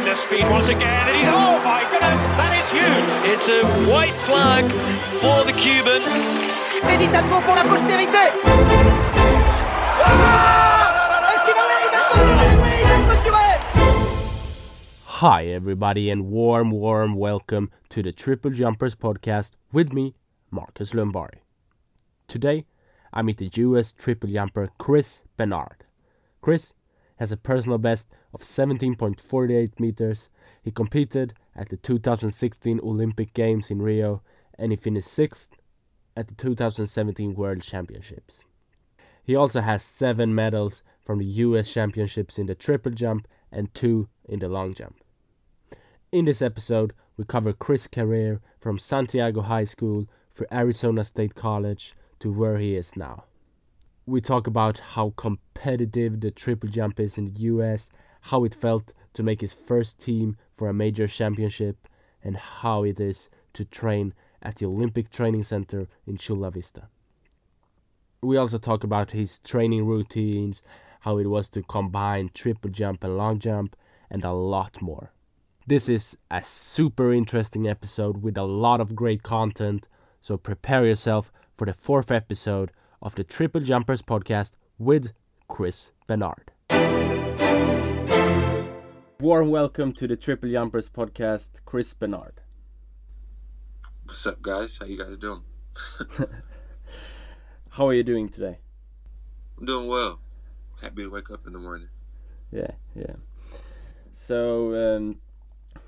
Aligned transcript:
tremendous 0.00 0.22
speed 0.22 0.48
once 0.50 0.68
again. 0.68 1.08
And 1.08 1.16
he's, 1.16 1.26
oh 1.28 1.60
my 1.62 1.82
goodness, 1.90 2.22
that 2.40 2.56
is 2.56 2.64
huge. 2.72 3.10
It's 3.28 3.48
a 3.48 3.64
white 3.86 4.16
flag 4.24 4.64
for 5.20 5.44
the 5.44 5.52
Cuban. 5.52 6.00
Teddy 6.88 7.06
Tamgho 7.08 7.42
pour 7.44 7.54
la 7.54 7.64
postérité 7.64 8.32
ah! 10.02 10.88
Est-ce 11.34 11.44
qu'il 11.44 11.54
va 11.54 11.66
véritablement 11.68 12.48
Oui, 12.62 12.72
il 12.82 12.90
est 12.90 13.04
mesuré 13.08 13.50
Hi, 15.20 15.52
everybody, 15.52 16.10
and 16.10 16.30
warm, 16.30 16.70
warm 16.70 17.14
welcome 17.14 17.68
to 17.90 18.02
the 18.02 18.12
Triple 18.12 18.52
Jumpers 18.52 18.94
podcast 18.94 19.50
with 19.70 19.92
me, 19.92 20.14
Marcus 20.50 20.94
Lumbari. 20.94 21.40
Today, 22.26 22.64
I 23.12 23.20
meet 23.20 23.36
the 23.36 23.50
US 23.66 23.92
triple 23.92 24.30
jumper 24.30 24.70
Chris 24.78 25.20
Benard. 25.38 25.84
Chris 26.40 26.72
has 27.20 27.30
a 27.30 27.36
personal 27.36 27.76
best 27.76 28.08
of 28.32 28.40
17.48 28.40 29.78
meters. 29.78 30.30
He 30.62 30.70
competed 30.70 31.34
at 31.54 31.68
the 31.68 31.76
2016 31.76 32.80
Olympic 32.80 33.34
Games 33.34 33.70
in 33.70 33.82
Rio 33.82 34.22
and 34.58 34.72
he 34.72 34.76
finished 34.76 35.08
sixth 35.08 35.50
at 36.16 36.28
the 36.28 36.34
2017 36.34 37.34
World 37.34 37.60
Championships. 37.60 38.40
He 39.22 39.36
also 39.36 39.60
has 39.60 39.82
seven 39.82 40.34
medals 40.34 40.82
from 41.04 41.18
the 41.18 41.26
US 41.26 41.70
Championships 41.70 42.38
in 42.38 42.46
the 42.46 42.54
triple 42.54 42.92
jump 42.92 43.28
and 43.52 43.72
two 43.74 44.08
in 44.24 44.38
the 44.38 44.48
long 44.48 44.72
jump. 44.72 44.96
In 46.10 46.24
this 46.24 46.40
episode, 46.40 46.94
we 47.18 47.24
cover 47.26 47.52
Chris' 47.52 47.86
career 47.86 48.40
from 48.60 48.78
Santiago 48.78 49.42
High 49.42 49.64
School 49.64 50.06
through 50.34 50.46
Arizona 50.50 51.04
State 51.04 51.34
College 51.34 51.94
to 52.20 52.32
where 52.32 52.56
he 52.56 52.76
is 52.76 52.96
now. 52.96 53.24
We 54.10 54.20
talk 54.20 54.48
about 54.48 54.80
how 54.80 55.10
competitive 55.10 56.20
the 56.20 56.32
triple 56.32 56.68
jump 56.68 56.98
is 56.98 57.16
in 57.16 57.26
the 57.26 57.42
US, 57.42 57.88
how 58.20 58.42
it 58.42 58.56
felt 58.56 58.92
to 59.14 59.22
make 59.22 59.40
his 59.40 59.52
first 59.52 60.00
team 60.00 60.36
for 60.56 60.68
a 60.68 60.74
major 60.74 61.06
championship, 61.06 61.86
and 62.24 62.36
how 62.36 62.82
it 62.82 62.98
is 62.98 63.28
to 63.52 63.64
train 63.64 64.12
at 64.42 64.56
the 64.56 64.66
Olympic 64.66 65.10
Training 65.10 65.44
Center 65.44 65.86
in 66.08 66.16
Chula 66.16 66.50
Vista. 66.50 66.88
We 68.20 68.36
also 68.36 68.58
talk 68.58 68.82
about 68.82 69.12
his 69.12 69.38
training 69.38 69.86
routines, 69.86 70.60
how 70.98 71.18
it 71.18 71.28
was 71.28 71.48
to 71.50 71.62
combine 71.62 72.32
triple 72.34 72.70
jump 72.72 73.04
and 73.04 73.16
long 73.16 73.38
jump, 73.38 73.76
and 74.10 74.24
a 74.24 74.32
lot 74.32 74.82
more. 74.82 75.12
This 75.68 75.88
is 75.88 76.16
a 76.32 76.42
super 76.42 77.12
interesting 77.12 77.68
episode 77.68 78.24
with 78.24 78.36
a 78.36 78.42
lot 78.42 78.80
of 78.80 78.96
great 78.96 79.22
content, 79.22 79.86
so 80.20 80.36
prepare 80.36 80.84
yourself 80.84 81.30
for 81.56 81.64
the 81.64 81.74
fourth 81.74 82.10
episode 82.10 82.72
of 83.02 83.14
the 83.14 83.24
Triple 83.24 83.62
Jumpers 83.62 84.02
podcast 84.02 84.52
with 84.78 85.12
Chris 85.48 85.90
Benard. 86.08 86.48
Warm 89.20 89.50
welcome 89.50 89.92
to 89.94 90.06
the 90.06 90.16
Triple 90.16 90.50
Jumpers 90.50 90.88
podcast, 90.88 91.48
Chris 91.64 91.94
Benard. 91.94 92.32
What's 94.04 94.26
up, 94.26 94.42
guys? 94.42 94.76
How 94.78 94.86
you 94.86 94.98
guys 94.98 95.16
doing? 95.18 95.42
How 97.70 97.88
are 97.88 97.94
you 97.94 98.02
doing 98.02 98.28
today? 98.28 98.58
I'm 99.58 99.64
doing 99.64 99.88
well. 99.88 100.20
Happy 100.82 101.02
to 101.02 101.08
wake 101.08 101.30
up 101.30 101.46
in 101.46 101.52
the 101.52 101.58
morning. 101.58 101.88
Yeah, 102.50 102.72
yeah. 102.94 103.14
So, 104.12 104.96
um, 104.96 105.16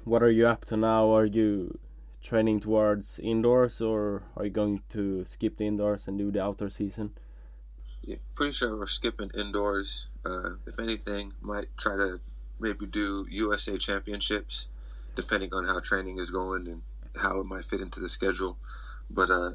what 0.05 0.23
are 0.23 0.31
you 0.31 0.47
up 0.47 0.65
to 0.67 0.77
now? 0.77 1.15
Are 1.15 1.27
you 1.27 1.79
training 2.23 2.61
towards 2.61 3.19
indoors 3.19 3.81
or 3.81 4.23
are 4.37 4.45
you 4.45 4.51
going 4.51 4.83
to 4.91 5.25
skip 5.25 5.57
the 5.57 5.67
indoors 5.67 6.03
and 6.07 6.19
do 6.19 6.31
the 6.31 6.43
outdoor 6.43 6.71
season? 6.71 7.13
Yeah, 8.03 8.17
pretty 8.35 8.53
sure 8.53 8.77
we're 8.77 8.87
skipping 8.87 9.31
indoors. 9.35 10.07
Uh, 10.25 10.55
if 10.67 10.79
anything, 10.79 11.33
might 11.41 11.67
try 11.77 11.97
to 11.97 12.21
maybe 12.59 12.87
do 12.87 13.27
USA 13.31 13.79
Championships, 13.79 14.69
depending 15.15 15.53
on 15.53 15.65
how 15.65 15.81
training 15.81 16.19
is 16.19 16.31
going 16.31 16.67
and 16.69 16.83
how 17.17 17.41
it 17.41 17.45
might 17.45 17.65
fit 17.65 17.81
into 17.81 18.01
the 18.01 18.09
schedule. 18.09 18.57
But 19.11 19.31
uh, 19.31 19.51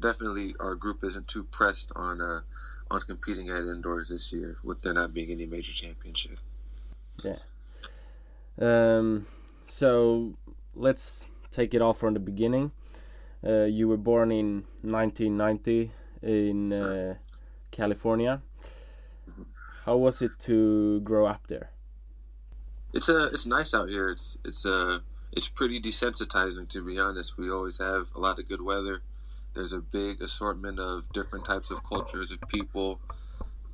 definitely, 0.00 0.54
our 0.60 0.74
group 0.74 1.02
isn't 1.02 1.28
too 1.28 1.44
pressed 1.44 1.90
on 1.96 2.20
uh, 2.20 2.40
on 2.90 3.00
competing 3.02 3.48
at 3.50 3.64
indoors 3.64 4.08
this 4.08 4.32
year, 4.32 4.56
with 4.62 4.80
there 4.82 4.92
not 4.92 5.12
being 5.12 5.30
any 5.30 5.46
major 5.46 5.72
championship. 5.72 6.38
Yeah. 7.22 7.36
Um, 8.60 9.26
so 9.68 10.34
let's 10.74 11.24
take 11.58 11.74
it 11.74 11.82
off 11.82 11.98
from 11.98 12.14
the 12.14 12.20
beginning. 12.20 12.70
Uh, 13.44 13.64
you 13.64 13.88
were 13.88 13.96
born 13.96 14.30
in 14.30 14.64
1990 14.82 15.90
in 16.22 16.72
uh, 16.72 17.14
California. 17.70 18.40
How 19.84 19.96
was 19.96 20.22
it 20.22 20.30
to 20.40 21.00
grow 21.00 21.26
up 21.26 21.46
there? 21.48 21.70
It's 22.92 23.08
uh, 23.08 23.28
it's 23.32 23.46
nice 23.46 23.74
out 23.74 23.88
here. 23.88 24.08
It's 24.10 24.38
it's 24.44 24.64
uh, 24.64 25.00
it's 25.32 25.48
pretty 25.48 25.80
desensitizing 25.80 26.68
to 26.68 26.80
be 26.84 26.98
honest. 26.98 27.36
We 27.36 27.50
always 27.50 27.78
have 27.78 28.06
a 28.14 28.20
lot 28.20 28.38
of 28.38 28.48
good 28.48 28.62
weather. 28.62 29.02
There's 29.54 29.72
a 29.72 29.80
big 29.80 30.22
assortment 30.22 30.78
of 30.78 31.04
different 31.12 31.44
types 31.44 31.70
of 31.70 31.78
cultures 31.82 32.30
of 32.30 32.38
people. 32.48 33.00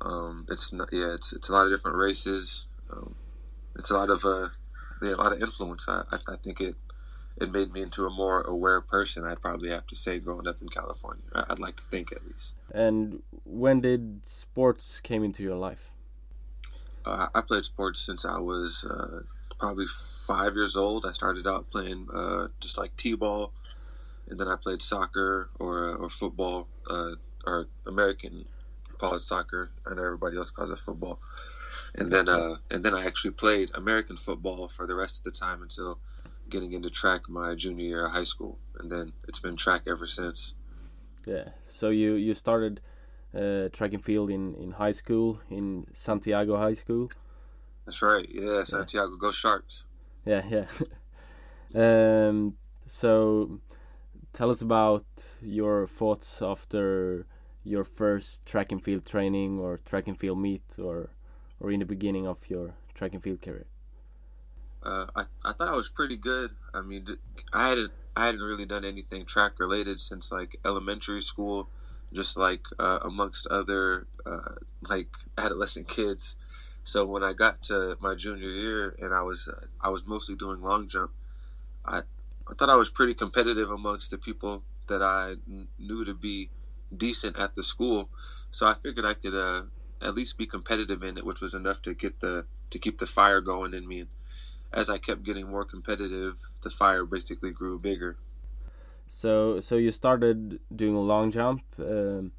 Um, 0.01 0.45
it's 0.49 0.73
not, 0.73 0.89
yeah, 0.91 1.13
it's 1.13 1.33
it's 1.33 1.49
a 1.49 1.53
lot 1.53 1.65
of 1.65 1.71
different 1.71 1.97
races. 1.97 2.65
Um, 2.91 3.15
it's 3.77 3.91
a 3.91 3.93
lot 3.93 4.09
of 4.09 4.25
uh, 4.25 4.49
yeah, 5.01 5.13
a 5.13 5.21
lot 5.23 5.33
of 5.33 5.41
influence. 5.41 5.85
I, 5.87 6.03
I 6.11 6.17
I 6.33 6.35
think 6.43 6.61
it 6.61 6.75
it 7.37 7.51
made 7.51 7.71
me 7.71 7.81
into 7.81 8.05
a 8.05 8.09
more 8.09 8.41
aware 8.41 8.81
person. 8.81 9.25
I'd 9.25 9.41
probably 9.41 9.69
have 9.69 9.87
to 9.87 9.95
say 9.95 10.19
growing 10.19 10.47
up 10.47 10.61
in 10.61 10.69
California. 10.69 11.23
I- 11.33 11.45
I'd 11.49 11.59
like 11.59 11.75
to 11.77 11.83
think 11.83 12.11
at 12.11 12.25
least. 12.25 12.53
And 12.71 13.21
when 13.43 13.81
did 13.81 14.25
sports 14.25 15.01
came 15.01 15.23
into 15.23 15.43
your 15.43 15.55
life? 15.55 15.91
Uh, 17.05 17.27
I 17.35 17.41
played 17.41 17.63
sports 17.65 17.99
since 18.01 18.25
I 18.25 18.39
was 18.39 18.83
uh, 18.89 19.21
probably 19.59 19.85
five 20.25 20.55
years 20.55 20.75
old. 20.75 21.05
I 21.05 21.11
started 21.11 21.45
out 21.45 21.69
playing 21.69 22.07
uh, 22.13 22.47
just 22.59 22.77
like 22.77 22.95
t-ball, 22.97 23.53
and 24.27 24.39
then 24.39 24.47
I 24.47 24.55
played 24.55 24.81
soccer 24.81 25.49
or 25.59 25.91
uh, 25.91 25.95
or 25.95 26.09
football 26.09 26.67
uh, 26.89 27.11
or 27.45 27.67
American 27.85 28.45
it 29.01 29.23
soccer, 29.23 29.69
and 29.85 29.99
everybody 29.99 30.37
else 30.37 30.49
calls 30.49 30.71
it 30.71 30.79
football. 30.79 31.19
And 31.95 32.09
then 32.09 32.27
uh, 32.27 32.57
and 32.71 32.83
then 32.83 32.95
I 32.95 33.05
actually 33.05 33.31
played 33.31 33.69
American 33.75 34.17
football 34.17 34.67
for 34.67 34.87
the 34.87 34.95
rest 34.95 35.17
of 35.17 35.23
the 35.23 35.37
time 35.37 35.61
until 35.61 35.99
getting 36.49 36.73
into 36.73 36.89
track 36.89 37.29
my 37.29 37.55
junior 37.55 37.85
year 37.85 38.05
of 38.05 38.11
high 38.11 38.23
school, 38.23 38.57
and 38.79 38.91
then 38.91 39.13
it's 39.27 39.39
been 39.39 39.55
track 39.55 39.83
ever 39.87 40.07
since. 40.07 40.53
Yeah. 41.25 41.49
So 41.67 41.89
you 41.89 42.13
you 42.13 42.33
started 42.33 42.81
uh, 43.33 43.69
track 43.69 43.93
and 43.93 44.03
field 44.03 44.29
in 44.29 44.55
in 44.55 44.71
high 44.71 44.93
school 44.93 45.39
in 45.49 45.87
Santiago 45.93 46.57
High 46.57 46.73
School. 46.75 47.09
That's 47.85 48.01
right. 48.01 48.27
Yeah, 48.29 48.63
Santiago, 48.63 49.15
go 49.17 49.31
Sharks. 49.31 49.83
Yeah, 50.25 50.43
yeah. 50.49 50.67
um, 52.27 52.57
so 52.87 53.59
tell 54.33 54.49
us 54.49 54.61
about 54.61 55.05
your 55.41 55.87
thoughts 55.87 56.41
after 56.41 57.25
your 57.63 57.83
first 57.83 58.45
track 58.45 58.71
and 58.71 58.83
field 58.83 59.05
training 59.05 59.59
or 59.59 59.77
track 59.77 60.07
and 60.07 60.17
field 60.17 60.39
meet 60.39 60.63
or 60.79 61.09
or 61.59 61.71
in 61.71 61.79
the 61.79 61.85
beginning 61.85 62.27
of 62.27 62.37
your 62.49 62.73
track 62.93 63.13
and 63.13 63.23
field 63.23 63.41
career. 63.41 63.65
Uh, 64.85 65.07
I, 65.15 65.25
I 65.43 65.53
thought 65.53 65.67
I 65.69 65.75
was 65.75 65.89
pretty 65.89 66.17
good. 66.17 66.51
I 66.73 66.81
mean, 66.81 67.07
I 67.53 67.69
hadn't 67.69 67.93
I 68.15 68.27
hadn't 68.27 68.41
really 68.41 68.65
done 68.65 68.85
anything 68.85 69.25
track 69.25 69.59
related 69.59 69.99
since 69.99 70.31
like 70.31 70.57
elementary 70.65 71.21
school, 71.21 71.69
just 72.13 72.37
like 72.37 72.61
uh, 72.79 72.99
amongst 73.03 73.47
other 73.47 74.07
uh, 74.25 74.55
like 74.81 75.09
adolescent 75.37 75.89
kids. 75.89 76.35
So 76.83 77.05
when 77.05 77.23
I 77.23 77.33
got 77.33 77.63
to 77.63 77.97
my 77.99 78.15
junior 78.15 78.49
year 78.49 78.95
and 78.99 79.13
I 79.13 79.23
was 79.23 79.47
uh, 79.47 79.65
I 79.81 79.89
was 79.89 80.05
mostly 80.05 80.35
doing 80.35 80.61
long 80.61 80.87
jump, 80.87 81.11
I 81.85 81.99
I 82.47 82.53
thought 82.57 82.69
I 82.69 82.75
was 82.75 82.89
pretty 82.91 83.15
competitive 83.15 83.71
amongst 83.71 84.11
the 84.11 84.17
people 84.17 84.63
that 84.87 85.01
I 85.01 85.35
knew 85.79 86.05
to 86.05 86.13
be 86.13 86.51
decent 86.95 87.37
at 87.37 87.55
the 87.55 87.63
school. 87.63 88.11
So 88.51 88.67
I 88.67 88.75
figured 88.75 89.05
I 89.05 89.15
could 89.15 89.33
uh, 89.35 89.63
at 90.01 90.13
least 90.15 90.37
be 90.37 90.45
competitive 90.45 91.03
in 91.03 91.17
it, 91.17 91.25
which 91.25 91.41
was 91.41 91.53
enough 91.55 91.81
to 91.83 91.95
get 91.95 92.19
the 92.19 92.45
to 92.71 92.79
keep 92.79 92.99
the 92.99 93.07
fire 93.07 93.41
going 93.41 93.73
in 93.73 93.87
me. 93.87 94.01
And 94.01 94.09
as 94.75 94.89
I 94.89 94.97
kept 94.97 95.23
getting 95.23 95.47
more 95.47 95.63
competitive, 95.63 96.35
the 96.61 96.69
fire 96.69 97.05
basically 97.05 97.51
grew 97.51 97.79
bigger. 97.79 98.17
So 99.07 99.61
so 99.61 99.77
you 99.77 99.91
started 99.91 100.59
doing 100.75 100.95
a 100.95 101.01
long 101.01 101.31
jump. 101.31 101.63
Um, 101.79 102.33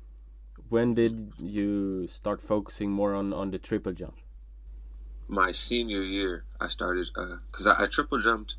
when 0.69 0.95
did 0.95 1.33
you 1.39 2.07
start 2.09 2.43
focusing 2.43 2.91
more 2.91 3.15
on 3.15 3.33
on 3.33 3.51
the 3.51 3.59
triple 3.59 3.93
jump? 3.93 4.17
My 5.29 5.51
senior 5.53 6.03
year, 6.03 6.45
I 6.61 6.69
started 6.69 7.09
because 7.15 7.67
I, 7.67 7.85
I 7.85 7.87
triple 7.87 8.21
jumped 8.21 8.55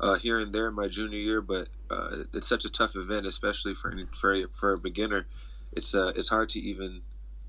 uh, 0.00 0.16
here 0.16 0.40
and 0.40 0.52
there 0.52 0.70
my 0.70 0.88
junior 0.88 1.18
year, 1.18 1.40
but 1.42 1.68
uh, 1.90 2.24
it's 2.32 2.48
such 2.48 2.64
a 2.64 2.70
tough 2.70 2.96
event, 2.96 3.26
especially 3.26 3.74
for 3.74 3.92
any, 3.92 4.06
for 4.20 4.34
a, 4.34 4.46
for 4.58 4.72
a 4.72 4.78
beginner. 4.78 5.26
It's 5.72 5.94
uh, 5.94 6.12
it's 6.16 6.30
hard 6.30 6.48
to 6.50 6.60
even 6.60 7.02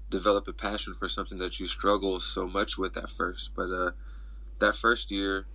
develop 0.09 0.47
a 0.47 0.53
passion 0.53 0.93
for 0.99 1.07
something 1.07 1.37
that 1.37 1.59
you 1.59 1.67
struggle 1.67 2.19
so 2.19 2.45
much 2.45 2.77
with 2.77 2.97
at 2.97 3.09
first. 3.17 3.51
But 3.55 3.71
uh, 3.71 3.91
that 4.59 4.75
first 4.75 5.09
year 5.09 5.45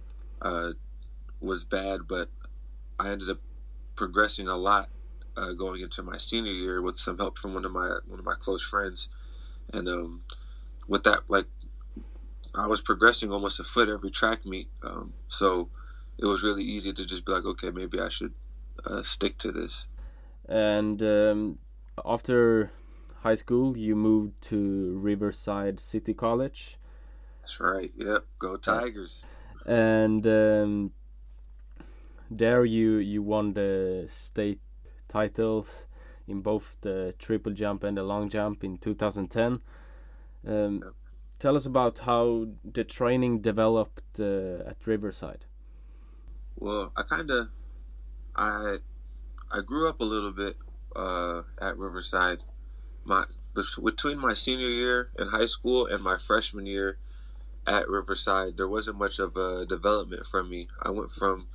uh, 0.42 0.72
was 1.40 1.64
bad, 1.64 2.00
but 2.08 2.28
I 2.98 3.10
ended 3.10 3.30
up 3.30 3.38
progressing 3.96 4.48
a 4.48 4.56
lot 4.56 4.88
uh, 5.36 5.52
going 5.52 5.82
into 5.82 6.02
my 6.02 6.18
senior 6.18 6.52
year 6.52 6.82
with 6.82 6.96
some 6.96 7.18
help 7.18 7.38
from 7.38 7.54
one 7.54 7.64
of 7.64 7.72
my 7.72 7.98
one 8.06 8.18
of 8.18 8.24
my 8.24 8.34
close 8.38 8.62
friends, 8.62 9.08
and 9.72 9.88
um, 9.88 10.22
with 10.88 11.04
that 11.04 11.20
like 11.28 11.46
I 12.54 12.66
was 12.66 12.80
progressing 12.80 13.32
almost 13.32 13.60
a 13.60 13.64
foot 13.64 13.88
every 13.88 14.10
track 14.10 14.46
meet. 14.46 14.68
Um, 14.82 15.12
so 15.28 15.68
it 16.18 16.24
was 16.24 16.42
really 16.42 16.64
easy 16.64 16.92
to 16.92 17.04
just 17.04 17.26
be 17.26 17.32
like, 17.32 17.44
okay, 17.44 17.70
maybe 17.70 18.00
I 18.00 18.08
should 18.08 18.32
uh, 18.84 19.02
stick 19.02 19.36
to 19.38 19.52
this. 19.52 19.86
And 20.48 21.02
um, 21.02 21.58
after 22.04 22.70
high 23.22 23.34
school, 23.34 23.76
you 23.76 23.94
moved 23.94 24.40
to 24.42 24.98
Riverside 24.98 25.80
City 25.80 26.14
College. 26.14 26.78
That's 27.42 27.60
right. 27.60 27.92
Yep. 27.96 28.24
Go 28.38 28.56
Tigers. 28.56 29.22
And 29.66 30.26
um, 30.26 30.92
there 32.30 32.64
you 32.64 32.96
you 32.96 33.22
won 33.22 33.52
the 33.54 34.06
state 34.08 34.60
titles 35.08 35.86
in 36.28 36.40
both 36.42 36.76
the 36.80 37.14
triple 37.18 37.52
jump 37.52 37.84
and 37.84 37.96
the 37.96 38.02
long 38.02 38.28
jump 38.30 38.64
in 38.64 38.78
2010. 38.78 39.60
Um. 40.46 40.94
Tell 41.38 41.56
us 41.56 41.66
about 41.66 41.98
how 41.98 42.48
the 42.64 42.84
training 42.84 43.42
developed 43.42 44.18
uh, 44.20 44.64
at 44.70 44.86
Riverside. 44.86 45.44
Well, 46.56 46.92
I 46.96 47.02
kind 47.02 47.30
of, 47.30 47.48
I, 48.34 48.78
I 49.52 49.60
grew 49.60 49.88
up 49.88 50.00
a 50.00 50.04
little 50.04 50.32
bit 50.32 50.56
uh, 50.96 51.42
at 51.60 51.76
Riverside. 51.76 52.44
My 53.04 53.26
between 53.82 54.18
my 54.18 54.34
senior 54.34 54.68
year 54.68 55.10
in 55.18 55.28
high 55.28 55.46
school 55.46 55.86
and 55.86 56.02
my 56.02 56.18
freshman 56.18 56.66
year 56.66 56.98
at 57.66 57.88
Riverside, 57.88 58.56
there 58.56 58.68
wasn't 58.68 58.98
much 58.98 59.18
of 59.18 59.36
a 59.36 59.66
development 59.66 60.26
from 60.30 60.48
me. 60.48 60.68
I 60.82 60.90
went 60.90 61.10
from 61.12 61.48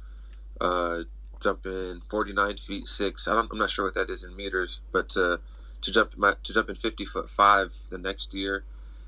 uh, 0.59 1.03
jumping 1.41 2.01
49 2.09 2.57
feet 2.57 2.87
six. 2.87 3.27
I 3.27 3.39
I'm 3.39 3.57
not 3.57 3.71
sure 3.71 3.85
what 3.85 3.95
that 3.95 4.09
is 4.09 4.23
in 4.23 4.35
meters, 4.35 4.81
but 4.91 5.09
to 5.09 5.39
to 5.81 5.91
jump 5.91 6.17
my, 6.17 6.35
to 6.43 6.53
jump 6.53 6.69
in 6.69 6.75
50 6.75 7.05
foot 7.05 7.29
five 7.29 7.71
the 7.89 7.97
next 7.97 8.33
year. 8.33 8.63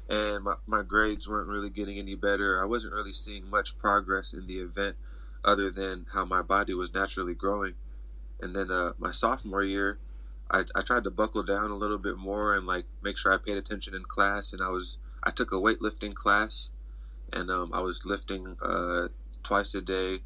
And 0.10 0.44
my, 0.44 0.56
my 0.66 0.82
grades 0.82 1.28
weren't 1.28 1.48
really 1.48 1.70
getting 1.70 1.98
any 1.98 2.16
better. 2.16 2.62
I 2.62 2.66
wasn't 2.66 2.94
really 2.94 3.14
seeing 3.14 3.50
much 3.50 3.78
progress 3.78 4.34
in 4.34 4.48
the 4.48 4.60
event 4.60 4.96
other 5.46 5.70
than 5.70 6.06
how 6.14 6.26
my 6.26 6.42
body 6.42 6.74
was 6.74 6.94
naturally 6.94 7.36
growing. 7.36 7.74
And 8.42 8.56
then 8.56 8.72
uh, 8.72 8.94
my 8.98 9.12
sophomore 9.12 9.64
year, 9.64 10.00
I, 10.52 10.64
I 10.76 10.82
tried 10.82 11.06
to 11.06 11.12
buckle 11.12 11.44
down 11.44 11.72
a 11.72 11.76
little 11.76 11.98
bit 11.98 12.18
more 12.18 12.56
and 12.56 12.66
like 12.66 12.86
make 13.02 13.18
sure 13.18 13.34
I 13.34 13.38
paid 13.38 13.58
attention 13.58 13.94
in 13.94 14.04
class. 14.04 14.52
And 14.52 14.62
I 14.62 14.70
was 14.70 14.98
I 15.24 15.32
took 15.32 15.52
a 15.52 15.56
weightlifting 15.56 16.14
class, 16.14 16.70
and 17.34 17.50
um, 17.50 17.72
I 17.74 17.82
was 17.82 18.02
lifting 18.06 18.58
uh, 18.62 19.08
twice 19.44 19.74
a 19.76 19.82
day, 19.82 20.22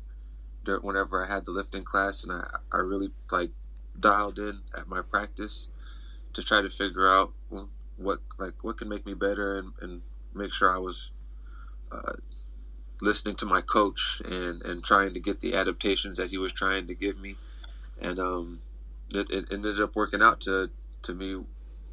whenever 0.82 1.24
I 1.24 1.34
had 1.34 1.46
the 1.46 1.52
lifting 1.52 1.84
class, 1.84 2.24
and 2.24 2.32
I 2.32 2.46
I 2.72 2.78
really 2.78 3.12
like 3.32 3.52
dialed 4.00 4.40
in 4.40 4.62
at 4.78 4.88
my 4.88 5.02
practice 5.02 5.68
to 6.34 6.44
try 6.44 6.62
to 6.62 6.70
figure 6.70 7.10
out 7.10 7.34
what 7.98 8.20
like 8.38 8.64
what 8.64 8.78
can 8.78 8.90
make 8.90 9.06
me 9.06 9.14
better 9.14 9.58
and, 9.58 9.74
and 9.82 10.02
make 10.36 10.52
sure 10.52 10.72
I 10.72 10.78
was 10.78 11.12
uh, 11.92 12.14
listening 13.02 13.36
to 13.38 13.46
my 13.46 13.62
coach 13.62 14.22
and, 14.26 14.62
and 14.64 14.84
trying 14.84 15.14
to 15.14 15.20
get 15.20 15.42
the 15.42 15.56
adaptations 15.56 16.18
that 16.18 16.30
he 16.30 16.38
was 16.38 16.52
trying 16.52 16.88
to 16.88 16.96
give 16.96 17.18
me. 17.20 17.36
And 18.02 18.20
um, 18.20 18.62
it, 19.10 19.30
it 19.30 19.46
ended 19.52 19.82
up 19.82 19.96
working 19.96 20.22
out 20.22 20.42
to, 20.42 20.70
to 21.04 21.14
me 21.14 21.44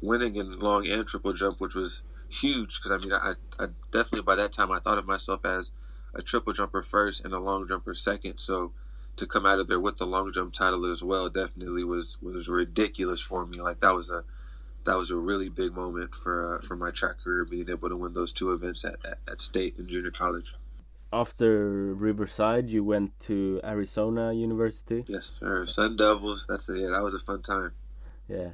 winning 0.01 0.35
in 0.35 0.59
long 0.59 0.87
and 0.87 1.07
triple 1.07 1.33
jump, 1.33 1.59
which 1.59 1.75
was 1.75 2.01
huge 2.29 2.79
because 2.81 2.91
I 2.91 2.97
mean, 2.97 3.13
I, 3.13 3.33
I 3.59 3.67
definitely 3.91 4.21
by 4.21 4.35
that 4.35 4.53
time 4.53 4.71
I 4.71 4.79
thought 4.79 4.97
of 4.97 5.05
myself 5.05 5.45
as 5.45 5.71
a 6.13 6.21
triple 6.21 6.53
jumper 6.53 6.81
first 6.81 7.25
and 7.25 7.33
a 7.33 7.39
long 7.39 7.67
jumper 7.67 7.93
second. 7.93 8.37
So 8.37 8.71
to 9.17 9.27
come 9.27 9.45
out 9.45 9.59
of 9.59 9.67
there 9.67 9.79
with 9.79 9.97
the 9.97 10.05
long 10.05 10.31
jump 10.33 10.53
title 10.53 10.91
as 10.91 11.01
well 11.01 11.29
definitely 11.29 11.83
was 11.83 12.17
was 12.21 12.47
ridiculous 12.47 13.21
for 13.21 13.45
me. 13.45 13.59
Like 13.61 13.79
that 13.81 13.93
was 13.93 14.09
a 14.09 14.23
that 14.85 14.97
was 14.97 15.09
a 15.09 15.15
really 15.15 15.49
big 15.49 15.73
moment 15.73 16.11
for 16.15 16.57
uh, 16.57 16.67
for 16.67 16.75
my 16.75 16.91
track 16.91 17.17
career, 17.23 17.45
being 17.45 17.69
able 17.69 17.89
to 17.89 17.97
win 17.97 18.13
those 18.13 18.31
two 18.31 18.53
events 18.53 18.85
at, 18.85 18.95
at, 19.05 19.17
at 19.27 19.39
state 19.41 19.77
and 19.77 19.87
junior 19.87 20.11
college. 20.11 20.53
After 21.11 21.93
Riverside, 21.93 22.69
you 22.69 22.83
went 22.83 23.17
to 23.21 23.61
Arizona 23.63 24.33
University. 24.33 25.05
Yes, 25.07 25.29
sir. 25.39 25.65
Sun 25.65 25.97
Devils. 25.97 26.45
That's 26.47 26.67
it. 26.69 26.79
Yeah, 26.79 26.89
that 26.89 27.03
was 27.03 27.13
a 27.13 27.19
fun 27.19 27.41
time. 27.41 27.71
Yeah. 28.27 28.49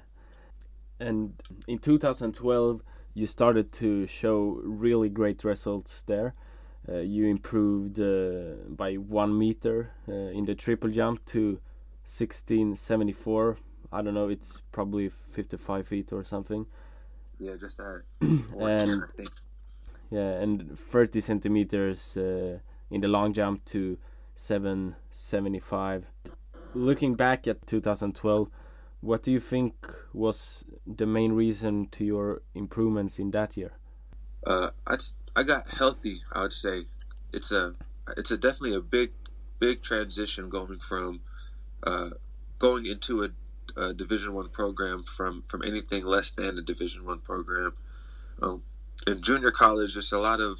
And 1.00 1.34
in 1.68 1.80
2012, 1.80 2.82
you 3.14 3.26
started 3.28 3.72
to 3.74 4.08
show 4.08 4.60
really 4.64 5.10
great 5.10 5.44
results 5.44 6.04
there. 6.08 6.34
Uh, 6.90 6.98
you 6.98 7.26
improved 7.28 8.00
uh, 8.00 8.56
by 8.70 8.96
one 8.96 9.38
meter 9.38 9.92
uh, 10.08 10.14
in 10.14 10.46
the 10.46 10.56
triple 10.56 10.90
jump 10.90 11.24
to 11.26 11.60
1674. 12.06 13.58
I 13.92 14.02
don't 14.02 14.14
know, 14.14 14.30
it's 14.30 14.62
probably 14.72 15.10
55 15.32 15.88
feet 15.88 16.14
or 16.14 16.24
something. 16.24 16.66
Yeah, 17.40 17.56
just 17.60 17.78
that. 17.78 18.04
And- 18.22 19.04
Yeah, 20.10 20.42
and 20.42 20.78
30 20.92 21.22
centimeters 21.22 22.18
uh, 22.18 22.60
in 22.90 23.02
the 23.02 23.08
long 23.08 23.34
jump 23.34 23.64
to 23.66 23.98
775. 24.36 26.06
Looking 26.74 27.14
back 27.14 27.48
at 27.48 27.66
2012, 27.68 28.50
what 29.02 29.24
do 29.24 29.32
you 29.32 29.40
think 29.40 29.74
was 30.14 30.64
the 30.86 31.06
main 31.06 31.34
reason 31.34 31.88
to 31.92 32.06
your 32.06 32.42
improvements 32.54 33.20
in 33.20 33.32
that 33.32 33.58
year? 33.58 33.72
Uh, 34.46 34.70
I 34.88 34.98
I 35.36 35.44
got 35.44 35.68
healthy. 35.68 36.22
I 36.32 36.42
would 36.44 36.54
say 36.54 36.86
it's 37.34 37.52
a 37.52 37.76
it's 38.18 38.32
a 38.32 38.38
definitely 38.38 38.76
a 38.76 38.82
big 38.82 39.12
big 39.60 39.84
transition 39.84 40.50
going 40.50 40.80
from 40.88 41.22
uh, 41.84 42.12
going 42.60 42.86
into 42.86 43.24
a, 43.24 43.30
a 43.80 43.94
Division 43.94 44.34
One 44.34 44.50
program 44.50 45.04
from 45.18 45.44
from 45.50 45.64
anything 45.64 46.06
less 46.06 46.32
than 46.32 46.58
a 46.58 46.62
Division 46.62 47.06
One 47.06 47.20
program. 47.20 47.74
Um, 48.42 48.64
in 49.08 49.22
junior 49.24 49.52
college, 49.52 49.94
there's 49.94 50.12
a 50.12 50.20
lot 50.20 50.40
of 50.40 50.58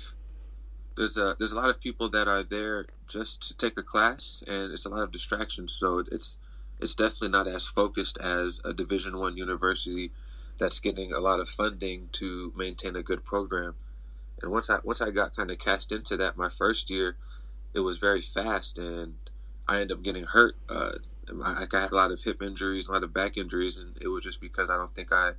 there's 0.98 1.18
a 1.18 1.36
there's 1.38 1.52
a 1.52 1.56
lot 1.56 1.70
of 1.70 1.80
people 1.80 2.10
that 2.12 2.28
are 2.28 2.44
there 2.44 2.86
just 3.08 3.48
to 3.48 3.58
take 3.58 3.78
a 3.78 3.84
class, 3.84 4.44
and 4.48 4.72
it's 4.72 4.86
a 4.86 4.90
lot 4.90 5.04
of 5.04 5.12
distractions. 5.12 5.76
So 5.80 6.04
it's 6.12 6.38
it's 6.82 6.96
definitely 6.96 7.30
not 7.30 7.48
as 7.48 7.68
focused 7.68 8.18
as 8.18 8.60
a 8.66 8.74
Division 8.74 9.18
One 9.18 9.38
university 9.38 10.12
that's 10.58 10.80
getting 10.80 11.14
a 11.14 11.20
lot 11.20 11.40
of 11.40 11.48
funding 11.50 12.10
to 12.14 12.52
maintain 12.56 12.96
a 12.96 13.04
good 13.04 13.24
program. 13.24 13.76
And 14.42 14.52
once 14.52 14.70
I 14.70 14.80
once 14.84 15.02
I 15.02 15.12
got 15.12 15.36
kind 15.36 15.52
of 15.52 15.60
cast 15.60 15.92
into 15.92 16.18
that 16.18 16.38
my 16.38 16.50
first 16.50 16.90
year, 16.90 17.16
it 17.74 17.80
was 17.80 17.98
very 17.98 18.22
fast, 18.22 18.78
and 18.78 19.16
I 19.68 19.82
ended 19.82 19.98
up 19.98 20.04
getting 20.04 20.26
hurt. 20.26 20.56
Uh, 20.68 20.94
like 21.32 21.74
I 21.74 21.82
had 21.82 21.92
a 21.92 21.96
lot 21.96 22.12
of 22.12 22.22
hip 22.24 22.42
injuries, 22.42 22.88
a 22.88 22.92
lot 22.92 23.04
of 23.04 23.14
back 23.14 23.38
injuries, 23.38 23.78
and 23.78 23.98
it 24.02 24.08
was 24.08 24.24
just 24.24 24.42
because 24.42 24.70
I 24.70 24.78
don't 24.78 24.94
think 24.96 25.12
I 25.12 25.34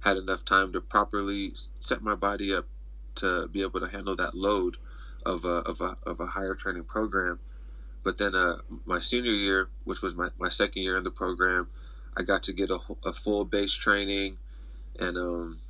had 0.00 0.16
enough 0.16 0.44
time 0.44 0.72
to 0.72 0.80
properly 0.80 1.54
set 1.80 2.02
my 2.02 2.14
body 2.14 2.52
up 2.52 2.66
to 3.16 3.46
be 3.48 3.62
able 3.62 3.80
to 3.80 3.88
handle 3.88 4.16
that 4.16 4.34
load 4.34 4.76
of 5.24 5.44
a 5.44 5.58
of 5.58 5.80
a, 5.80 5.96
of 6.04 6.20
a 6.20 6.26
higher 6.26 6.54
training 6.54 6.84
program. 6.84 7.38
But 8.02 8.18
then 8.18 8.34
uh, 8.34 8.58
my 8.84 9.00
senior 9.00 9.32
year, 9.32 9.68
which 9.84 10.02
was 10.02 10.14
my, 10.14 10.28
my 10.38 10.48
second 10.48 10.82
year 10.82 10.96
in 10.96 11.04
the 11.04 11.10
program, 11.10 11.68
I 12.16 12.22
got 12.22 12.42
to 12.44 12.52
get 12.52 12.70
a, 12.70 12.78
a 13.04 13.12
full 13.12 13.44
base 13.44 13.72
training, 13.72 14.38
and 14.98 15.16
um, 15.16 15.60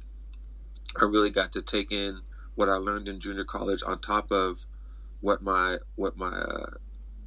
I 1.00 1.04
really 1.04 1.30
got 1.30 1.52
to 1.52 1.62
take 1.62 1.92
in 1.92 2.20
what 2.54 2.68
I 2.68 2.74
learned 2.74 3.08
in 3.08 3.20
junior 3.20 3.44
college 3.44 3.82
on 3.84 4.00
top 4.00 4.30
of 4.30 4.58
what 5.20 5.42
my 5.42 5.78
what 5.96 6.16
my 6.16 6.30
uh, 6.30 6.70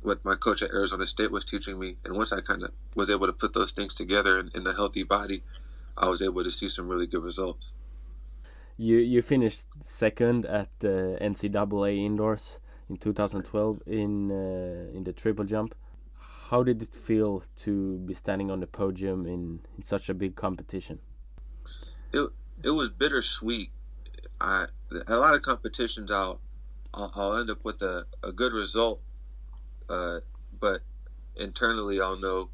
what 0.02 0.24
my 0.24 0.36
coach 0.36 0.62
at 0.62 0.72
Arizona 0.72 1.08
State 1.08 1.32
was 1.32 1.46
teaching 1.46 1.80
me. 1.80 1.98
And 2.04 2.16
once 2.16 2.32
I 2.32 2.42
kind 2.42 2.64
of 2.64 2.72
was 2.96 3.10
able 3.10 3.28
to 3.28 3.34
put 3.34 3.54
those 3.54 3.72
things 3.72 3.96
together 3.96 4.40
in, 4.40 4.52
in 4.54 4.68
a 4.68 4.74
healthy 4.74 5.04
body, 5.04 5.44
I 5.98 6.08
was 6.10 6.22
able 6.22 6.44
to 6.44 6.52
see 6.52 6.70
some 6.70 6.88
really 6.88 7.08
good 7.08 7.24
results. 7.24 7.72
You 8.78 8.98
you 8.98 9.22
finished 9.22 9.66
second 9.84 10.46
at 10.46 10.70
the 10.80 11.18
NCAA 11.22 12.06
indoors 12.06 12.60
in 12.90 12.98
2012 12.98 13.82
in 13.88 14.32
uh, 14.32 14.98
in 14.98 15.04
the 15.04 15.14
triple 15.14 15.46
jump. 15.46 15.76
How 16.50 16.64
did 16.64 16.82
it 16.82 16.94
feel 16.94 17.44
to 17.64 17.98
be 17.98 18.14
standing 18.14 18.52
on 18.52 18.60
the 18.60 18.68
podium 18.68 19.26
in, 19.26 19.60
in 19.76 19.82
such 19.82 20.10
a 20.10 20.14
big 20.14 20.36
competition? 20.36 21.00
It 22.64 22.72
was 22.72 22.90
bittersweet. 22.90 23.72
I 24.40 24.68
a 25.08 25.18
lot 25.18 25.34
of 25.34 25.42
competitions 25.42 26.12
I'll 26.12 26.40
I'll, 26.94 27.12
I'll 27.16 27.38
end 27.38 27.50
up 27.50 27.64
with 27.64 27.82
a, 27.82 28.06
a 28.24 28.32
good 28.32 28.54
result, 28.54 29.02
uh, 29.90 30.20
but 30.60 30.82
internally 31.36 32.00
I'll 32.00 32.18
know 32.18 32.50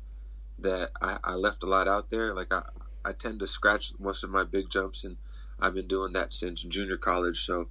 that 0.59 0.91
I, 1.01 1.17
I 1.23 1.33
left 1.35 1.63
a 1.63 1.65
lot 1.65 1.87
out 1.87 2.09
there. 2.09 2.33
Like 2.33 2.51
I 2.51 2.63
I 3.03 3.13
tend 3.13 3.39
to 3.39 3.47
scratch 3.47 3.93
most 3.99 4.23
of 4.23 4.29
my 4.29 4.43
big 4.43 4.69
jumps, 4.69 5.03
and 5.03 5.17
I've 5.59 5.73
been 5.73 5.87
doing 5.87 6.13
that 6.13 6.33
since 6.33 6.61
junior 6.61 6.97
college. 6.97 7.45
So, 7.45 7.69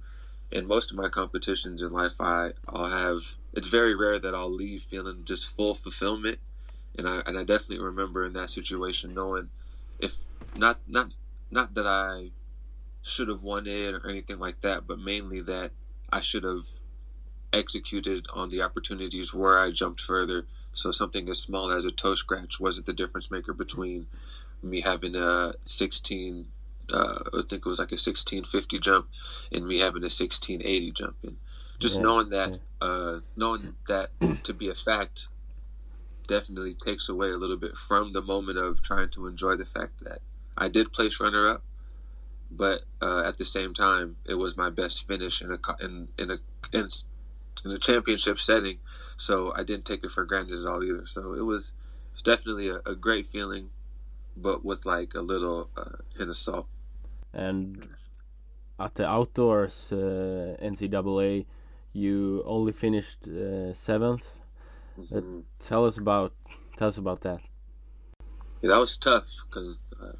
in 0.51 0.67
most 0.67 0.91
of 0.91 0.97
my 0.97 1.09
competitions 1.09 1.81
in 1.81 1.91
life, 1.91 2.13
I 2.19 2.53
I'll 2.67 2.89
have. 2.89 3.21
It's 3.53 3.67
very 3.67 3.95
rare 3.95 4.19
that 4.19 4.35
I'll 4.35 4.53
leave 4.53 4.83
feeling 4.83 5.23
just 5.25 5.55
full 5.55 5.75
fulfillment, 5.75 6.39
and 6.97 7.07
I 7.07 7.21
and 7.25 7.37
I 7.37 7.43
definitely 7.43 7.79
remember 7.79 8.25
in 8.25 8.33
that 8.33 8.49
situation 8.49 9.13
knowing 9.13 9.49
if 9.99 10.15
not 10.55 10.79
not 10.87 11.13
not 11.51 11.73
that 11.75 11.87
I 11.87 12.31
should 13.03 13.29
have 13.29 13.43
won 13.43 13.67
it 13.67 13.93
or 13.93 14.09
anything 14.09 14.39
like 14.39 14.61
that, 14.61 14.87
but 14.87 14.99
mainly 14.99 15.41
that 15.41 15.71
I 16.11 16.21
should 16.21 16.43
have 16.43 16.65
executed 17.53 18.27
on 18.33 18.49
the 18.49 18.61
opportunities 18.61 19.33
where 19.33 19.59
I 19.59 19.71
jumped 19.71 20.01
further. 20.01 20.45
So 20.73 20.91
something 20.91 21.27
as 21.29 21.39
small 21.39 21.71
as 21.71 21.85
a 21.85 21.91
toe 21.91 22.15
scratch 22.15 22.59
wasn't 22.59 22.85
the 22.85 22.93
difference 22.93 23.31
maker 23.31 23.53
between 23.53 24.07
me 24.63 24.81
having 24.81 25.15
a 25.15 25.53
16 25.65 26.47
uh, 26.91 27.23
I 27.33 27.41
think 27.49 27.65
it 27.65 27.69
was 27.69 27.79
like 27.79 27.91
a 27.91 27.97
1650 27.97 28.79
jump, 28.79 29.09
and 29.51 29.67
me 29.67 29.79
having 29.79 30.03
a 30.03 30.09
1680 30.09 30.91
jump, 30.91 31.17
and 31.23 31.37
just 31.79 31.99
Yeah, 31.99 32.01
knowing 32.01 32.29
that, 32.29 32.57
uh, 32.81 33.19
knowing 33.35 33.75
that 33.87 34.11
to 34.43 34.53
be 34.53 34.69
a 34.69 34.75
fact, 34.75 35.27
definitely 36.27 36.75
takes 36.75 37.09
away 37.09 37.29
a 37.29 37.37
little 37.37 37.57
bit 37.57 37.75
from 37.77 38.13
the 38.13 38.21
moment 38.21 38.57
of 38.57 38.81
trying 38.81 39.09
to 39.11 39.27
enjoy 39.27 39.55
the 39.55 39.65
fact 39.65 39.99
that 40.03 40.21
I 40.57 40.67
did 40.69 40.93
place 40.93 41.19
runner 41.19 41.47
up, 41.47 41.65
but 42.51 42.83
uh, 43.01 43.23
at 43.25 43.37
the 43.37 43.45
same 43.45 43.73
time, 43.73 44.17
it 44.25 44.35
was 44.35 44.57
my 44.57 44.69
best 44.69 45.07
finish 45.07 45.41
in 45.41 45.51
a 45.51 45.59
in 45.85 46.09
in 46.17 46.31
a 46.31 46.37
in, 46.73 46.87
in 47.65 47.71
a 47.71 47.79
championship 47.79 48.39
setting, 48.39 48.79
so 49.17 49.53
I 49.55 49.63
didn't 49.63 49.85
take 49.85 50.03
it 50.03 50.11
for 50.11 50.25
granted 50.25 50.59
at 50.61 50.67
all 50.67 50.83
either. 50.83 51.05
So 51.07 51.33
it 51.33 51.41
was 51.43 51.73
it's 52.13 52.21
definitely 52.21 52.69
a, 52.69 52.81
a 52.85 52.95
great 52.95 53.27
feeling, 53.27 53.71
but 54.35 54.65
with 54.65 54.85
like 54.85 55.13
a 55.15 55.21
little 55.21 55.71
uh, 55.77 55.97
hint 56.17 56.29
of 56.29 56.37
salt. 56.37 56.69
And 57.33 57.87
at 58.79 58.95
the 58.95 59.07
outdoors 59.07 59.91
uh, 59.91 60.57
NCAA, 60.61 61.45
you 61.93 62.43
only 62.45 62.71
finished 62.73 63.27
uh, 63.27 63.73
seventh. 63.73 64.25
Uh, 65.13 65.21
Mhm. 65.21 65.43
Tell 65.59 65.85
us 65.85 65.97
about 65.97 66.33
tell 66.77 66.87
us 66.89 66.97
about 66.97 67.21
that. 67.21 67.41
Yeah, 68.61 68.69
that 68.69 68.77
was 68.77 68.97
tough 68.97 69.25
because 69.49 69.79
uh, 70.01 70.13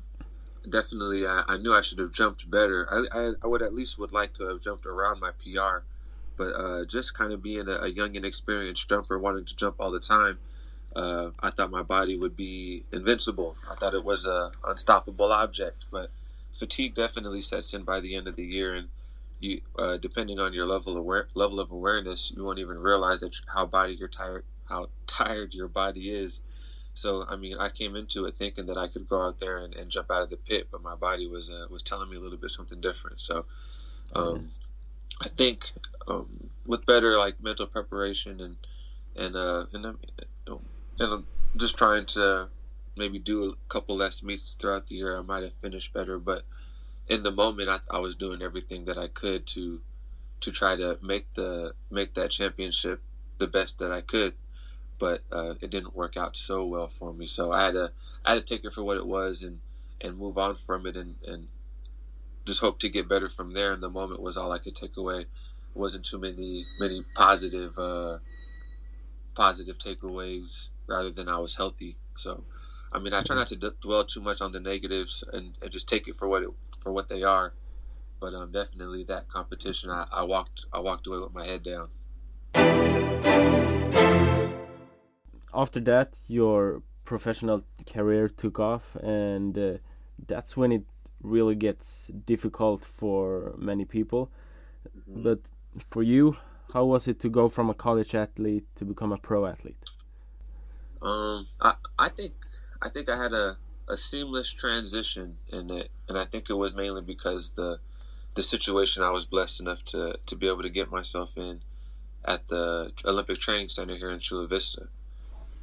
definitely 0.69 1.25
I, 1.27 1.43
I 1.47 1.57
knew 1.57 1.73
I 1.73 1.81
should 1.81 1.99
have 1.99 2.11
jumped 2.11 2.49
better. 2.49 2.87
I, 2.91 3.17
I, 3.19 3.31
I 3.43 3.47
would 3.47 3.61
at 3.61 3.73
least 3.73 3.97
would 3.99 4.11
like 4.11 4.33
to 4.35 4.45
have 4.45 4.61
jumped 4.61 4.85
around 4.85 5.19
my 5.19 5.31
PR, 5.31 5.85
but 6.37 6.53
uh, 6.53 6.85
just 6.85 7.13
kind 7.13 7.33
of 7.33 7.41
being 7.43 7.67
a, 7.67 7.77
a 7.83 7.87
young 7.87 8.15
and 8.15 8.25
experienced 8.25 8.87
jumper, 8.89 9.19
wanting 9.19 9.45
to 9.45 9.55
jump 9.55 9.77
all 9.79 9.91
the 9.91 9.99
time, 9.99 10.39
uh, 10.95 11.31
I 11.39 11.51
thought 11.51 11.71
my 11.71 11.83
body 11.83 12.17
would 12.17 12.35
be 12.35 12.85
invincible. 12.91 13.57
I 13.69 13.75
thought 13.75 13.93
it 13.93 14.03
was 14.03 14.25
a 14.25 14.51
unstoppable 14.65 15.31
object, 15.31 15.85
but 15.91 16.11
fatigue 16.59 16.95
definitely 16.95 17.41
sets 17.41 17.73
in 17.73 17.83
by 17.83 17.99
the 17.99 18.15
end 18.15 18.27
of 18.27 18.35
the 18.35 18.43
year, 18.43 18.75
and 18.75 18.89
you, 19.39 19.61
uh, 19.77 19.97
depending 19.97 20.39
on 20.39 20.53
your 20.53 20.65
level 20.65 20.93
of 20.93 20.99
aware, 20.99 21.27
level 21.33 21.59
of 21.59 21.71
awareness, 21.71 22.31
you 22.35 22.43
won't 22.43 22.59
even 22.59 22.77
realize 22.77 23.21
that 23.21 23.33
how 23.53 23.65
body 23.65 23.93
you're 23.93 24.07
tired, 24.07 24.45
how 24.67 24.89
tired 25.07 25.53
your 25.53 25.67
body 25.67 26.09
is. 26.11 26.39
So 26.93 27.25
I 27.27 27.35
mean, 27.35 27.57
I 27.57 27.69
came 27.69 27.95
into 27.95 28.25
it 28.25 28.37
thinking 28.37 28.65
that 28.67 28.77
I 28.77 28.87
could 28.87 29.07
go 29.07 29.21
out 29.21 29.39
there 29.39 29.59
and, 29.59 29.73
and 29.73 29.89
jump 29.89 30.11
out 30.11 30.23
of 30.23 30.29
the 30.29 30.37
pit, 30.37 30.67
but 30.71 30.83
my 30.83 30.95
body 30.95 31.27
was 31.27 31.49
uh, 31.49 31.67
was 31.69 31.83
telling 31.83 32.09
me 32.09 32.17
a 32.17 32.19
little 32.19 32.37
bit 32.37 32.51
something 32.51 32.81
different. 32.81 33.19
So 33.19 33.45
um, 34.13 34.51
I 35.21 35.29
think 35.29 35.71
um, 36.07 36.49
with 36.65 36.85
better 36.85 37.17
like 37.17 37.41
mental 37.41 37.67
preparation 37.67 38.41
and 38.41 38.57
and 39.15 39.35
uh, 39.35 39.65
and, 39.73 39.85
um, 39.85 39.99
and 40.99 41.13
uh, 41.13 41.17
just 41.57 41.77
trying 41.77 42.05
to 42.07 42.49
maybe 42.95 43.19
do 43.19 43.51
a 43.51 43.73
couple 43.73 43.95
less 43.97 44.23
meets 44.23 44.55
throughout 44.59 44.87
the 44.87 44.95
year, 44.95 45.17
I 45.17 45.21
might 45.21 45.43
have 45.43 45.53
finished 45.61 45.93
better. 45.93 46.19
But 46.19 46.43
in 47.07 47.21
the 47.21 47.31
moment, 47.31 47.69
I, 47.69 47.79
I 47.89 47.99
was 47.99 48.15
doing 48.15 48.41
everything 48.41 48.85
that 48.85 48.97
I 48.97 49.07
could 49.07 49.47
to 49.47 49.81
to 50.41 50.51
try 50.51 50.75
to 50.75 50.97
make 51.01 51.33
the 51.35 51.73
make 51.91 52.15
that 52.15 52.31
championship 52.31 53.01
the 53.37 53.47
best 53.47 53.79
that 53.79 53.91
I 53.91 54.01
could 54.01 54.33
but 55.01 55.23
uh, 55.31 55.55
it 55.61 55.71
didn't 55.71 55.95
work 55.95 56.15
out 56.15 56.37
so 56.37 56.63
well 56.63 56.87
for 56.87 57.11
me. 57.11 57.25
So 57.25 57.51
I 57.51 57.65
had 57.65 57.73
to 57.73 57.91
I 58.23 58.35
had 58.35 58.45
to 58.45 58.55
take 58.55 58.63
it 58.63 58.71
for 58.71 58.83
what 58.83 58.97
it 58.97 59.05
was 59.05 59.41
and 59.41 59.59
and 59.99 60.17
move 60.17 60.37
on 60.37 60.55
from 60.55 60.85
it 60.85 60.95
and 60.95 61.15
and 61.25 61.47
just 62.45 62.61
hope 62.61 62.79
to 62.79 62.89
get 62.89 63.09
better 63.09 63.27
from 63.27 63.51
there. 63.53 63.73
And 63.73 63.81
the 63.81 63.89
moment 63.89 64.21
was 64.21 64.37
all 64.37 64.51
I 64.51 64.59
could 64.59 64.75
take 64.75 64.97
away. 64.97 65.21
It 65.21 65.27
wasn't 65.73 66.05
too 66.05 66.19
many 66.19 66.67
many 66.79 67.03
positive 67.15 67.77
uh, 67.79 68.19
positive 69.35 69.77
takeaways 69.79 70.67
rather 70.87 71.09
than 71.09 71.27
I 71.27 71.39
was 71.39 71.55
healthy. 71.55 71.97
So 72.15 72.43
I 72.91 72.99
mean 72.99 73.13
I 73.13 73.21
try 73.21 73.35
not 73.35 73.47
to 73.47 73.55
d- 73.55 73.69
dwell 73.81 74.05
too 74.05 74.21
much 74.21 74.41
on 74.41 74.51
the 74.51 74.59
negatives 74.59 75.23
and, 75.31 75.57
and 75.61 75.71
just 75.71 75.87
take 75.87 76.07
it 76.07 76.17
for 76.17 76.27
what 76.27 76.43
it 76.43 76.49
for 76.81 76.91
what 76.91 77.07
they 77.07 77.23
are. 77.23 77.53
But 78.19 78.33
um, 78.33 78.51
definitely 78.51 79.03
that 79.05 79.29
competition, 79.29 79.89
I, 79.89 80.05
I 80.11 80.23
walked 80.23 80.65
I 80.73 80.79
walked 80.79 81.07
away 81.07 81.19
with 81.19 81.33
my 81.33 81.45
head 81.45 81.63
down. 81.63 81.89
After 85.53 85.79
that, 85.81 86.17
your 86.27 86.81
professional 87.05 87.63
career 87.91 88.29
took 88.29 88.59
off, 88.59 88.95
and 88.95 89.57
uh, 89.57 89.77
that's 90.27 90.55
when 90.55 90.71
it 90.71 90.83
really 91.23 91.55
gets 91.55 92.07
difficult 92.25 92.85
for 92.85 93.53
many 93.57 93.85
people. 93.85 94.29
But 95.07 95.39
for 95.89 96.03
you, 96.03 96.37
how 96.73 96.85
was 96.85 97.07
it 97.07 97.19
to 97.21 97.29
go 97.29 97.49
from 97.49 97.69
a 97.69 97.73
college 97.73 98.15
athlete 98.15 98.65
to 98.75 98.85
become 98.85 99.11
a 99.11 99.17
pro 99.17 99.45
athlete? 99.45 99.83
Um, 101.01 101.47
I 101.59 101.75
I 101.97 102.09
think 102.09 102.33
I 102.81 102.89
think 102.89 103.09
I 103.09 103.21
had 103.21 103.33
a, 103.33 103.57
a 103.87 103.95
seamless 103.95 104.51
transition 104.51 105.37
in 105.49 105.69
it, 105.69 105.91
and 106.07 106.17
I 106.17 106.25
think 106.25 106.49
it 106.49 106.53
was 106.53 106.73
mainly 106.73 107.01
because 107.01 107.51
the 107.55 107.79
the 108.33 108.43
situation 108.43 109.03
I 109.03 109.11
was 109.11 109.25
blessed 109.25 109.59
enough 109.59 109.83
to 109.85 110.17
to 110.25 110.35
be 110.35 110.47
able 110.47 110.63
to 110.63 110.69
get 110.69 110.89
myself 110.89 111.29
in 111.35 111.61
at 112.23 112.47
the 112.47 112.91
Olympic 113.05 113.39
Training 113.39 113.69
Center 113.69 113.95
here 113.95 114.11
in 114.11 114.19
Chula 114.19 114.47
Vista. 114.47 114.87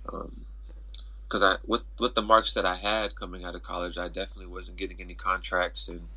Because 0.05 1.43
I 1.43 1.57
with 1.67 1.83
with 1.99 2.15
the 2.15 2.23
marks 2.23 2.55
that 2.55 2.67
I 2.67 2.77
had 2.77 3.17
coming 3.17 3.45
out 3.45 3.55
of 3.55 3.63
college, 3.63 3.99
I 3.99 4.09
definitely 4.09 4.47
wasn't 4.47 4.77
getting 4.77 5.01
any 5.01 5.15
contracts 5.15 5.89
and 5.89 6.09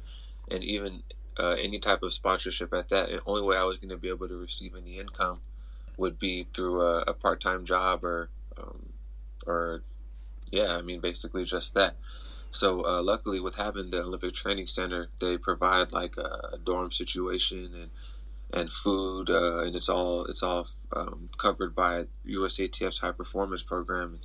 and 0.50 0.63
even 0.63 1.03
uh, 1.39 1.51
any 1.51 1.79
type 1.79 2.03
of 2.03 2.13
sponsorship 2.13 2.74
at 2.74 2.89
that. 2.89 3.10
The 3.10 3.22
only 3.25 3.41
way 3.41 3.58
I 3.58 3.63
was 3.63 3.77
going 3.77 3.89
to 3.89 3.98
be 3.98 4.10
able 4.10 4.27
to 4.27 4.38
receive 4.38 4.75
any 4.75 5.00
income 5.00 5.39
would 5.98 6.20
be 6.20 6.48
through 6.53 6.81
a, 6.81 7.01
a 7.08 7.13
part 7.13 7.41
time 7.41 7.65
job 7.65 8.03
or 8.03 8.29
um, 8.58 8.93
or 9.48 9.81
yeah, 10.51 10.75
I 10.75 10.81
mean 10.81 11.00
basically 11.00 11.46
just 11.46 11.74
that. 11.75 11.96
So 12.51 12.86
uh, 12.86 13.01
luckily, 13.01 13.39
what 13.39 13.55
happened 13.55 13.91
the 13.93 14.01
Olympic 14.01 14.34
Training 14.34 14.67
Center, 14.67 15.10
they 15.22 15.38
provide 15.38 15.93
like 15.93 16.17
a, 16.17 16.58
dorm 16.63 16.91
situation 16.91 17.74
and 17.74 17.89
and 18.53 18.70
food, 18.70 19.29
uh, 19.29 19.60
and 19.60 19.75
it's 19.75 19.88
all 19.88 20.25
it's 20.25 20.43
all 20.43 20.67
um, 20.93 21.29
covered 21.38 21.74
by 21.74 22.05
USATF's 22.27 23.00
high 23.00 23.13
performance 23.13 23.63
program, 23.63 24.20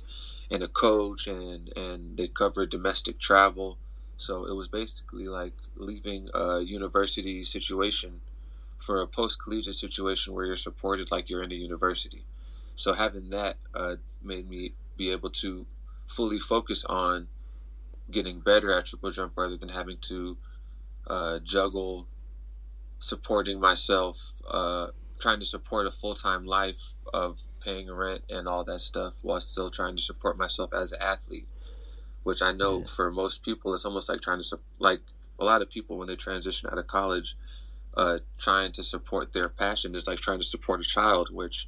and 0.51 0.61
a 0.61 0.67
coach, 0.67 1.27
and 1.27 1.69
and 1.77 2.17
they 2.17 2.27
cover 2.27 2.65
domestic 2.65 3.19
travel. 3.19 3.77
So 4.17 4.45
it 4.45 4.53
was 4.53 4.67
basically 4.67 5.27
like 5.29 5.53
leaving 5.77 6.29
a 6.33 6.59
university 6.59 7.45
situation 7.45 8.19
for 8.85 9.01
a 9.01 9.07
post 9.07 9.41
collegiate 9.41 9.75
situation 9.75 10.33
where 10.33 10.45
you're 10.45 10.57
supported 10.57 11.11
like 11.11 11.29
you're 11.29 11.43
in 11.43 11.51
a 11.51 11.55
university. 11.55 12.25
So 12.75 12.93
having 12.93 13.29
that 13.29 13.57
uh, 13.73 13.95
made 14.21 14.49
me 14.49 14.73
be 14.97 15.11
able 15.11 15.29
to 15.29 15.65
fully 16.09 16.39
focus 16.39 16.85
on 16.85 17.29
getting 18.11 18.41
better 18.41 18.73
at 18.73 18.85
triple 18.87 19.11
jump 19.11 19.33
rather 19.37 19.57
than 19.57 19.69
having 19.69 19.97
to 20.01 20.37
uh, 21.07 21.39
juggle 21.39 22.09
supporting 22.99 23.59
myself, 23.59 24.17
uh, 24.49 24.87
trying 25.19 25.39
to 25.39 25.45
support 25.45 25.87
a 25.87 25.91
full 25.91 26.15
time 26.15 26.45
life 26.45 26.81
of 27.13 27.39
paying 27.63 27.91
rent 27.91 28.23
and 28.29 28.47
all 28.47 28.63
that 28.63 28.79
stuff 28.81 29.15
while 29.21 29.41
still 29.41 29.69
trying 29.71 29.95
to 29.95 30.01
support 30.01 30.37
myself 30.37 30.71
as 30.73 30.91
an 30.91 30.99
athlete. 31.01 31.47
Which 32.23 32.41
I 32.41 32.51
know 32.51 32.81
Yeah. 32.81 32.87
for 32.95 33.11
most 33.11 33.43
people, 33.43 33.73
it's 33.73 33.85
almost 33.85 34.09
like 34.09 34.21
trying 34.21 34.41
to 34.41 34.59
like 34.79 35.01
a 35.39 35.45
lot 35.45 35.61
of 35.61 35.69
people 35.69 35.97
when 35.97 36.07
they 36.07 36.15
transition 36.15 36.69
out 36.71 36.77
of 36.77 36.87
college, 36.87 37.35
uh, 37.95 38.19
trying 38.37 38.71
to 38.73 38.83
support 38.83 39.33
their 39.33 39.49
passion 39.49 39.95
is 39.95 40.07
like 40.07 40.19
trying 40.19 40.39
to 40.39 40.45
support 40.45 40.81
a 40.81 40.83
child, 40.83 41.29
which 41.31 41.67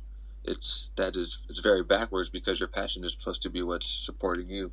it's 0.49 0.89
that 0.97 1.15
is 1.15 1.37
it's 1.47 1.59
very 1.59 1.83
backwards 1.83 2.29
because 2.29 2.59
your 2.59 2.69
passion 2.69 3.03
is 3.05 3.13
supposed 3.13 3.43
to 3.43 3.49
be 3.49 3.61
what's 3.61 3.87
supporting 3.87 4.49
you. 4.49 4.71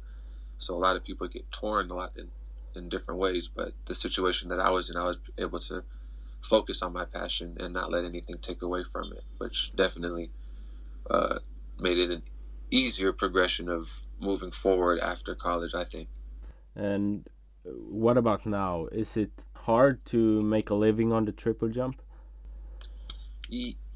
So 0.57 0.75
a 0.75 0.79
lot 0.79 0.97
of 0.97 1.05
people 1.05 1.29
get 1.29 1.51
torn 1.53 1.91
a 1.91 1.95
lot 1.95 2.13
in, 2.17 2.29
in 2.75 2.89
different 2.89 3.21
ways. 3.21 3.49
But 3.55 3.73
the 3.87 3.95
situation 3.95 4.49
that 4.49 4.59
I 4.59 4.71
was 4.71 4.89
in, 4.89 4.97
I 4.97 5.05
was 5.05 5.19
able 5.37 5.61
to 5.61 5.85
focus 6.43 6.81
on 6.81 6.95
my 6.95 7.05
passion 7.05 7.59
and 7.61 7.75
not 7.75 7.91
let 7.91 8.05
anything 8.05 8.39
take 8.39 8.63
away 8.63 8.85
from 8.91 9.13
it, 9.13 9.23
which 9.37 9.73
definitely 9.77 10.31
uh, 11.11 11.39
made 11.79 11.99
it 11.99 12.11
an 12.11 12.23
easier 12.71 13.13
progression 13.13 13.69
of 13.69 13.89
moving 14.19 14.53
forward 14.53 14.99
after 14.99 15.35
college. 15.35 15.75
I 15.75 15.85
think. 15.85 16.09
And 16.75 17.29
what 17.65 18.17
about 18.17 18.47
now? 18.47 18.87
Is 18.87 19.17
it 19.17 19.33
hard 19.55 20.05
to 20.07 20.41
make 20.41 20.71
a 20.71 20.75
living 20.75 21.13
on 21.13 21.27
the 21.27 21.33
triple 21.33 21.69
jump? 21.69 22.01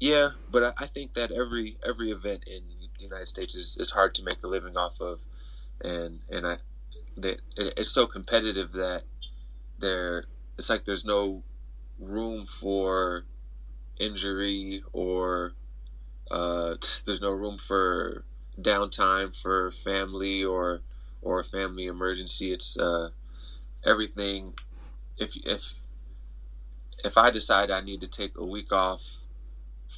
Ye- 0.01 0.11
Yeah, 0.11 0.31
but 0.49 0.63
I, 0.63 0.73
I 0.85 0.87
think 0.87 1.15
that 1.15 1.31
every 1.31 1.79
every 1.85 2.11
event 2.11 2.45
in 2.47 2.63
the 2.99 3.05
United 3.05 3.27
States 3.27 3.55
is, 3.55 3.77
is 3.79 3.91
hard 3.91 4.15
to 4.15 4.23
make 4.23 4.39
a 4.43 4.49
living 4.49 4.77
off 4.77 5.01
of, 5.01 5.21
and 5.83 6.21
and 6.29 6.47
I 6.47 6.59
that 7.17 7.41
it, 7.57 7.73
it's 7.77 7.91
so 7.93 8.07
competitive 8.07 8.73
that 8.73 9.03
there 9.79 10.25
it's 10.57 10.69
like 10.69 10.85
there's 10.85 11.05
no 11.05 11.43
room 11.99 12.47
for 12.47 13.25
injury 13.99 14.83
or 14.93 15.53
uh, 16.31 16.75
there's 17.05 17.21
no 17.21 17.31
room 17.31 17.57
for 17.59 18.25
downtime 18.59 19.35
for 19.41 19.71
family 19.83 20.43
or 20.45 20.81
or 21.21 21.41
a 21.41 21.45
family 21.45 21.87
emergency. 21.87 22.53
It's 22.53 22.77
uh, 22.77 23.09
everything. 23.85 24.55
If 25.17 25.31
if 25.45 25.63
if 27.05 27.17
I 27.17 27.31
decide 27.31 27.71
I 27.71 27.81
need 27.81 28.01
to 28.01 28.07
take 28.09 28.33
a 28.37 28.45
week 28.45 28.71
off 28.73 29.01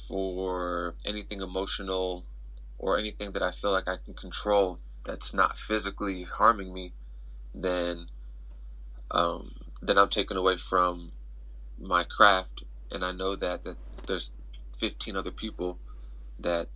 for 0.08 0.96
anything 1.06 1.42
emotional 1.42 2.26
or 2.78 2.98
anything 2.98 3.32
that 3.32 3.42
I 3.42 3.52
feel 3.52 3.72
like 3.72 3.88
I 3.88 3.98
can 4.04 4.14
control 4.14 4.80
that's 5.06 5.34
not 5.34 5.56
physically 5.58 6.24
harming 6.24 6.72
me, 6.74 6.94
then 7.54 8.08
um, 9.10 9.52
then 9.82 9.98
I'm 9.98 10.10
taken 10.10 10.36
away 10.36 10.56
from 10.58 11.12
my 11.78 12.04
craft, 12.04 12.64
and 12.92 13.04
I 13.04 13.12
know 13.12 13.36
that 13.36 13.64
that 13.64 13.78
there's 14.06 14.32
15 14.80 15.16
other 15.16 15.32
people 15.32 15.80
that 16.40 16.68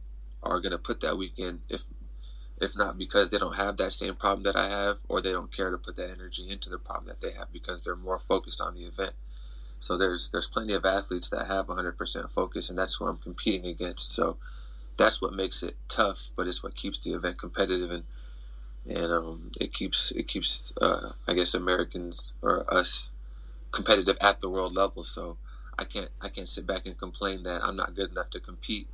are 0.43 0.61
gonna 0.61 0.79
put 0.79 1.01
that 1.03 1.19
weekend 1.19 1.63
if 1.69 1.83
if 2.61 2.73
not 2.77 2.99
because 2.99 3.31
they 3.31 3.39
don't 3.39 3.55
have 3.57 3.77
that 3.79 3.93
same 3.93 4.17
problem 4.17 4.45
that 4.45 4.57
I 4.57 4.69
have, 4.69 4.99
or 5.09 5.21
they 5.23 5.33
don't 5.33 5.55
care 5.55 5.71
to 5.71 5.79
put 5.79 5.97
that 5.97 6.11
energy 6.11 6.51
into 6.51 6.71
the 6.71 6.79
problem 6.79 7.09
that 7.09 7.21
they 7.21 7.33
have 7.35 7.53
because 7.53 7.85
they're 7.85 7.97
more 7.97 8.21
focused 8.21 8.61
on 8.61 8.75
the 8.75 8.85
event. 8.85 9.15
So 9.81 9.97
there's 9.97 10.31
there's 10.31 10.49
plenty 10.49 10.73
of 10.75 10.85
athletes 10.85 11.29
that 11.31 11.47
have 11.47 11.67
100% 11.67 12.31
focus, 12.31 12.69
and 12.69 12.79
that's 12.79 12.95
who 12.95 13.07
I'm 13.07 13.19
competing 13.19 13.67
against. 13.67 14.13
So 14.13 14.37
that's 14.97 15.23
what 15.23 15.33
makes 15.33 15.63
it 15.63 15.77
tough, 15.89 16.19
but 16.37 16.49
it's 16.49 16.63
what 16.63 16.75
keeps 16.75 16.99
the 17.01 17.13
event 17.13 17.39
competitive 17.39 17.91
and 17.91 18.05
and 18.87 19.13
um, 19.13 19.53
it 19.61 19.73
keeps 19.73 20.13
it 20.13 20.29
keeps 20.29 20.73
uh, 20.81 21.13
I 21.27 21.35
guess 21.35 21.55
Americans 21.55 22.33
or 22.43 22.73
us 22.73 23.09
competitive 23.73 24.17
at 24.21 24.41
the 24.41 24.49
world 24.49 24.75
level. 24.75 25.05
So 25.05 25.37
I 25.79 25.85
can't 25.85 26.11
I 26.21 26.29
can't 26.29 26.49
sit 26.49 26.67
back 26.67 26.87
and 26.87 26.99
complain 26.99 27.45
that 27.45 27.63
I'm 27.63 27.77
not 27.77 27.95
good 27.95 28.11
enough 28.11 28.31
to 28.31 28.41
compete 28.41 28.89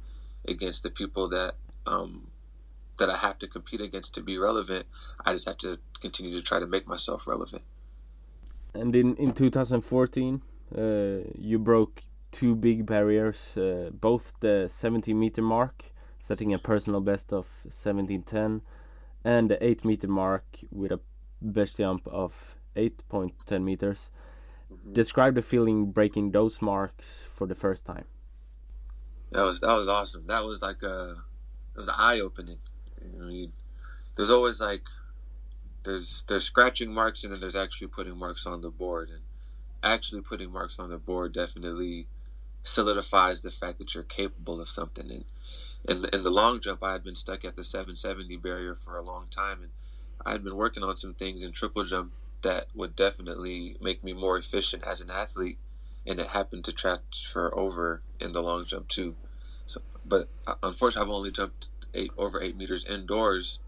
against 0.47 0.83
the 0.83 0.91
people 0.91 1.29
that 1.31 1.55
um, 1.87 2.29
that 2.99 3.09
I 3.09 3.17
have 3.17 3.39
to 3.41 3.49
compete 3.49 3.81
against 3.81 4.15
to 4.15 4.23
be 4.23 4.39
relevant. 4.39 4.87
I 5.25 5.33
just 5.33 5.47
have 5.47 5.59
to 5.59 5.79
continue 6.01 6.33
to 6.33 6.43
try 6.43 6.61
to 6.61 6.67
make 6.67 6.87
myself 6.87 7.27
relevant. 7.27 7.63
And 8.75 8.95
in 8.95 9.17
in 9.17 9.33
2014, 9.33 10.35
uh, 10.35 10.54
you 10.73 11.59
broke 11.59 12.03
two 12.35 12.55
big 12.57 12.85
barriers, 12.85 13.57
uh, 13.57 13.91
both 13.93 14.33
the 14.41 14.69
70 14.69 15.15
meter 15.15 15.43
mark, 15.43 15.85
setting 16.19 16.53
a 16.53 16.59
personal 16.59 17.01
best 17.01 17.33
of 17.33 17.47
1710, 17.63 18.61
and 19.25 19.51
the 19.51 19.65
8 19.65 19.85
meter 19.85 20.09
mark 20.09 20.45
with 20.73 20.91
a 20.91 21.01
best 21.41 21.77
jump 21.77 22.07
of 22.09 22.35
8.10 22.77 23.63
meters. 23.63 24.11
Mm 24.71 24.77
-hmm. 24.77 24.95
Describe 24.95 25.35
the 25.35 25.43
feeling 25.43 25.93
breaking 25.93 26.33
those 26.33 26.61
marks 26.61 27.07
for 27.37 27.47
the 27.47 27.55
first 27.55 27.87
time. 27.87 28.07
That 29.31 29.45
was 29.45 29.61
that 29.61 29.77
was 29.81 29.89
awesome. 29.89 30.27
That 30.27 30.45
was 30.45 30.61
like 30.63 30.83
a 30.87 30.97
it 31.75 31.79
was 31.79 31.89
eye 31.89 32.21
opening. 32.21 32.59
I 33.23 33.25
mean, 33.33 33.53
there's 34.15 34.31
always 34.31 34.61
like 34.61 34.87
there's 35.85 36.25
there's 36.29 36.45
scratching 36.45 36.93
marks 36.93 37.25
and 37.25 37.33
then 37.33 37.41
there's 37.41 37.61
actually 37.65 37.89
putting 37.89 38.17
marks 38.17 38.47
on 38.47 38.61
the 38.61 38.71
board 38.71 39.09
and 39.11 39.23
actually 39.85 40.23
putting 40.23 40.51
marks 40.51 40.79
on 40.79 40.91
the 40.91 40.97
board 40.97 41.35
definitely 41.35 42.07
solidifies 42.65 43.43
the 43.43 43.51
fact 43.51 43.79
that 43.79 43.95
you're 43.95 44.03
capable 44.03 44.61
of 44.61 44.69
something. 44.69 45.11
And 45.11 45.25
in, 45.87 46.05
in 46.13 46.23
the 46.23 46.31
long 46.31 46.61
jump 46.61 46.83
I 46.83 46.93
had 46.93 47.05
been 47.05 47.15
stuck 47.15 47.45
at 47.45 47.57
the 47.57 47.65
770 47.65 48.37
barrier 48.39 48.77
for 48.85 48.97
a 48.97 49.03
long 49.03 49.29
time 49.31 49.63
and 49.63 49.71
I 50.25 50.33
had 50.33 50.43
been 50.43 50.57
working 50.57 50.83
on 50.83 50.97
some 50.97 51.15
things 51.15 51.43
in 51.43 51.53
triple 51.53 51.85
jump 51.85 52.13
that 52.43 52.67
would 52.75 52.97
definitely 52.97 53.77
make 53.81 54.03
me 54.03 54.13
more 54.13 54.39
efficient 54.39 54.85
as 54.85 55.01
an 55.01 55.11
athlete 55.11 55.59
and 56.07 56.19
it 56.19 56.29
happened 56.29 56.65
to 56.65 56.73
transfer 56.73 57.55
over 57.55 58.03
in 58.21 58.33
the 58.33 58.43
long 58.43 58.65
jump 58.67 58.89
too. 58.89 59.15
So 59.67 59.81
but 60.05 60.29
uh, 60.47 60.55
unfortunately 60.63 61.07
I've 61.07 61.15
only 61.15 61.31
jumped 61.31 61.69
eight 61.95 62.11
over 62.17 62.43
eight 62.43 62.57
meters 62.57 62.85
indoors, 62.85 63.59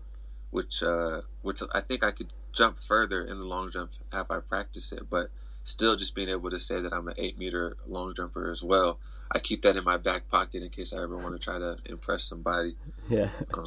which 0.51 0.83
uh, 0.83 1.23
which 1.43 1.61
I 1.73 1.81
think 1.81 2.03
I 2.03 2.11
could 2.11 2.33
jump 2.53 2.79
further 2.79 3.25
in 3.25 3.39
the 3.39 3.45
long 3.45 3.71
jump 3.71 3.91
have 4.13 4.31
I 4.31 4.41
practiced 4.41 4.93
it, 4.93 5.09
but 5.09 5.31
still 5.67 5.97
just 5.97 6.15
being 6.15 6.29
able 6.29 6.49
to 6.49 6.61
say 6.61 6.81
that 6.81 6.93
I'm 6.93 7.09
an 7.09 7.15
eight 7.19 7.37
meter 7.39 7.77
long 7.87 8.15
jumper 8.15 8.51
as 8.51 8.63
well. 8.63 9.01
I 9.33 9.41
keep 9.41 9.63
that 9.63 9.77
in 9.77 9.83
my 9.83 9.97
back 9.97 10.29
pocket 10.29 10.63
in 10.63 10.71
case 10.71 10.93
I 10.93 11.03
ever 11.03 11.17
want 11.17 11.35
to 11.35 11.45
try 11.45 11.59
to 11.59 11.77
impress 11.87 12.23
somebody. 12.23 12.77
Yeah. 13.11 13.29
Um, 13.53 13.67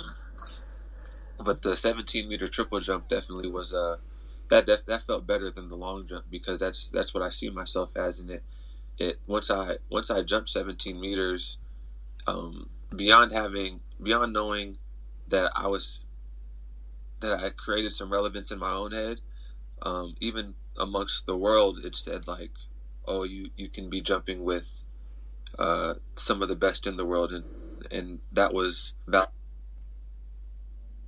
but 1.44 1.62
the 1.62 1.76
17 1.76 2.28
meter 2.28 2.48
triple 2.48 2.80
jump 2.80 3.10
definitely 3.10 3.50
was 3.50 3.74
uh 3.74 3.98
that 4.50 4.66
def- 4.66 4.86
that 4.86 5.04
felt 5.04 5.28
better 5.28 5.52
than 5.52 5.68
the 5.70 5.76
long 5.76 6.08
jump 6.08 6.24
because 6.32 6.58
that's 6.58 6.90
that's 6.90 7.14
what 7.14 7.22
I 7.22 7.30
see 7.30 7.50
myself 7.50 7.90
as 7.98 8.20
in 8.20 8.30
it. 8.30 8.44
It 8.98 9.20
once 9.28 9.52
I 9.52 9.78
once 9.90 10.10
I 10.10 10.24
jumped 10.24 10.50
17 10.50 11.00
meters, 11.00 11.58
um, 12.28 12.70
beyond 12.96 13.34
having 13.34 13.82
beyond 14.02 14.32
knowing 14.34 14.78
that 15.28 15.52
I 15.54 15.68
was 15.68 16.04
that 17.20 17.34
I 17.44 17.50
created 17.50 17.92
some 17.92 18.12
relevance 18.12 18.52
in 18.52 18.60
my 18.60 18.72
own 18.72 18.94
head, 18.94 19.20
um, 19.82 20.16
even 20.20 20.56
amongst 20.78 21.26
the 21.26 21.36
world, 21.38 21.80
it 21.84 21.96
said 21.96 22.28
like, 22.28 22.52
"Oh, 23.06 23.24
you 23.24 23.50
you 23.56 23.70
can 23.70 23.90
be 23.90 24.02
jumping 24.02 24.44
with 24.44 24.68
uh, 25.58 25.96
some 26.16 26.42
of 26.42 26.50
the 26.50 26.56
best 26.56 26.88
in 26.88 26.98
the 26.98 27.06
world," 27.06 27.34
and 27.34 27.46
and 27.92 28.20
that 28.34 28.54
was 28.54 28.94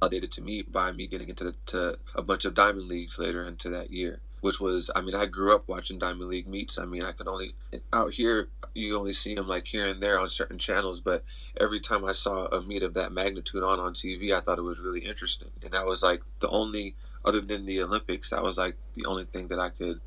validated 0.01 0.31
to 0.33 0.41
me 0.41 0.63
by 0.63 0.91
me 0.91 1.07
getting 1.07 1.29
into 1.29 1.43
the, 1.45 1.55
to 1.67 1.99
a 2.15 2.21
bunch 2.21 2.45
of 2.45 2.53
diamond 2.53 2.87
leagues 2.87 3.19
later 3.19 3.45
into 3.45 3.69
that 3.69 3.91
year 3.91 4.21
which 4.41 4.59
was 4.59 4.89
I 4.95 5.01
mean 5.01 5.15
I 5.15 5.27
grew 5.27 5.55
up 5.55 5.67
watching 5.67 5.99
Diamond 5.99 6.29
League 6.29 6.47
meets. 6.47 6.77
I 6.77 6.85
mean 6.85 7.03
I 7.03 7.11
could 7.13 7.27
only 7.27 7.55
out 7.93 8.11
here 8.11 8.49
you 8.73 8.97
only 8.97 9.13
see 9.13 9.35
them 9.35 9.47
like 9.47 9.67
here 9.67 9.87
and 9.87 10.01
there 10.01 10.19
on 10.19 10.29
certain 10.29 10.59
channels, 10.59 10.99
but 10.99 11.23
every 11.59 11.79
time 11.79 12.03
I 12.03 12.13
saw 12.13 12.47
a 12.47 12.61
meet 12.61 12.83
of 12.83 12.95
that 12.95 13.11
magnitude 13.11 13.63
on 13.63 13.79
on 13.79 13.93
TV, 13.93 14.35
I 14.35 14.41
thought 14.41 14.59
it 14.59 14.63
was 14.63 14.79
really 14.79 15.05
interesting, 15.05 15.51
and 15.63 15.73
that 15.73 15.85
was 15.85 16.03
like 16.03 16.21
the 16.39 16.49
only 16.49 16.95
other 17.23 17.41
than 17.41 17.65
the 17.65 17.81
Olympics, 17.81 18.29
that 18.31 18.43
was 18.43 18.57
like 18.57 18.75
the 18.95 19.05
only 19.05 19.25
thing 19.25 19.49
that 19.49 19.59
I 19.59 19.69
could 19.69 20.01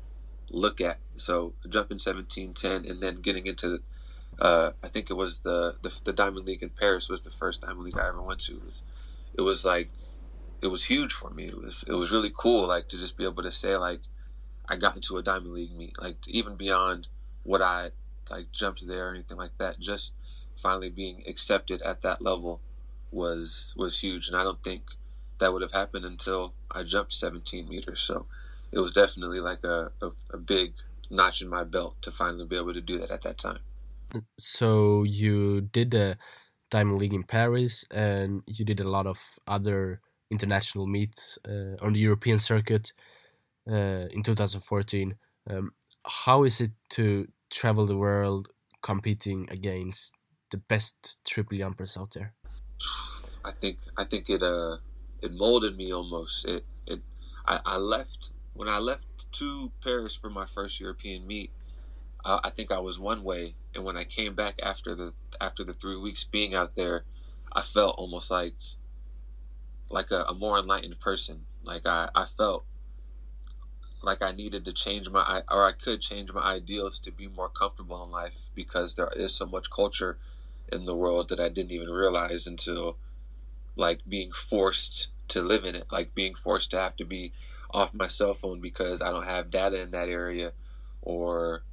look 0.49 0.81
at. 0.81 0.99
So 1.17 1.53
jumping 1.69 1.99
1710 1.99 2.89
and 2.89 3.01
then 3.01 3.21
getting 3.21 3.47
into 3.47 3.79
uh, 4.39 4.71
I 4.83 4.89
think 4.89 5.09
it 5.09 5.13
was 5.13 5.39
the, 5.39 5.75
the, 5.81 5.91
the 6.03 6.13
Diamond 6.13 6.45
League 6.45 6.61
in 6.61 6.69
Paris 6.69 7.07
was 7.07 7.21
the 7.21 7.31
first 7.31 7.61
Diamond 7.61 7.83
League 7.83 7.97
I 7.97 8.07
ever 8.09 8.21
went 8.21 8.41
to. 8.41 8.53
It 8.53 8.65
was, 8.65 8.81
it 9.37 9.41
was 9.41 9.63
like 9.65 9.89
it 10.61 10.67
was 10.67 10.83
huge 10.83 11.13
for 11.13 11.29
me. 11.29 11.47
It 11.47 11.57
was 11.57 11.83
it 11.87 11.93
was 11.93 12.11
really 12.11 12.33
cool 12.35 12.67
like 12.67 12.89
to 12.89 12.97
just 12.97 13.17
be 13.17 13.23
able 13.23 13.43
to 13.43 13.51
say 13.51 13.77
like 13.77 14.01
I 14.67 14.77
got 14.77 14.95
into 14.95 15.17
a 15.17 15.23
Diamond 15.23 15.53
League 15.53 15.75
meet, 15.75 15.99
like 16.01 16.17
even 16.27 16.55
beyond 16.55 17.07
what 17.43 17.61
I 17.61 17.91
like 18.29 18.51
jumped 18.51 18.85
there 18.85 19.09
or 19.09 19.11
anything 19.11 19.37
like 19.37 19.57
that. 19.59 19.79
Just 19.79 20.11
finally 20.61 20.89
being 20.89 21.23
accepted 21.27 21.81
at 21.81 22.01
that 22.01 22.21
level 22.21 22.61
was 23.11 23.73
was 23.77 23.99
huge, 23.99 24.27
and 24.27 24.35
I 24.35 24.43
don't 24.43 24.63
think 24.63 24.83
that 25.39 25.51
would 25.51 25.61
have 25.61 25.71
happened 25.71 26.05
until 26.05 26.53
I 26.71 26.83
jumped 26.83 27.13
17 27.13 27.67
meters. 27.67 28.01
So 28.01 28.27
it 28.71 28.79
was 28.79 28.91
definitely 28.93 29.39
like 29.39 29.63
a, 29.63 29.91
a, 30.01 30.11
a 30.31 30.37
big 30.37 30.73
notch 31.09 31.41
in 31.41 31.49
my 31.49 31.63
belt 31.63 32.01
to 32.01 32.11
finally 32.11 32.45
be 32.45 32.55
able 32.55 32.73
to 32.73 32.81
do 32.81 32.99
that 32.99 33.11
at 33.11 33.21
that 33.23 33.37
time. 33.37 33.59
So 34.39 35.03
you 35.03 35.61
did 35.61 35.91
the 35.91 36.17
Diamond 36.69 36.99
League 36.99 37.13
in 37.13 37.23
Paris, 37.23 37.85
and 37.91 38.43
you 38.47 38.65
did 38.65 38.79
a 38.79 38.87
lot 38.87 39.07
of 39.07 39.39
other 39.47 40.01
international 40.31 40.87
meets 40.87 41.37
uh, 41.47 41.75
on 41.81 41.93
the 41.93 41.99
European 41.99 42.37
circuit 42.37 42.93
uh, 43.69 44.07
in 44.11 44.23
2014. 44.23 45.15
Um, 45.49 45.71
how 46.05 46.43
is 46.43 46.61
it 46.61 46.71
to 46.91 47.27
travel 47.49 47.85
the 47.85 47.97
world 47.97 48.47
competing 48.81 49.47
against 49.49 50.13
the 50.51 50.57
best 50.57 51.17
triple 51.25 51.57
jumpers 51.57 51.97
out 51.97 52.13
there? 52.13 52.33
I 53.43 53.51
think 53.51 53.77
I 53.97 54.05
think 54.05 54.29
it 54.29 54.41
uh 54.41 54.77
it 55.21 55.33
molded 55.33 55.77
me 55.77 55.93
almost. 55.93 56.45
It 56.45 56.65
it 56.87 57.01
I, 57.45 57.59
I 57.65 57.77
left 57.77 58.29
when 58.53 58.67
I 58.69 58.79
left 58.79 59.05
to 59.33 59.71
Paris 59.83 60.15
for 60.15 60.29
my 60.29 60.45
first 60.45 60.79
European 60.79 61.25
meet. 61.27 61.51
Uh, 62.23 62.39
I 62.43 62.49
think 62.49 62.71
I 62.71 62.79
was 62.79 62.97
one 62.97 63.23
way, 63.23 63.55
and 63.75 63.83
when 63.83 63.97
I 63.97 64.03
came 64.03 64.33
back 64.35 64.55
after 64.61 64.95
the 64.95 65.13
after 65.39 65.63
the 65.63 65.73
three 65.73 65.97
weeks 65.97 66.23
being 66.23 66.55
out 66.55 66.75
there, 66.75 67.05
I 67.51 67.61
felt 67.61 67.97
almost 67.97 68.31
like 68.31 68.55
like 69.89 70.11
a, 70.11 70.23
a 70.23 70.33
more 70.33 70.59
enlightened 70.59 70.99
person. 70.99 71.45
Like 71.63 71.85
I, 71.85 72.09
I 72.15 72.25
felt 72.37 72.65
like 74.01 74.21
I 74.21 74.31
needed 74.31 74.65
to 74.65 74.73
change 74.73 75.09
my 75.09 75.43
or 75.49 75.65
I 75.65 75.71
could 75.71 76.01
change 76.01 76.31
my 76.31 76.41
ideals 76.41 76.99
to 76.99 77.11
be 77.11 77.27
more 77.27 77.49
comfortable 77.49 78.03
in 78.03 78.11
life 78.11 78.35
because 78.53 78.93
there 78.93 79.11
is 79.15 79.33
so 79.35 79.45
much 79.45 79.69
culture 79.69 80.17
in 80.71 80.85
the 80.85 80.95
world 80.95 81.29
that 81.29 81.39
I 81.39 81.49
didn't 81.49 81.71
even 81.71 81.89
realize 81.89 82.47
until 82.47 82.97
like 83.75 84.01
being 84.07 84.31
forced 84.31 85.09
to 85.29 85.41
live 85.41 85.65
in 85.65 85.75
it, 85.75 85.87
like 85.91 86.15
being 86.15 86.35
forced 86.35 86.71
to 86.71 86.79
have 86.79 86.95
to 86.97 87.05
be 87.05 87.33
off 87.71 87.93
my 87.93 88.07
cell 88.07 88.33
phone 88.33 88.61
because 88.61 89.01
I 89.01 89.11
don't 89.11 89.25
have 89.25 89.49
data 89.49 89.81
in 89.81 89.91
that 89.91 90.09
area 90.09 90.53
or 91.01 91.63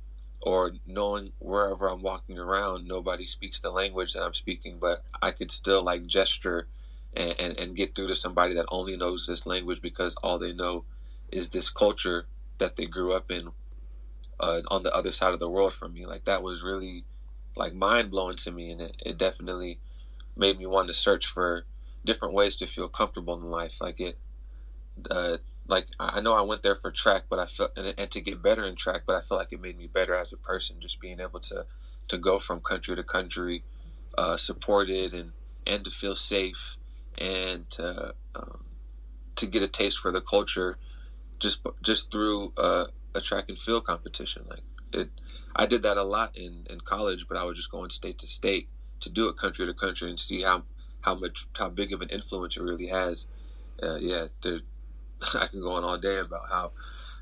or 0.40 0.72
knowing 0.86 1.32
wherever 1.38 1.88
I'm 1.88 2.02
walking 2.02 2.38
around 2.38 2.88
nobody 2.88 3.26
speaks 3.26 3.60
the 3.60 3.70
language 3.70 4.14
that 4.14 4.22
I'm 4.22 4.34
speaking 4.34 4.78
but 4.80 5.04
I 5.22 5.30
could 5.30 5.52
still 5.52 5.82
like 5.84 6.06
gesture 6.06 6.66
and, 7.14 7.34
and, 7.38 7.58
and 7.58 7.76
get 7.76 7.94
through 7.94 8.08
to 8.08 8.16
somebody 8.16 8.54
that 8.54 8.66
only 8.70 8.96
knows 8.96 9.26
this 9.26 9.46
language 9.46 9.80
because 9.82 10.16
all 10.22 10.38
they 10.38 10.52
know 10.52 10.84
is 11.30 11.50
this 11.50 11.70
culture 11.70 12.26
that 12.58 12.76
they 12.76 12.86
grew 12.86 13.12
up 13.12 13.30
in 13.30 13.50
uh, 14.40 14.62
on 14.68 14.82
the 14.82 14.94
other 14.94 15.12
side 15.12 15.32
of 15.32 15.38
the 15.40 15.48
world 15.48 15.72
from 15.74 15.94
me. 15.94 16.06
Like 16.06 16.24
that 16.24 16.42
was 16.42 16.62
really 16.62 17.04
like 17.56 17.74
mind 17.74 18.10
blowing 18.10 18.36
to 18.38 18.50
me, 18.50 18.70
and 18.70 18.80
it, 18.80 18.96
it 19.04 19.18
definitely 19.18 19.80
made 20.36 20.58
me 20.58 20.66
want 20.66 20.88
to 20.88 20.94
search 20.94 21.26
for 21.26 21.64
different 22.04 22.34
ways 22.34 22.56
to 22.56 22.66
feel 22.66 22.88
comfortable 22.88 23.34
in 23.34 23.44
life. 23.50 23.76
Like 23.80 24.00
it, 24.00 24.18
uh, 25.10 25.38
like 25.68 25.88
I 26.00 26.20
know 26.20 26.34
I 26.34 26.42
went 26.42 26.62
there 26.62 26.76
for 26.76 26.92
track, 26.92 27.24
but 27.30 27.38
I 27.38 27.46
felt 27.46 27.72
and, 27.76 27.94
and 27.98 28.10
to 28.12 28.20
get 28.20 28.42
better 28.42 28.64
in 28.64 28.76
track, 28.76 29.02
but 29.06 29.16
I 29.16 29.22
feel 29.22 29.38
like 29.38 29.52
it 29.52 29.60
made 29.60 29.78
me 29.78 29.88
better 29.88 30.14
as 30.14 30.32
a 30.32 30.36
person, 30.36 30.80
just 30.80 31.00
being 31.00 31.20
able 31.20 31.40
to 31.40 31.66
to 32.08 32.18
go 32.18 32.38
from 32.38 32.60
country 32.60 32.96
to 32.96 33.04
country, 33.04 33.64
uh, 34.18 34.36
supported 34.36 35.14
and 35.14 35.32
and 35.66 35.84
to 35.84 35.90
feel 35.90 36.16
safe 36.16 36.76
and 37.18 37.70
to 37.70 38.14
um, 38.34 38.64
to 39.36 39.46
get 39.46 39.62
a 39.62 39.68
taste 39.68 39.98
for 39.98 40.12
the 40.12 40.20
culture 40.22 40.76
just 41.40 41.60
just 41.82 42.10
through 42.10 42.52
uh, 42.56 42.86
a 43.14 43.20
track 43.20 43.46
and 43.48 43.58
field 43.58 43.84
competition. 43.86 44.44
Like 44.48 44.62
it, 44.92 45.10
I 45.54 45.66
did 45.66 45.82
that 45.82 45.96
a 45.96 46.02
lot 46.02 46.36
in 46.36 46.66
in 46.70 46.80
college, 46.80 47.26
but 47.28 47.36
I 47.36 47.44
was 47.44 47.56
just 47.56 47.70
going 47.70 47.90
state 47.90 48.18
to 48.18 48.26
state 48.26 48.68
to 49.00 49.10
do 49.10 49.28
it 49.28 49.36
country 49.36 49.66
to 49.66 49.74
country 49.74 50.10
and 50.10 50.18
see 50.18 50.42
how 50.42 50.64
how 51.02 51.14
much 51.14 51.46
how 51.56 51.68
big 51.70 51.92
of 51.92 52.02
an 52.02 52.10
influence 52.10 52.56
it 52.56 52.62
really 52.62 52.88
has. 52.88 53.26
Uh, 53.82 53.96
yeah, 53.96 54.28
there, 54.42 54.60
I 55.34 55.46
can 55.48 55.60
go 55.60 55.72
on 55.72 55.84
all 55.84 55.98
day 55.98 56.18
about 56.18 56.48
how 56.50 56.72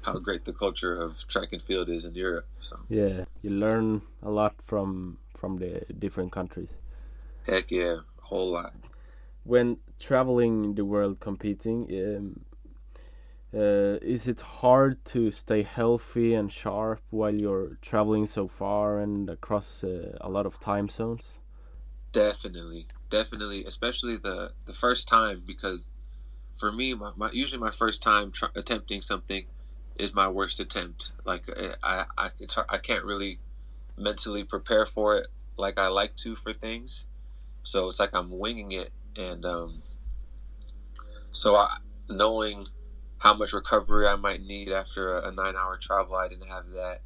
how 0.03 0.19
great 0.19 0.45
the 0.45 0.53
culture 0.55 1.01
of 1.01 1.17
track 1.29 1.53
and 1.53 1.63
field 1.63 1.89
is 1.91 2.05
in 2.05 2.15
Europe. 2.15 2.49
So 2.61 2.81
Yeah, 2.89 3.25
you 3.43 3.51
learn 3.51 4.03
a 4.23 4.31
lot 4.31 4.61
from 4.63 5.19
from 5.35 5.57
the 5.57 5.85
different 5.99 6.33
countries. 6.33 6.79
heck 7.47 7.71
yeah, 7.71 8.01
a 8.19 8.23
whole 8.23 8.51
lot. 8.51 8.75
When 9.45 9.81
traveling 9.99 10.75
the 10.75 10.85
world 10.85 11.21
competing, 11.21 11.87
um, 11.93 12.45
uh, 13.55 13.99
is 14.03 14.29
it 14.29 14.41
hard 14.41 15.05
to 15.05 15.31
stay 15.31 15.63
healthy 15.63 16.35
and 16.35 16.53
sharp 16.53 17.01
while 17.11 17.35
you're 17.35 17.77
traveling 17.83 18.27
so 18.27 18.47
far 18.49 18.99
and 18.99 19.29
across 19.31 19.83
uh, 19.85 20.17
a 20.21 20.29
lot 20.29 20.47
of 20.47 20.59
time 20.61 20.89
zones? 20.89 21.39
Definitely, 22.13 22.87
definitely, 23.11 23.65
especially 23.67 24.17
the 24.17 24.53
the 24.67 24.75
first 24.75 25.09
time 25.09 25.43
because 25.47 25.89
for 26.59 26.73
me, 26.73 26.95
my, 26.95 27.13
my 27.17 27.31
usually 27.33 27.61
my 27.61 27.71
first 27.73 28.03
time 28.03 28.33
tr- 28.33 28.47
attempting 28.57 29.03
something 29.03 29.47
is 29.97 30.15
my 30.15 30.29
worst 30.29 30.61
attempt. 30.61 31.13
Like 31.25 31.45
I 31.57 31.75
I 31.83 32.07
I, 32.19 32.31
it's, 32.41 32.55
hard- 32.55 32.69
I 32.71 32.79
can't 32.79 33.05
really 33.05 33.41
mentally 33.97 34.45
prepare 34.45 34.87
for 34.87 35.19
it 35.19 35.29
like 35.59 35.79
I 35.79 35.89
like 35.89 36.17
to 36.17 36.37
for 36.37 36.53
things, 36.53 37.07
so 37.65 37.89
it's 37.89 38.01
like 38.01 38.15
I'm 38.15 38.39
winging 38.39 38.73
it, 38.73 38.93
and 39.17 39.45
um, 39.47 39.83
so 41.31 41.57
I 41.57 41.77
knowing 42.09 42.67
how 43.19 43.35
much 43.35 43.53
recovery 43.53 44.07
I 44.09 44.17
might 44.17 44.43
need 44.43 44.71
after 44.73 45.19
a, 45.19 45.29
a 45.29 45.33
nine 45.33 45.57
hour 45.57 45.79
travel, 45.81 46.17
I 46.17 46.29
didn't 46.29 46.49
have 46.49 46.71
that, 46.71 47.03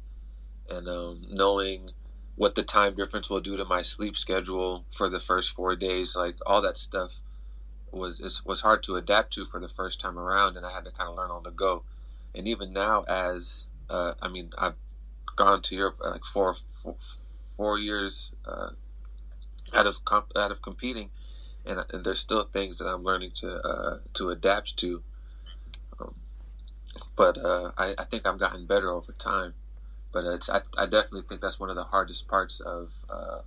and 0.69 0.87
um, 0.87 1.25
knowing 1.29 1.91
what 2.35 2.55
the 2.55 2.63
time 2.63 2.95
difference 2.95 3.29
will 3.29 3.41
do 3.41 3.57
to 3.57 3.65
my 3.65 3.81
sleep 3.81 4.17
schedule 4.17 4.85
for 4.95 5.09
the 5.09 5.19
first 5.19 5.55
four 5.55 5.75
days, 5.75 6.15
like 6.15 6.37
all 6.45 6.61
that 6.61 6.77
stuff 6.77 7.11
was 7.91 8.41
was 8.45 8.61
hard 8.61 8.83
to 8.83 8.97
adapt 8.97 9.33
to 9.33 9.45
for 9.45 9.59
the 9.59 9.69
first 9.69 10.01
time 10.01 10.19
around, 10.19 10.57
and 10.57 10.65
I 10.65 10.71
had 10.73 10.85
to 10.85 10.91
kind 10.91 11.09
of 11.09 11.15
learn 11.15 11.31
on 11.31 11.43
the 11.43 11.51
go. 11.51 11.83
And 12.33 12.47
even 12.47 12.73
now, 12.73 13.03
as 13.03 13.65
uh, 13.89 14.13
I 14.21 14.27
mean, 14.27 14.51
I've 14.57 14.75
gone 15.37 15.61
to 15.63 15.75
Europe 15.75 15.97
uh, 16.03 16.11
like 16.11 16.25
four 16.25 16.55
four, 16.83 16.95
four 17.55 17.79
years 17.79 18.31
uh, 18.45 18.69
out 19.73 19.87
of 19.87 20.03
comp- 20.03 20.33
out 20.35 20.51
of 20.51 20.61
competing, 20.61 21.11
and, 21.65 21.83
and 21.91 22.05
there's 22.05 22.19
still 22.19 22.43
things 22.43 22.79
that 22.79 22.87
I'm 22.87 23.03
learning 23.03 23.31
to 23.39 23.53
uh, 23.55 23.97
to 24.15 24.31
adapt 24.31 24.75
to. 24.77 25.01
Um, 25.99 26.15
but 27.15 27.37
uh, 27.37 27.71
I, 27.77 27.95
I 27.97 28.03
think 28.05 28.25
I've 28.25 28.39
gotten 28.39 28.65
better 28.65 28.91
over 28.91 29.13
time 29.13 29.53
but 30.15 30.23
it's 30.23 30.49
I, 30.49 30.61
I 30.77 30.85
definitely 30.85 31.23
think 31.27 31.41
that's 31.41 31.59
one 31.59 31.69
of 31.69 31.75
the 31.75 31.83
hardest 31.83 32.29
parts 32.29 32.61
of 32.61 32.93
uh, 33.09 33.41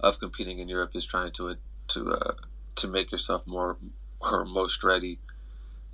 of 0.00 0.18
competing 0.18 0.58
in 0.58 0.68
Europe 0.68 0.90
is 0.94 1.06
trying 1.06 1.30
to 1.34 1.54
to 1.94 2.10
uh, 2.10 2.34
to 2.74 2.88
make 2.88 3.12
yourself 3.12 3.46
more 3.46 3.78
or 4.20 4.44
most 4.44 4.82
ready 4.82 5.20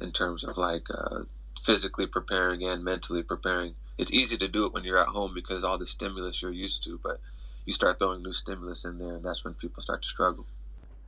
in 0.00 0.12
terms 0.12 0.42
of 0.42 0.56
like 0.56 0.86
uh, 0.90 1.24
physically 1.62 2.06
preparing 2.06 2.64
and 2.64 2.82
mentally 2.82 3.22
preparing. 3.22 3.74
It's 3.98 4.10
easy 4.10 4.38
to 4.38 4.48
do 4.48 4.64
it 4.64 4.72
when 4.72 4.82
you're 4.84 4.98
at 4.98 5.08
home 5.08 5.34
because 5.34 5.62
all 5.62 5.78
the 5.78 5.86
stimulus 5.86 6.40
you're 6.40 6.50
used 6.50 6.82
to, 6.84 6.98
but 7.02 7.20
you 7.66 7.74
start 7.74 7.98
throwing 7.98 8.22
new 8.22 8.32
stimulus 8.32 8.84
in 8.86 8.98
there, 8.98 9.16
and 9.16 9.24
that's 9.24 9.44
when 9.44 9.54
people 9.54 9.82
start 9.82 10.02
to 10.02 10.08
struggle. 10.08 10.46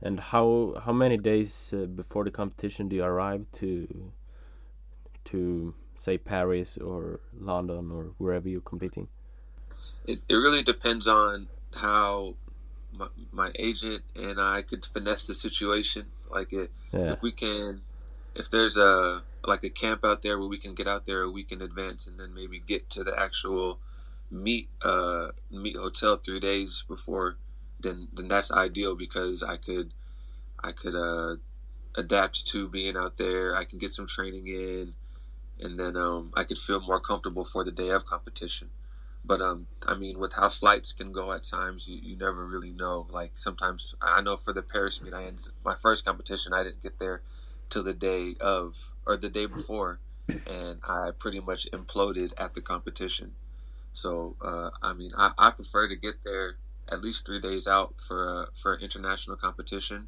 And 0.03 0.19
how 0.19 0.79
how 0.85 0.93
many 0.93 1.17
days 1.17 1.73
uh, 1.73 1.87
before 1.87 2.23
the 2.23 2.31
competition 2.31 2.87
do 2.87 2.95
you 2.97 3.03
arrive 3.03 3.47
to 3.53 4.11
to 5.25 5.73
say 5.97 6.17
Paris 6.17 6.77
or 6.77 7.19
London 7.39 7.91
or 7.91 8.05
wherever 8.17 8.47
you're 8.47 8.61
competing? 8.61 9.07
It, 10.05 10.19
it 10.29 10.35
really 10.35 10.63
depends 10.63 11.07
on 11.07 11.47
how 11.73 12.35
my, 12.93 13.07
my 13.31 13.51
agent 13.55 14.03
and 14.15 14.39
I 14.39 14.61
could 14.61 14.85
finesse 14.85 15.23
the 15.25 15.35
situation. 15.35 16.05
Like 16.29 16.53
it, 16.53 16.71
Yeah. 16.93 17.13
if 17.13 17.21
we 17.21 17.31
can, 17.31 17.81
if 18.35 18.49
there's 18.51 18.77
a 18.77 19.23
like 19.45 19.63
a 19.63 19.69
camp 19.69 20.03
out 20.03 20.23
there 20.23 20.37
where 20.37 20.47
we 20.47 20.57
can 20.59 20.75
get 20.75 20.87
out 20.87 21.05
there 21.05 21.21
a 21.21 21.31
week 21.31 21.51
in 21.51 21.61
advance 21.61 22.07
and 22.07 22.19
then 22.19 22.33
maybe 22.33 22.59
get 22.59 22.89
to 22.91 23.03
the 23.03 23.17
actual 23.17 23.79
meet 24.29 24.69
uh 24.81 25.29
meet 25.49 25.75
hotel 25.77 26.17
three 26.17 26.39
days 26.39 26.83
before, 26.87 27.37
then 27.79 28.07
then 28.13 28.27
that's 28.27 28.51
ideal 28.51 28.95
because 28.95 29.43
I 29.43 29.57
could 29.57 29.93
I 30.63 30.71
could 30.71 30.95
uh 30.95 31.37
adapt 31.95 32.47
to 32.47 32.67
being 32.69 32.97
out 32.97 33.17
there. 33.17 33.55
I 33.55 33.63
can 33.65 33.79
get 33.79 33.93
some 33.93 34.07
training 34.07 34.47
in, 34.47 34.93
and 35.59 35.79
then 35.79 35.95
um 35.95 36.31
I 36.35 36.43
could 36.43 36.57
feel 36.57 36.79
more 36.81 36.99
comfortable 36.99 37.45
for 37.45 37.63
the 37.63 37.71
day 37.71 37.89
of 37.89 38.05
competition. 38.05 38.69
But 39.27 39.41
um, 39.41 39.67
I 39.85 39.95
mean, 39.95 40.19
with 40.19 40.31
how 40.33 40.49
flights 40.49 40.93
can 40.93 41.11
go 41.11 41.33
at 41.33 41.43
times, 41.43 41.85
you, 41.85 41.97
you 42.01 42.15
never 42.15 42.45
really 42.45 42.71
know. 42.71 43.07
Like 43.09 43.31
sometimes, 43.35 43.93
I 44.01 44.21
know 44.21 44.37
for 44.37 44.53
the 44.53 44.61
Paris 44.61 45.01
meet, 45.01 45.13
I 45.13 45.25
ended 45.25 45.45
my 45.65 45.75
first 45.81 46.05
competition. 46.05 46.53
I 46.53 46.63
didn't 46.63 46.81
get 46.81 46.97
there 46.97 47.21
till 47.69 47.83
the 47.83 47.93
day 47.93 48.35
of 48.39 48.75
or 49.05 49.17
the 49.17 49.29
day 49.29 49.45
before, 49.45 49.99
and 50.45 50.79
I 50.87 51.11
pretty 51.19 51.41
much 51.41 51.67
imploded 51.73 52.31
at 52.37 52.53
the 52.53 52.61
competition. 52.61 53.33
So 53.91 54.37
uh, 54.41 54.69
I 54.81 54.93
mean, 54.93 55.11
I, 55.17 55.31
I 55.37 55.51
prefer 55.51 55.89
to 55.89 55.95
get 55.97 56.23
there 56.23 56.55
at 56.89 57.01
least 57.01 57.25
three 57.25 57.41
days 57.41 57.67
out 57.67 57.95
for 58.07 58.43
a, 58.43 58.47
for 58.61 58.79
international 58.79 59.35
competition. 59.35 60.07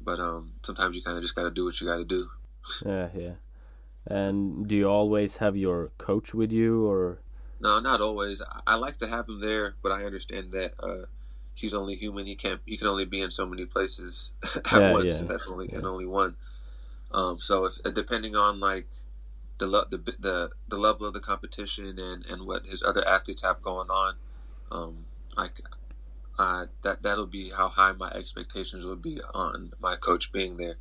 But 0.00 0.18
um, 0.18 0.54
sometimes 0.64 0.96
you 0.96 1.02
kind 1.02 1.16
of 1.16 1.22
just 1.22 1.34
got 1.36 1.44
to 1.44 1.50
do 1.50 1.64
what 1.64 1.80
you 1.80 1.86
got 1.86 1.98
to 1.98 2.04
do. 2.04 2.28
Yeah, 2.84 3.08
yeah. 3.14 3.32
And 4.08 4.66
do 4.68 4.74
you 4.76 4.88
always 4.88 5.36
have 5.36 5.56
your 5.56 5.92
coach 5.98 6.34
with 6.34 6.50
you, 6.52 6.86
or 6.86 7.20
No, 7.60 7.80
not 7.80 8.00
always. 8.00 8.40
I, 8.66 8.76
like 8.76 8.98
to 8.98 9.08
have 9.08 9.28
him 9.28 9.40
there, 9.40 9.76
but 9.82 9.92
I 9.92 10.04
understand 10.04 10.52
that 10.52 10.74
uh, 10.80 11.06
he's 11.54 11.74
only 11.74 11.96
human. 11.96 12.26
He 12.26 12.36
can't. 12.36 12.60
He 12.64 12.76
can 12.78 12.86
only 12.86 13.04
be 13.04 13.20
in 13.20 13.30
so 13.30 13.46
many 13.46 13.64
places 13.64 14.30
at 14.72 14.84
Yeah, 14.84 14.86
once, 14.86 15.18
yeah, 15.18 15.20
and 15.20 15.28
that's 15.28 15.46
only 15.48 15.70
and 15.72 15.84
only 15.86 16.06
one. 16.06 16.36
Um, 17.12 17.38
so 17.38 17.66
if, 17.66 17.74
uh, 17.84 17.90
depending 17.90 18.36
on 18.36 18.60
like 18.60 18.88
the, 19.58 19.66
the 19.90 19.98
the 20.18 20.50
the 20.68 20.78
level 20.78 21.06
of 21.06 21.14
the 21.14 21.20
competition 21.20 21.98
and, 21.98 22.26
and 22.26 22.46
what 22.46 22.66
his 22.66 22.82
other 22.82 23.06
athletes 23.06 23.42
have 23.42 23.62
going 23.62 23.90
on, 23.90 24.16
um, 24.70 25.06
like 25.36 25.60
uh, 26.38 26.66
that 26.82 27.02
that'll 27.02 27.26
be 27.26 27.50
how 27.50 27.68
high 27.68 27.92
my 27.92 28.10
expectations 28.12 28.84
would 28.84 29.02
be 29.02 29.20
on 29.34 29.72
my 29.80 29.96
coach 29.96 30.32
being 30.32 30.56
there. 30.56 30.76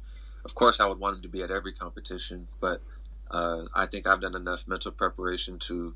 Of 0.45 0.55
course, 0.55 0.79
I 0.79 0.85
would 0.85 0.99
want 0.99 1.17
him 1.17 1.21
to 1.23 1.29
be 1.29 1.43
at 1.43 1.51
every 1.51 1.73
competition, 1.73 2.47
but 2.61 2.83
uh, 3.31 3.63
I 3.73 3.85
think 3.87 4.07
I've 4.07 4.21
done 4.21 4.35
enough 4.35 4.61
mental 4.67 4.91
preparation 4.91 5.59
to 5.67 5.93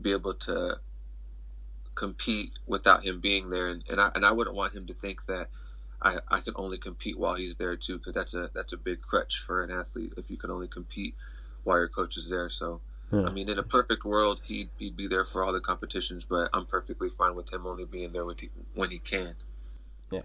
be 0.00 0.12
able 0.12 0.34
to 0.34 0.78
compete 1.94 2.58
without 2.66 3.04
him 3.04 3.20
being 3.20 3.50
there, 3.50 3.68
and, 3.68 3.84
and 3.88 4.00
I 4.00 4.10
and 4.14 4.24
I 4.24 4.32
wouldn't 4.32 4.56
want 4.56 4.74
him 4.74 4.86
to 4.86 4.94
think 4.94 5.26
that 5.26 5.48
I, 6.00 6.18
I 6.28 6.40
can 6.40 6.54
only 6.56 6.78
compete 6.78 7.18
while 7.18 7.34
he's 7.34 7.56
there 7.56 7.76
too, 7.76 7.98
because 7.98 8.14
that's 8.14 8.34
a 8.34 8.50
that's 8.54 8.72
a 8.72 8.76
big 8.76 9.02
crutch 9.02 9.42
for 9.46 9.62
an 9.62 9.70
athlete 9.70 10.14
if 10.16 10.30
you 10.30 10.36
can 10.36 10.50
only 10.50 10.68
compete 10.68 11.14
while 11.64 11.78
your 11.78 11.88
coach 11.88 12.16
is 12.16 12.28
there. 12.28 12.50
So 12.50 12.80
Yeah. 13.12 13.24
I 13.26 13.30
mean, 13.30 13.48
in 13.48 13.58
a 13.58 13.62
perfect 13.62 14.04
world, 14.04 14.40
he'd 14.44 14.70
he'd 14.78 14.96
be 14.96 15.06
there 15.06 15.24
for 15.24 15.44
all 15.44 15.52
the 15.52 15.60
competitions, 15.60 16.24
but 16.28 16.50
I'm 16.52 16.66
perfectly 16.66 17.10
fine 17.16 17.34
with 17.34 17.52
him 17.52 17.66
only 17.66 17.84
being 17.84 18.12
there 18.12 18.24
when 18.24 18.36
he, 18.38 18.50
when 18.74 18.90
he 18.90 18.98
can. 18.98 19.34
Yeah. 20.10 20.22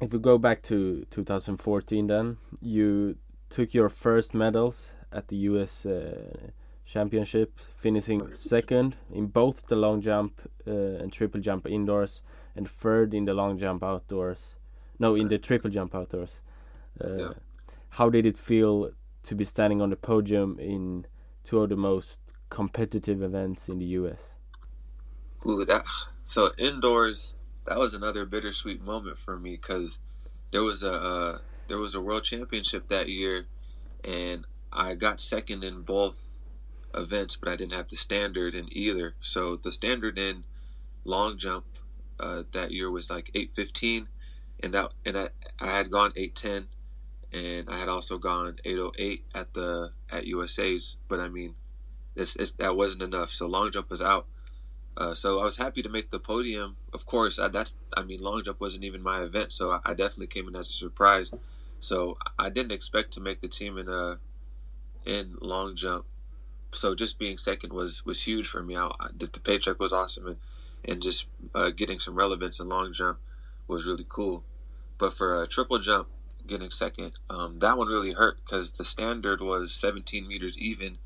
If 0.00 0.12
we 0.12 0.18
go 0.20 0.38
back 0.38 0.62
to 0.62 1.04
2014, 1.10 2.06
then 2.06 2.36
you 2.62 3.16
took 3.50 3.74
your 3.74 3.88
first 3.88 4.34
medals 4.34 4.92
at 5.16 5.28
the 5.28 5.36
U.S. 5.50 5.86
Uh, 5.86 6.50
Championship, 6.84 7.58
finishing 7.78 8.32
second 8.32 8.94
in 9.12 9.26
both 9.26 9.66
the 9.66 9.74
long 9.74 10.00
jump 10.00 10.40
uh, 10.68 10.70
and 10.70 11.12
triple 11.12 11.40
jump 11.40 11.66
indoors, 11.66 12.22
and 12.54 12.68
third 12.70 13.12
in 13.12 13.24
the 13.24 13.34
long 13.34 13.58
jump 13.58 13.82
outdoors. 13.82 14.54
No, 14.98 15.16
in 15.16 15.28
the 15.28 15.38
triple 15.38 15.70
jump 15.70 15.94
outdoors. 15.94 16.40
Uh, 17.02 17.16
Yeah. 17.16 17.32
How 17.88 18.10
did 18.10 18.26
it 18.26 18.38
feel 18.38 18.90
to 19.24 19.34
be 19.34 19.44
standing 19.44 19.80
on 19.82 19.90
the 19.90 19.96
podium 19.96 20.58
in 20.60 21.06
two 21.44 21.60
of 21.62 21.70
the 21.70 21.76
most 21.76 22.20
competitive 22.50 23.22
events 23.22 23.68
in 23.68 23.78
the 23.78 23.86
U.S.? 24.00 24.34
Ooh, 25.46 25.64
that 25.64 25.84
so 26.26 26.52
indoors. 26.58 27.34
That 27.66 27.78
was 27.78 27.94
another 27.94 28.24
bittersweet 28.26 28.80
moment 28.80 29.18
for 29.18 29.36
me 29.36 29.56
because 29.56 29.98
there 30.52 30.62
was 30.62 30.82
a 30.82 30.92
uh, 30.92 31.38
there 31.68 31.78
was 31.78 31.94
a 31.94 32.00
world 32.00 32.24
championship 32.24 32.88
that 32.88 33.08
year, 33.08 33.46
and 34.04 34.46
I 34.76 34.94
got 34.94 35.20
second 35.20 35.64
in 35.64 35.82
both 35.82 36.16
events, 36.94 37.36
but 37.36 37.48
I 37.48 37.56
didn't 37.56 37.72
have 37.72 37.88
the 37.88 37.96
standard 37.96 38.54
in 38.54 38.68
either. 38.70 39.14
So 39.22 39.56
the 39.56 39.72
standard 39.72 40.18
in 40.18 40.44
long 41.04 41.38
jump 41.38 41.64
uh, 42.20 42.42
that 42.52 42.70
year 42.70 42.90
was 42.90 43.08
like 43.08 43.30
eight 43.34 43.52
fifteen, 43.56 44.08
and 44.62 44.74
that 44.74 44.92
and 45.06 45.16
I, 45.16 45.28
I 45.58 45.76
had 45.76 45.90
gone 45.90 46.12
eight 46.16 46.34
ten, 46.34 46.68
and 47.32 47.70
I 47.70 47.78
had 47.78 47.88
also 47.88 48.18
gone 48.18 48.56
eight 48.66 48.78
oh 48.78 48.92
eight 48.98 49.24
at 49.34 49.52
the 49.54 49.92
at 50.10 50.26
USA's. 50.26 50.96
But 51.08 51.20
I 51.20 51.28
mean, 51.28 51.54
it's, 52.14 52.36
it's, 52.36 52.52
that 52.52 52.76
wasn't 52.76 53.02
enough. 53.02 53.30
So 53.30 53.46
long 53.46 53.72
jump 53.72 53.90
was 53.90 54.02
out. 54.02 54.26
Uh, 54.96 55.14
so 55.14 55.40
I 55.40 55.44
was 55.44 55.56
happy 55.56 55.82
to 55.82 55.90
make 55.90 56.10
the 56.10 56.18
podium. 56.18 56.76
Of 56.92 57.04
course, 57.06 57.38
I, 57.38 57.48
that's 57.48 57.74
I 57.96 58.02
mean, 58.02 58.20
long 58.20 58.42
jump 58.44 58.60
wasn't 58.60 58.84
even 58.84 59.02
my 59.02 59.22
event, 59.22 59.52
so 59.52 59.70
I, 59.70 59.80
I 59.86 59.94
definitely 59.94 60.28
came 60.28 60.48
in 60.48 60.56
as 60.56 60.68
a 60.68 60.72
surprise. 60.74 61.30
So 61.78 62.16
I 62.38 62.50
didn't 62.50 62.72
expect 62.72 63.12
to 63.14 63.20
make 63.20 63.40
the 63.40 63.48
team 63.48 63.78
in 63.78 63.88
uh 63.88 64.16
in 65.06 65.36
long 65.40 65.76
jump. 65.76 66.04
so 66.72 66.94
just 66.94 67.18
being 67.18 67.38
second 67.38 67.72
was 67.72 68.04
was 68.04 68.20
huge 68.20 68.48
for 68.48 68.62
me. 68.62 68.76
I, 68.76 68.90
the, 69.16 69.26
the 69.26 69.40
paycheck 69.40 69.78
was 69.80 69.92
awesome, 69.92 70.26
and, 70.26 70.36
and 70.84 71.02
just 71.02 71.26
uh, 71.54 71.70
getting 71.70 72.00
some 72.00 72.14
relevance 72.14 72.60
in 72.60 72.68
long 72.68 72.92
jump 72.92 73.18
was 73.68 73.86
really 73.86 74.06
cool. 74.08 74.44
But 74.98 75.16
for 75.16 75.42
a 75.42 75.46
triple 75.46 75.78
jump, 75.78 76.08
getting 76.46 76.70
second, 76.70 77.12
um, 77.30 77.58
that 77.60 77.76
one 77.76 77.88
really 77.88 78.12
hurt 78.12 78.38
because 78.44 78.72
the 78.72 78.84
standard 78.84 79.40
was 79.40 79.72
17 79.74 80.26
meters 80.26 80.58
even, 80.58 80.98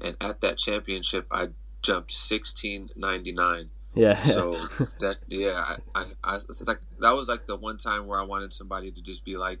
and 0.00 0.16
at 0.20 0.40
that 0.40 0.58
championship 0.58 1.26
I 1.30 1.48
jumped 1.82 2.12
16.99. 2.12 3.68
Yeah. 3.94 4.22
So 4.24 4.52
that 5.00 5.18
yeah, 5.28 5.76
I, 5.94 6.00
I, 6.00 6.06
I 6.24 6.38
like 6.60 6.80
that 7.00 7.10
was 7.10 7.28
like 7.28 7.46
the 7.46 7.56
one 7.56 7.78
time 7.78 8.06
where 8.06 8.18
I 8.18 8.24
wanted 8.24 8.52
somebody 8.52 8.90
to 8.90 9.02
just 9.02 9.24
be 9.24 9.36
like, 9.36 9.58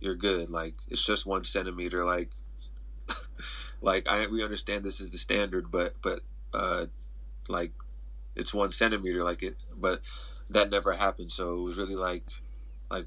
"You're 0.00 0.14
good." 0.14 0.48
Like 0.50 0.74
it's 0.88 1.04
just 1.04 1.26
one 1.26 1.42
centimeter. 1.44 2.04
Like, 2.04 2.30
like 3.80 4.08
I 4.08 4.26
we 4.26 4.42
understand 4.42 4.84
this 4.84 5.00
is 5.00 5.10
the 5.10 5.18
standard, 5.18 5.70
but 5.70 5.94
but 6.02 6.20
uh, 6.52 6.86
like 7.48 7.72
it's 8.34 8.54
one 8.54 8.72
centimeter. 8.72 9.22
Like 9.22 9.42
it, 9.42 9.56
but 9.76 10.00
that 10.50 10.70
never 10.70 10.92
happened. 10.92 11.32
So 11.32 11.54
it 11.54 11.62
was 11.62 11.76
really 11.76 11.96
like 11.96 12.24
like 12.90 13.06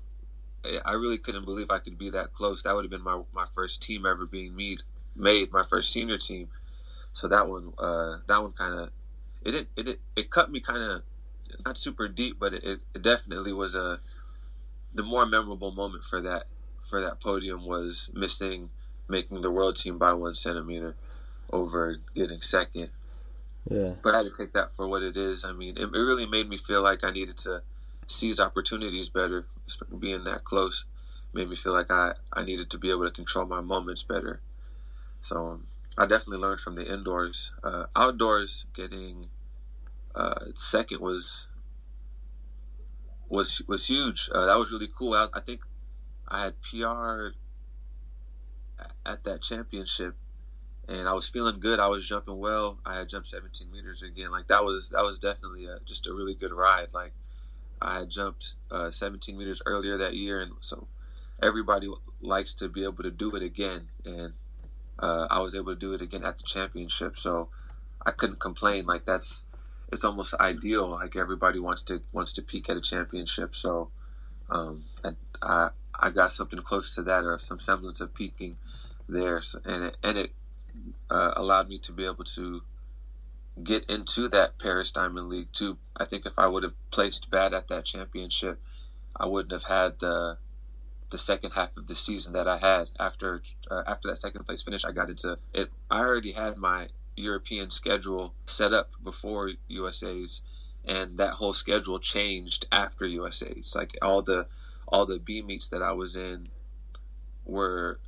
I 0.85 0.93
really 0.93 1.17
couldn't 1.17 1.45
believe 1.45 1.71
I 1.71 1.79
could 1.79 1.97
be 1.97 2.09
that 2.11 2.33
close. 2.33 2.63
That 2.63 2.75
would 2.75 2.83
have 2.85 2.91
been 2.91 3.03
my 3.03 3.21
my 3.33 3.45
first 3.55 3.81
team 3.81 4.05
ever 4.05 4.25
being 4.25 4.55
made 4.55 4.81
made 5.15 5.51
my 5.51 5.63
first 5.69 5.91
senior 5.91 6.17
team. 6.17 6.49
So 7.13 7.27
that 7.27 7.47
one 7.47 7.73
uh, 7.77 8.17
that 8.27 8.41
one 8.41 8.51
kind 8.53 8.79
of 8.79 8.89
it 9.43 9.51
did, 9.51 9.67
it 9.75 9.99
it, 10.15 10.29
cut 10.31 10.51
me 10.51 10.59
kind 10.59 10.81
of 10.83 11.01
not 11.65 11.77
super 11.77 12.07
deep, 12.07 12.37
but 12.39 12.53
it, 12.53 12.63
it 12.63 13.01
definitely 13.01 13.53
was 13.53 13.73
a 13.73 13.99
the 14.93 15.03
more 15.03 15.25
memorable 15.25 15.71
moment 15.71 16.03
for 16.03 16.21
that 16.21 16.45
for 16.89 17.01
that 17.01 17.21
podium 17.21 17.65
was 17.65 18.09
missing 18.13 18.69
making 19.09 19.41
the 19.41 19.51
world 19.51 19.75
team 19.75 19.97
by 19.97 20.13
one 20.13 20.35
centimeter 20.35 20.95
over 21.51 21.95
getting 22.15 22.41
second. 22.41 22.91
Yeah. 23.69 23.93
But 24.03 24.13
I 24.13 24.17
had 24.17 24.27
to 24.27 24.37
take 24.37 24.53
that 24.53 24.69
for 24.75 24.87
what 24.87 25.03
it 25.03 25.17
is. 25.17 25.43
I 25.43 25.51
mean, 25.51 25.77
it, 25.77 25.83
it 25.83 25.91
really 25.91 26.25
made 26.25 26.49
me 26.49 26.57
feel 26.57 26.81
like 26.81 27.03
I 27.03 27.11
needed 27.11 27.37
to 27.39 27.61
seize 28.07 28.39
opportunities 28.39 29.09
better. 29.09 29.45
Being 29.99 30.23
that 30.23 30.43
close 30.43 30.85
made 31.33 31.49
me 31.49 31.55
feel 31.55 31.73
like 31.73 31.91
I, 31.91 32.13
I 32.33 32.43
needed 32.43 32.69
to 32.71 32.77
be 32.77 32.89
able 32.89 33.05
to 33.05 33.11
control 33.11 33.45
my 33.45 33.61
moments 33.61 34.03
better. 34.03 34.41
So 35.21 35.47
um, 35.47 35.67
I 35.97 36.05
definitely 36.05 36.37
learned 36.37 36.61
from 36.61 36.75
the 36.75 36.91
indoors. 36.91 37.51
Uh, 37.63 37.85
outdoors, 37.95 38.65
getting 38.73 39.27
uh, 40.15 40.45
second 40.55 41.01
was 41.01 41.47
was 43.27 43.61
was 43.67 43.85
huge. 43.85 44.29
Uh, 44.33 44.45
that 44.45 44.57
was 44.57 44.71
really 44.71 44.89
cool. 44.97 45.13
I, 45.13 45.27
I 45.33 45.41
think 45.41 45.61
I 46.27 46.45
had 46.45 46.55
PR'd 46.61 47.35
at 49.05 49.23
that 49.23 49.41
championship, 49.41 50.15
and 50.87 51.07
I 51.07 51.13
was 51.13 51.27
feeling 51.27 51.59
good. 51.59 51.79
I 51.79 51.87
was 51.87 52.07
jumping 52.07 52.37
well. 52.37 52.79
I 52.85 52.97
had 52.97 53.09
jumped 53.09 53.29
17 53.29 53.71
meters 53.71 54.01
again. 54.01 54.31
Like 54.31 54.47
that 54.47 54.63
was 54.63 54.89
that 54.91 55.03
was 55.03 55.19
definitely 55.19 55.65
a, 55.65 55.79
just 55.85 56.07
a 56.07 56.13
really 56.13 56.35
good 56.35 56.51
ride. 56.51 56.89
Like 56.93 57.13
I 57.81 57.99
had 57.99 58.09
jumped 58.09 58.55
uh, 58.71 58.91
17 58.91 59.37
meters 59.37 59.61
earlier 59.65 59.97
that 59.97 60.15
year, 60.15 60.41
and 60.41 60.53
so 60.61 60.87
everybody 61.41 61.91
likes 62.21 62.53
to 62.55 62.67
be 62.67 62.83
able 62.83 63.03
to 63.03 63.11
do 63.11 63.35
it 63.35 63.43
again. 63.43 63.87
And 64.05 64.33
uh, 64.99 65.27
I 65.29 65.39
was 65.41 65.55
able 65.55 65.73
to 65.73 65.79
do 65.79 65.93
it 65.93 66.01
again 66.01 66.23
at 66.23 66.37
the 66.37 66.43
championship, 66.43 67.17
so 67.17 67.49
I 68.05 68.11
couldn't 68.11 68.39
complain. 68.39 68.85
Like 68.85 69.05
that's 69.05 69.43
it's 69.91 70.03
almost 70.03 70.33
ideal. 70.35 70.89
Like 70.89 71.15
everybody 71.15 71.59
wants 71.59 71.83
to 71.83 72.01
wants 72.11 72.33
to 72.33 72.41
peak 72.41 72.69
at 72.69 72.77
a 72.77 72.81
championship, 72.81 73.55
so 73.55 73.89
um, 74.49 74.83
I 75.41 75.69
I 75.99 76.09
got 76.09 76.31
something 76.31 76.61
close 76.61 76.95
to 76.95 77.03
that 77.03 77.25
or 77.25 77.37
some 77.39 77.59
semblance 77.59 77.99
of 78.01 78.13
peaking 78.13 78.57
there, 79.07 79.41
and 79.65 79.85
it, 79.85 79.97
and 80.03 80.17
it 80.17 80.31
uh, 81.09 81.33
allowed 81.35 81.67
me 81.67 81.77
to 81.79 81.91
be 81.91 82.05
able 82.05 82.23
to 82.35 82.61
get 83.63 83.85
into 83.89 84.29
that 84.29 84.57
Paris 84.59 84.91
Diamond 84.91 85.29
League 85.29 85.51
too. 85.53 85.77
I 85.97 86.05
think 86.05 86.25
if 86.25 86.37
I 86.37 86.47
would 86.47 86.63
have 86.63 86.73
placed 86.91 87.29
bad 87.29 87.53
at 87.53 87.67
that 87.67 87.85
championship, 87.85 88.59
I 89.15 89.25
wouldn't 89.25 89.51
have 89.51 89.63
had 89.63 89.99
the 89.99 90.37
the 91.11 91.17
second 91.17 91.51
half 91.51 91.75
of 91.75 91.87
the 91.87 91.95
season 91.95 92.33
that 92.33 92.47
I 92.47 92.57
had 92.57 92.89
after 92.99 93.41
uh, 93.69 93.83
after 93.87 94.09
that 94.09 94.17
second 94.17 94.45
place 94.45 94.61
finish. 94.61 94.85
I 94.85 94.91
got 94.91 95.09
into 95.09 95.37
it. 95.53 95.69
I 95.89 95.99
already 95.99 96.31
had 96.31 96.57
my 96.57 96.89
European 97.15 97.69
schedule 97.71 98.33
set 98.45 98.73
up 98.73 98.91
before 99.03 99.51
USA's, 99.67 100.41
and 100.85 101.17
that 101.17 101.33
whole 101.33 101.53
schedule 101.53 101.99
changed 101.99 102.67
after 102.71 103.05
USA's. 103.05 103.73
Like 103.75 103.97
all 104.01 104.21
the 104.21 104.47
all 104.89 105.05
the 105.05 105.19
B 105.19 105.41
meets 105.41 105.69
that 105.69 105.81
I 105.81 105.93
was 105.93 106.15
in 106.15 106.49
were 107.45 107.99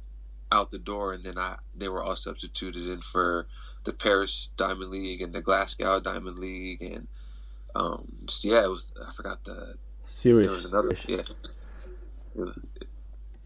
out 0.51 0.71
the 0.71 0.79
door, 0.79 1.13
and 1.13 1.23
then 1.23 1.37
I 1.37 1.55
they 1.75 1.87
were 1.87 2.03
all 2.03 2.15
substituted 2.15 2.87
in 2.87 3.01
for 3.01 3.47
the 3.85 3.93
Paris 3.93 4.49
Diamond 4.57 4.91
League 4.91 5.21
and 5.21 5.33
the 5.33 5.41
Glasgow 5.41 5.99
Diamond 5.99 6.39
League, 6.39 6.81
and 6.81 7.07
um, 7.75 8.07
just, 8.25 8.43
yeah, 8.43 8.63
it 8.63 8.69
was 8.69 8.85
I 9.01 9.13
forgot 9.13 9.43
the 9.45 9.75
Series. 10.05 10.47
there 10.47 10.55
was 10.55 10.65
another 10.65 10.95
yeah. 11.07 11.21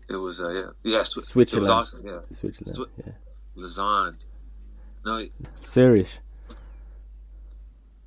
It 0.07 0.17
was, 0.17 0.39
uh, 0.39 0.49
yeah 0.49 0.69
yeah 0.83 1.03
Sw- 1.03 1.27
Switzerland. 1.27 1.67
It 1.67 1.75
was 1.75 1.93
awesome, 1.93 2.07
yeah. 2.07 2.37
Switzerland. 2.37 2.77
Swi- 2.77 3.05
yeah. 3.05 3.13
Lausanne. 3.55 4.17
No, 5.05 5.27
Series. 5.61 6.19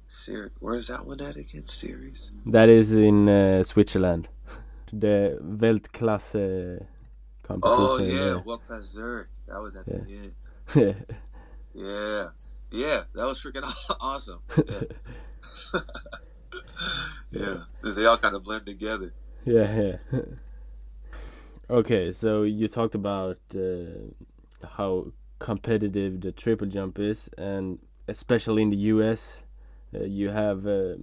Ser- 0.09 0.53
where's 0.61 0.89
that 0.89 1.07
one 1.07 1.21
at 1.21 1.37
again? 1.37 1.67
Series. 1.67 2.33
That 2.47 2.69
is 2.69 2.93
in 2.93 3.29
uh, 3.29 3.63
Switzerland. 3.65 4.29
The 4.93 5.39
Weltklasse 5.43 6.85
competition. 7.43 7.87
Oh 7.87 7.99
yeah, 7.99 8.43
World 8.45 8.65
Class 8.67 8.85
Zurich. 8.93 9.29
That 9.47 9.61
was 9.61 9.77
at 9.77 9.87
the 9.87 9.99
end. 10.15 10.35
yeah. 10.75 10.93
Yeah, 11.75 12.31
yeah, 12.73 13.05
that 13.15 13.25
was 13.25 13.41
freaking 13.41 13.71
awesome. 14.01 14.41
Yeah, 17.31 17.57
yeah. 17.85 17.93
They 17.95 18.07
all 18.07 18.19
kind 18.19 18.35
of 18.35 18.45
blend 18.45 18.65
together. 18.67 19.13
yeah, 19.45 19.97
yeah. 20.13 20.21
okay, 21.71 22.13
so 22.13 22.43
you 22.43 22.69
talked 22.69 22.95
about 22.95 23.39
uh, 23.55 24.67
how 24.67 25.13
competitive 25.39 26.21
the 26.21 26.33
triple 26.33 26.67
jump 26.67 26.99
is, 26.99 27.29
and 27.39 27.79
especially 28.09 28.63
in 28.63 28.71
the 28.71 28.77
U.S., 28.97 29.39
uh, 29.95 30.05
you 30.05 30.31
have 30.31 30.67
uh, 30.67 30.95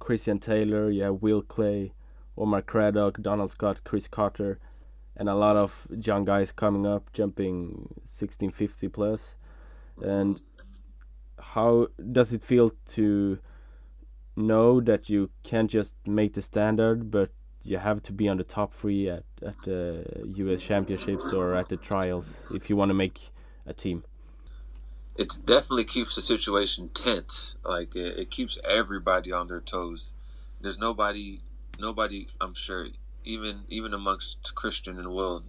Christian 0.00 0.38
Taylor, 0.38 0.90
you 0.90 1.02
have 1.04 1.22
Will 1.22 1.42
Claye, 1.42 1.92
Omar 2.36 2.62
Craddock, 2.62 3.20
Donald 3.20 3.50
Scott, 3.50 3.82
Chris 3.84 4.08
Carter, 4.08 4.58
and 5.16 5.28
a 5.28 5.34
lot 5.34 5.56
of 5.56 5.86
young 5.90 6.24
guys 6.24 6.52
coming 6.52 6.86
up, 6.86 7.12
jumping 7.12 7.88
1650 8.04 8.88
plus. 8.88 9.34
And 10.02 10.40
how 11.38 11.88
does 12.12 12.32
it 12.32 12.42
feel 12.42 12.72
to 12.94 13.38
know 14.36 14.80
that 14.80 15.10
you 15.10 15.30
can't 15.42 15.70
just 15.70 15.94
make 16.06 16.32
the 16.34 16.42
standard, 16.42 17.10
but 17.10 17.30
you 17.64 17.78
have 17.78 18.02
to 18.04 18.12
be 18.12 18.28
on 18.28 18.36
the 18.36 18.44
top 18.44 18.72
three 18.74 19.08
at 19.08 19.24
at 19.44 19.56
the 19.64 20.04
U.S. 20.36 20.62
Championships 20.62 21.32
or 21.32 21.54
at 21.54 21.68
the 21.68 21.76
trials 21.76 22.26
if 22.54 22.70
you 22.70 22.76
want 22.76 22.88
to 22.90 22.94
make 22.94 23.20
a 23.66 23.72
team? 23.72 24.04
It 25.16 25.36
definitely 25.44 25.84
keeps 25.84 26.14
the 26.14 26.22
situation 26.22 26.88
tense. 26.94 27.56
Like 27.64 27.94
it, 27.94 28.18
it 28.18 28.30
keeps 28.30 28.58
everybody 28.68 29.30
on 29.32 29.48
their 29.48 29.60
toes. 29.60 30.12
There's 30.60 30.78
nobody, 30.78 31.40
nobody. 31.82 32.28
I'm 32.40 32.54
sure, 32.54 32.88
even 33.24 33.64
even 33.70 33.94
amongst 33.94 34.54
Christian 34.56 34.98
and 35.00 35.12
Will, 35.12 35.44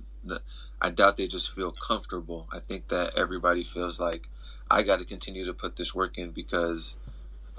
I 0.81 0.91
doubt 0.91 1.17
they 1.17 1.27
just 1.29 1.53
feel 1.55 1.73
comfortable. 1.87 2.49
I 2.53 2.61
think 2.61 2.89
that 2.89 3.15
everybody 3.17 3.63
feels 3.65 3.99
like 4.01 4.29
I 4.71 4.83
got 4.83 4.99
to 4.99 5.05
continue 5.05 5.45
to 5.45 5.53
put 5.55 5.77
this 5.77 5.95
work 5.95 6.19
in 6.19 6.31
because 6.33 6.97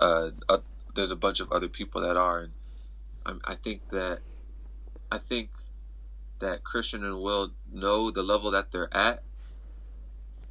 uh, 0.00 0.30
uh, 0.48 0.58
there's 0.96 1.12
a 1.12 1.16
bunch 1.16 1.40
of 1.40 1.52
other 1.52 1.68
people 1.68 2.02
that 2.02 2.16
are. 2.18 2.40
And 3.26 3.42
I, 3.46 3.52
I 3.54 3.56
think 3.56 3.82
that 3.92 4.20
I 5.12 5.18
think 5.18 5.50
that 6.40 6.64
Christian 6.64 7.04
and 7.04 7.22
Will 7.22 7.52
know 7.72 8.10
the 8.10 8.22
level 8.22 8.52
that 8.52 8.72
they're 8.72 8.94
at, 8.96 9.24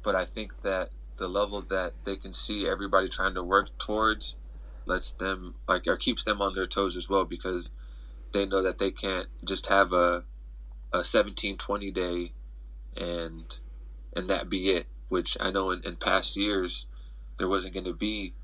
but 0.04 0.16
I 0.16 0.26
think 0.26 0.52
that 0.64 0.90
the 1.18 1.28
level 1.28 1.62
that 1.70 1.94
they 2.04 2.16
can 2.16 2.32
see 2.34 2.68
everybody 2.68 3.08
trying 3.08 3.34
to 3.34 3.44
work 3.44 3.70
towards 3.78 4.36
lets 4.86 5.12
them 5.12 5.56
like 5.68 5.86
or 5.86 5.96
keeps 5.96 6.24
them 6.24 6.42
on 6.42 6.54
their 6.54 6.66
toes 6.66 6.96
as 6.96 7.08
well 7.08 7.24
because 7.24 7.70
they 8.34 8.46
know 8.46 8.62
that 8.62 8.78
they 8.78 8.90
can't 8.90 9.28
just 9.44 9.68
have 9.68 9.94
a 9.94 10.24
a 10.92 11.02
17 11.02 11.58
20 11.58 11.90
day 11.90 12.32
and 12.96 13.56
and 14.14 14.30
that 14.30 14.50
be 14.50 14.70
it 14.70 14.86
which 15.08 15.36
I 15.40 15.50
know 15.50 15.70
in, 15.70 15.82
in 15.84 15.96
past 15.96 16.36
years 16.36 16.86
there 17.38 17.48
wasn't 17.48 17.74
going 17.74 17.86
to 17.86 17.94
be 17.94 18.34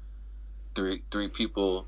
three 0.74 1.03
three 1.11 1.29
people 1.29 1.87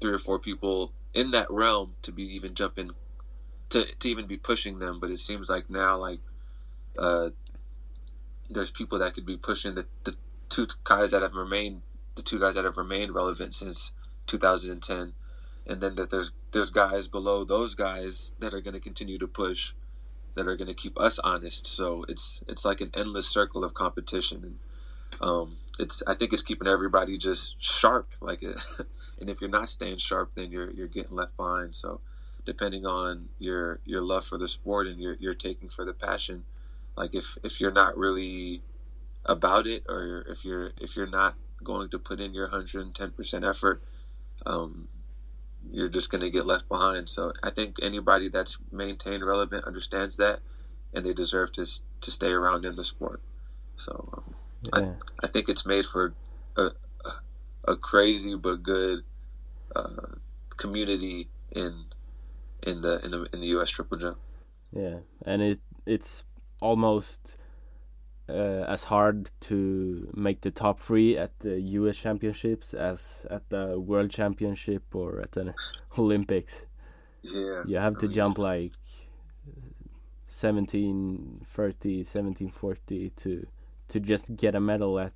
three 0.00 0.12
or 0.12 0.18
four 0.18 0.38
people 0.38 0.92
in 1.14 1.30
that 1.32 1.50
realm 1.50 1.94
to 2.02 2.12
be 2.12 2.22
even 2.34 2.54
jumping 2.54 2.90
to, 3.70 3.84
to 3.84 4.08
even 4.08 4.26
be 4.26 4.36
pushing 4.36 4.78
them. 4.78 4.98
But 5.00 5.10
it 5.10 5.18
seems 5.18 5.48
like 5.48 5.70
now 5.70 5.96
like 5.98 6.20
uh 6.98 7.30
there's 8.50 8.70
people 8.70 8.98
that 9.00 9.14
could 9.14 9.26
be 9.26 9.36
pushing 9.36 9.74
the, 9.74 9.86
the 10.04 10.14
two 10.48 10.66
guys 10.84 11.10
that 11.10 11.22
have 11.22 11.34
remained 11.34 11.82
the 12.16 12.22
two 12.22 12.40
guys 12.40 12.54
that 12.54 12.64
have 12.64 12.76
remained 12.76 13.14
relevant 13.14 13.54
since 13.54 13.92
2010 14.26 15.12
and 15.68 15.80
then 15.80 15.94
that 15.96 16.10
there's 16.10 16.32
there's 16.52 16.70
guys 16.70 17.06
below 17.06 17.44
those 17.44 17.74
guys 17.74 18.32
that 18.40 18.54
are 18.54 18.60
going 18.60 18.74
to 18.74 18.80
continue 18.80 19.18
to 19.18 19.26
push 19.28 19.72
that 20.34 20.48
are 20.48 20.56
going 20.56 20.68
to 20.68 20.74
keep 20.74 20.98
us 20.98 21.18
honest 21.20 21.66
so 21.66 22.04
it's 22.08 22.40
it's 22.48 22.64
like 22.64 22.80
an 22.80 22.90
endless 22.94 23.28
circle 23.28 23.64
of 23.64 23.74
competition 23.74 24.44
and 24.44 24.58
um, 25.20 25.56
it's 25.78 26.02
I 26.06 26.14
think 26.14 26.32
it's 26.32 26.42
keeping 26.42 26.68
everybody 26.68 27.18
just 27.18 27.56
sharp. 27.58 28.08
Like, 28.20 28.42
and 29.20 29.30
if 29.30 29.40
you're 29.40 29.50
not 29.50 29.68
staying 29.68 29.98
sharp, 29.98 30.32
then 30.34 30.50
you're 30.50 30.70
you're 30.70 30.88
getting 30.88 31.16
left 31.16 31.36
behind. 31.36 31.74
So, 31.74 32.00
depending 32.44 32.86
on 32.86 33.28
your 33.38 33.80
your 33.84 34.00
love 34.00 34.26
for 34.26 34.38
the 34.38 34.48
sport 34.48 34.86
and 34.86 35.00
your 35.00 35.14
your 35.14 35.34
taking 35.34 35.70
for 35.70 35.84
the 35.84 35.92
passion, 35.92 36.44
like 36.96 37.14
if 37.14 37.24
if 37.42 37.60
you're 37.60 37.72
not 37.72 37.96
really 37.96 38.62
about 39.24 39.66
it, 39.66 39.84
or 39.88 40.24
if 40.28 40.44
you're 40.44 40.72
if 40.80 40.96
you're 40.96 41.06
not 41.06 41.34
going 41.64 41.88
to 41.90 41.98
put 41.98 42.20
in 42.20 42.34
your 42.34 42.48
110% 42.48 43.50
effort, 43.50 43.82
um, 44.46 44.88
you're 45.70 45.88
just 45.88 46.10
going 46.10 46.20
to 46.22 46.30
get 46.30 46.46
left 46.46 46.68
behind. 46.68 47.08
So 47.08 47.32
I 47.42 47.50
think 47.50 47.76
anybody 47.82 48.28
that's 48.28 48.56
maintained 48.72 49.24
relevant 49.24 49.64
understands 49.64 50.16
that, 50.16 50.40
and 50.94 51.04
they 51.04 51.12
deserve 51.12 51.52
to 51.52 51.66
to 52.00 52.10
stay 52.10 52.30
around 52.30 52.64
in 52.64 52.76
the 52.76 52.84
sport. 52.84 53.20
So 53.76 54.08
um, 54.12 54.34
yeah. 54.62 54.94
I, 55.22 55.26
I 55.26 55.30
think 55.30 55.48
it's 55.48 55.66
made 55.66 55.84
for 55.84 56.14
a, 56.56 56.62
a, 56.62 57.72
a 57.72 57.76
crazy 57.76 58.34
but 58.34 58.62
good 58.62 59.00
uh, 59.74 60.16
community 60.56 61.28
in 61.52 61.84
in 62.62 62.82
the 62.82 63.04
in 63.04 63.10
the 63.10 63.26
in 63.32 63.40
the 63.40 63.46
U.S. 63.48 63.70
triple 63.70 63.98
jump. 63.98 64.18
Yeah, 64.72 64.98
and 65.24 65.42
it 65.42 65.60
it's 65.86 66.22
almost 66.60 67.36
as 68.28 68.84
hard 68.84 69.30
to 69.40 70.10
make 70.14 70.40
the 70.40 70.50
top 70.50 70.80
three 70.80 71.16
at 71.16 71.38
the 71.40 71.60
U.S. 71.60 71.96
Championships 71.96 72.74
as 72.74 73.26
at 73.30 73.48
the 73.48 73.78
World 73.78 74.10
Championship 74.10 74.82
or 74.94 75.20
at 75.20 75.32
the 75.32 75.54
Olympics. 75.98 76.66
Yeah. 77.22 77.62
You 77.66 77.76
have 77.76 77.98
to 77.98 78.06
mean, 78.06 78.14
jump 78.14 78.38
like 78.38 78.72
1730, 80.28 81.98
1740 81.98 83.10
to 83.16 83.46
to 83.88 84.00
just 84.00 84.36
get 84.36 84.54
a 84.54 84.60
medal 84.60 84.98
at 84.98 85.14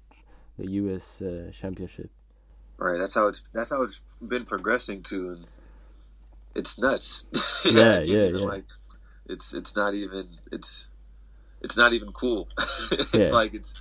the 0.58 0.70
U.S. 0.70 1.20
Uh, 1.20 1.50
Championship. 1.52 2.10
Right. 2.78 2.98
That's 2.98 3.14
how 3.14 3.28
it's 3.28 3.42
that's 3.52 3.70
how 3.70 3.82
it's 3.82 4.00
been 4.26 4.46
progressing 4.46 5.02
to, 5.04 5.30
and 5.30 5.46
it's 6.54 6.78
nuts. 6.78 7.24
yeah, 7.64 8.00
yeah, 8.00 8.28
yeah. 8.28 8.38
Like, 8.38 8.64
it's 9.26 9.52
it's 9.52 9.76
not 9.76 9.94
even 9.94 10.26
it's 10.50 10.88
it's 11.62 11.76
not 11.76 11.92
even 11.92 12.12
cool. 12.12 12.48
it's 12.90 13.14
yeah. 13.14 13.30
like 13.30 13.54
it's 13.54 13.72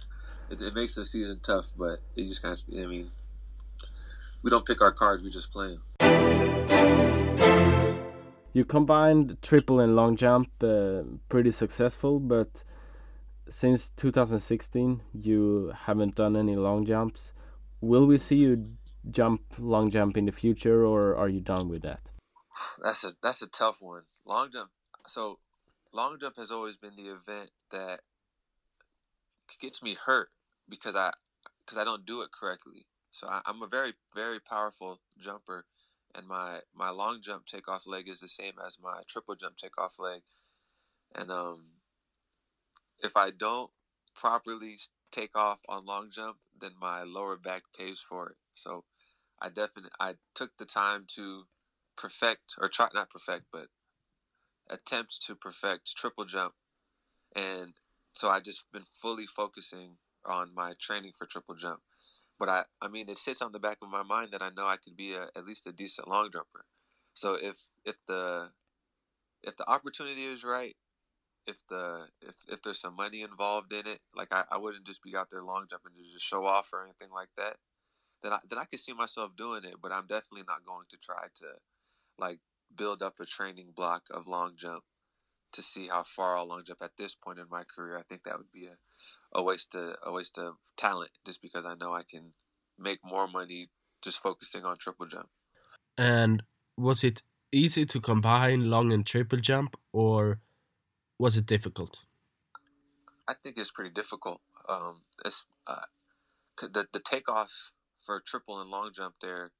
it, 0.49 0.61
it, 0.61 0.73
makes 0.73 0.95
the 0.95 1.05
season 1.05 1.39
tough, 1.43 1.65
but 1.77 1.99
you 2.15 2.27
just 2.27 2.41
kind 2.41 2.57
of 2.57 2.61
I 2.77 2.85
mean, 2.85 3.09
we 4.43 4.49
don't 4.49 4.65
pick 4.65 4.81
our 4.81 4.91
cards; 4.91 5.23
we 5.23 5.31
just 5.31 5.51
play 5.51 5.77
them. 5.77 5.81
You 8.53 8.65
combined 8.65 9.37
triple 9.41 9.79
and 9.79 9.95
long 9.95 10.17
jump, 10.17 10.49
uh, 10.61 11.03
pretty 11.29 11.51
successful, 11.51 12.19
but 12.19 12.63
since 13.49 13.89
2016 13.97 15.01
you 15.13 15.73
haven't 15.75 16.15
done 16.15 16.35
any 16.35 16.55
long 16.55 16.85
jumps. 16.85 17.31
Will 17.79 18.05
we 18.05 18.17
see 18.17 18.35
you 18.35 18.63
jump 19.09 19.41
long 19.57 19.89
jump 19.89 20.17
in 20.17 20.25
the 20.25 20.31
future, 20.31 20.85
or 20.85 21.15
are 21.15 21.29
you 21.29 21.41
done 21.41 21.69
with 21.69 21.81
that? 21.83 22.01
That's 22.83 23.03
a 23.03 23.13
that's 23.23 23.41
a 23.41 23.47
tough 23.47 23.77
one. 23.79 24.03
Long 24.25 24.49
jump. 24.51 24.69
So 25.07 25.39
long 25.93 26.17
jump 26.19 26.37
has 26.37 26.51
always 26.51 26.77
been 26.77 26.95
the 26.95 27.09
event 27.09 27.51
that 27.71 28.01
gets 29.59 29.83
me 29.83 29.97
hurt 30.05 30.29
because 30.69 30.95
I 30.95 31.11
because 31.65 31.77
I 31.77 31.83
don't 31.83 32.05
do 32.05 32.21
it 32.21 32.29
correctly. 32.31 32.85
So 33.11 33.27
I, 33.27 33.41
am 33.45 33.61
a 33.61 33.67
very 33.67 33.93
very 34.15 34.39
powerful 34.39 34.99
jumper, 35.19 35.65
and 36.15 36.27
my 36.27 36.59
my 36.75 36.89
long 36.89 37.21
jump 37.21 37.45
takeoff 37.45 37.85
leg 37.85 38.07
is 38.07 38.19
the 38.19 38.29
same 38.29 38.53
as 38.65 38.77
my 38.81 39.01
triple 39.07 39.35
jump 39.35 39.57
takeoff 39.57 39.99
leg, 39.99 40.21
and 41.15 41.29
um, 41.29 41.63
if 42.99 43.17
I 43.17 43.31
don't 43.31 43.71
properly 44.15 44.77
take 45.11 45.35
off 45.35 45.59
on 45.67 45.85
long 45.85 46.09
jump, 46.13 46.37
then 46.59 46.71
my 46.79 47.03
lower 47.03 47.35
back 47.35 47.63
pays 47.77 47.99
for 47.99 48.29
it. 48.29 48.35
So 48.53 48.85
I 49.41 49.49
definitely 49.49 49.91
I 49.99 50.15
took 50.35 50.51
the 50.57 50.65
time 50.65 51.05
to 51.15 51.43
perfect 51.97 52.55
or 52.59 52.69
try 52.69 52.87
not 52.93 53.09
perfect, 53.09 53.45
but 53.51 53.67
attempt 54.69 55.21
to 55.25 55.35
perfect 55.35 55.95
triple 55.95 56.25
jump, 56.25 56.53
and 57.35 57.73
so 58.13 58.29
I 58.29 58.39
just 58.39 58.63
been 58.71 58.85
fully 59.01 59.25
focusing 59.25 59.97
on 60.25 60.53
my 60.53 60.73
training 60.79 61.13
for 61.17 61.25
triple 61.25 61.55
jump. 61.55 61.81
But 62.39 62.49
I, 62.49 62.63
I 62.81 62.87
mean, 62.87 63.09
it 63.09 63.17
sits 63.17 63.41
on 63.41 63.51
the 63.51 63.59
back 63.59 63.77
of 63.81 63.89
my 63.89 64.03
mind 64.03 64.29
that 64.31 64.41
I 64.41 64.49
know 64.49 64.65
I 64.67 64.77
could 64.77 64.97
be 64.97 65.13
a, 65.13 65.27
at 65.35 65.45
least 65.45 65.67
a 65.67 65.71
decent 65.71 66.07
long 66.07 66.29
jumper. 66.31 66.65
So 67.13 67.35
if 67.35 67.57
if 67.85 67.95
the 68.07 68.49
if 69.43 69.57
the 69.57 69.69
opportunity 69.69 70.25
is 70.25 70.43
right, 70.43 70.75
if 71.45 71.57
the 71.69 72.07
if 72.21 72.35
if 72.47 72.61
there's 72.61 72.79
some 72.79 72.95
money 72.95 73.21
involved 73.21 73.73
in 73.73 73.87
it, 73.87 73.99
like 74.15 74.31
I, 74.31 74.43
I 74.51 74.57
wouldn't 74.57 74.85
just 74.85 75.03
be 75.03 75.15
out 75.15 75.29
there 75.31 75.43
long 75.43 75.65
jumping 75.69 75.93
to 75.93 76.13
just 76.13 76.25
show 76.25 76.45
off 76.45 76.69
or 76.73 76.83
anything 76.83 77.13
like 77.13 77.29
that. 77.37 77.57
Then 78.23 78.33
I 78.33 78.39
then 78.49 78.59
I 78.59 78.65
could 78.65 78.79
see 78.79 78.93
myself 78.93 79.31
doing 79.37 79.63
it, 79.63 79.75
but 79.81 79.91
I'm 79.91 80.07
definitely 80.07 80.45
not 80.47 80.65
going 80.65 80.85
to 80.89 80.97
try 80.97 81.27
to 81.39 81.45
like 82.17 82.39
build 82.75 83.01
up 83.01 83.15
a 83.19 83.25
training 83.25 83.73
block 83.75 84.03
of 84.11 84.27
long 84.27 84.53
jump 84.57 84.83
to 85.53 85.61
see 85.61 85.87
how 85.87 86.03
far 86.03 86.37
I'll 86.37 86.47
long 86.47 86.63
jump 86.65 86.81
at 86.81 86.97
this 86.97 87.15
point 87.15 87.39
in 87.39 87.45
my 87.49 87.63
career. 87.63 87.97
I 87.97 88.03
think 88.03 88.23
that 88.23 88.37
would 88.37 88.51
be 88.51 88.67
a, 88.67 88.77
a 89.37 89.43
waste 89.43 89.75
of 89.75 89.95
a 90.03 90.11
waste 90.11 90.37
of 90.37 90.55
talent 90.77 91.11
just 91.25 91.41
because 91.41 91.65
I 91.65 91.75
know 91.75 91.93
I 91.93 92.03
can 92.09 92.33
make 92.79 92.99
more 93.03 93.27
money 93.27 93.69
just 94.01 94.21
focusing 94.21 94.65
on 94.65 94.77
triple 94.77 95.07
jump. 95.07 95.29
And 95.97 96.43
was 96.77 97.03
it 97.03 97.21
easy 97.51 97.85
to 97.85 97.99
combine 97.99 98.69
long 98.69 98.91
and 98.91 99.05
triple 99.05 99.39
jump 99.39 99.77
or 99.91 100.39
was 101.19 101.35
it 101.35 101.45
difficult? 101.45 102.03
I 103.27 103.33
think 103.33 103.57
it's 103.57 103.71
pretty 103.71 103.91
difficult. 103.91 104.41
Um, 104.67 105.01
it's 105.25 105.43
uh, 105.67 105.85
the 106.61 106.87
the 106.91 106.99
takeoff 106.99 107.71
for 108.05 108.21
triple 108.25 108.61
and 108.61 108.69
long 108.69 108.91
jump 108.95 109.15
they're 109.21 109.51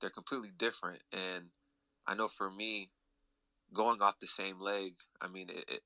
they're 0.00 0.10
completely 0.10 0.50
different 0.56 1.02
and 1.12 1.46
I 2.08 2.14
know 2.14 2.28
for 2.28 2.50
me, 2.50 2.90
going 3.74 4.00
off 4.00 4.18
the 4.18 4.26
same 4.26 4.60
leg, 4.60 4.94
I 5.20 5.28
mean, 5.28 5.50
it, 5.50 5.64
it, 5.68 5.82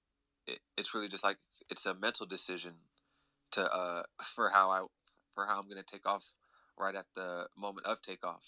it 0.46 0.58
it's 0.78 0.94
really 0.94 1.08
just 1.08 1.24
like 1.24 1.38
it's 1.68 1.84
a 1.84 1.94
mental 1.94 2.26
decision 2.26 2.74
to 3.52 3.62
uh 3.62 4.04
for 4.34 4.50
how 4.50 4.70
I 4.70 4.86
for 5.34 5.46
how 5.46 5.60
I'm 5.60 5.68
gonna 5.68 5.82
take 5.82 6.06
off 6.06 6.24
right 6.78 6.94
at 6.94 7.06
the 7.16 7.46
moment 7.58 7.86
of 7.86 8.02
takeoff, 8.02 8.44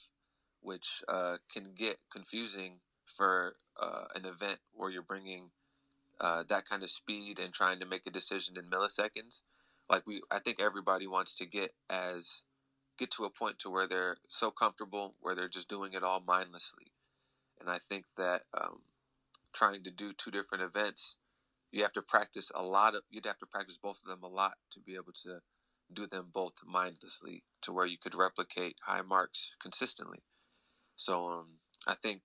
which 0.60 1.02
uh, 1.08 1.36
can 1.52 1.74
get 1.76 1.98
confusing 2.12 2.80
for 3.16 3.56
uh, 3.80 4.04
an 4.14 4.24
event 4.24 4.60
where 4.72 4.90
you're 4.90 5.02
bringing 5.02 5.50
uh, 6.20 6.44
that 6.48 6.66
kind 6.68 6.82
of 6.82 6.90
speed 6.90 7.38
and 7.38 7.52
trying 7.52 7.80
to 7.80 7.86
make 7.86 8.06
a 8.06 8.10
decision 8.10 8.56
in 8.56 8.64
milliseconds. 8.64 9.42
Like 9.90 10.06
we, 10.06 10.22
I 10.30 10.38
think 10.38 10.60
everybody 10.60 11.06
wants 11.06 11.34
to 11.36 11.46
get 11.46 11.74
as 11.90 12.42
get 12.98 13.10
to 13.12 13.24
a 13.24 13.30
point 13.30 13.58
to 13.60 13.70
where 13.70 13.88
they're 13.88 14.16
so 14.28 14.50
comfortable 14.50 15.16
where 15.20 15.34
they're 15.34 15.48
just 15.48 15.68
doing 15.68 15.92
it 15.92 16.02
all 16.04 16.22
mindlessly 16.26 16.93
and 17.60 17.70
I 17.70 17.78
think 17.88 18.04
that 18.16 18.42
um, 18.58 18.80
trying 19.52 19.84
to 19.84 19.90
do 19.90 20.12
two 20.12 20.30
different 20.30 20.64
events, 20.64 21.16
you 21.70 21.82
have 21.82 21.92
to 21.94 22.02
practice 22.02 22.50
a 22.54 22.62
lot 22.62 22.94
of. 22.94 23.02
You'd 23.10 23.26
have 23.26 23.38
to 23.38 23.46
practice 23.46 23.78
both 23.82 23.98
of 24.04 24.08
them 24.08 24.22
a 24.22 24.32
lot 24.32 24.54
to 24.72 24.80
be 24.80 24.94
able 24.94 25.12
to 25.24 25.40
do 25.92 26.06
them 26.06 26.28
both 26.32 26.54
mindlessly 26.66 27.42
to 27.62 27.72
where 27.72 27.86
you 27.86 27.98
could 28.00 28.14
replicate 28.14 28.76
high 28.86 29.02
marks 29.02 29.50
consistently. 29.60 30.22
So 30.96 31.26
um, 31.28 31.46
I 31.86 31.94
think 31.94 32.22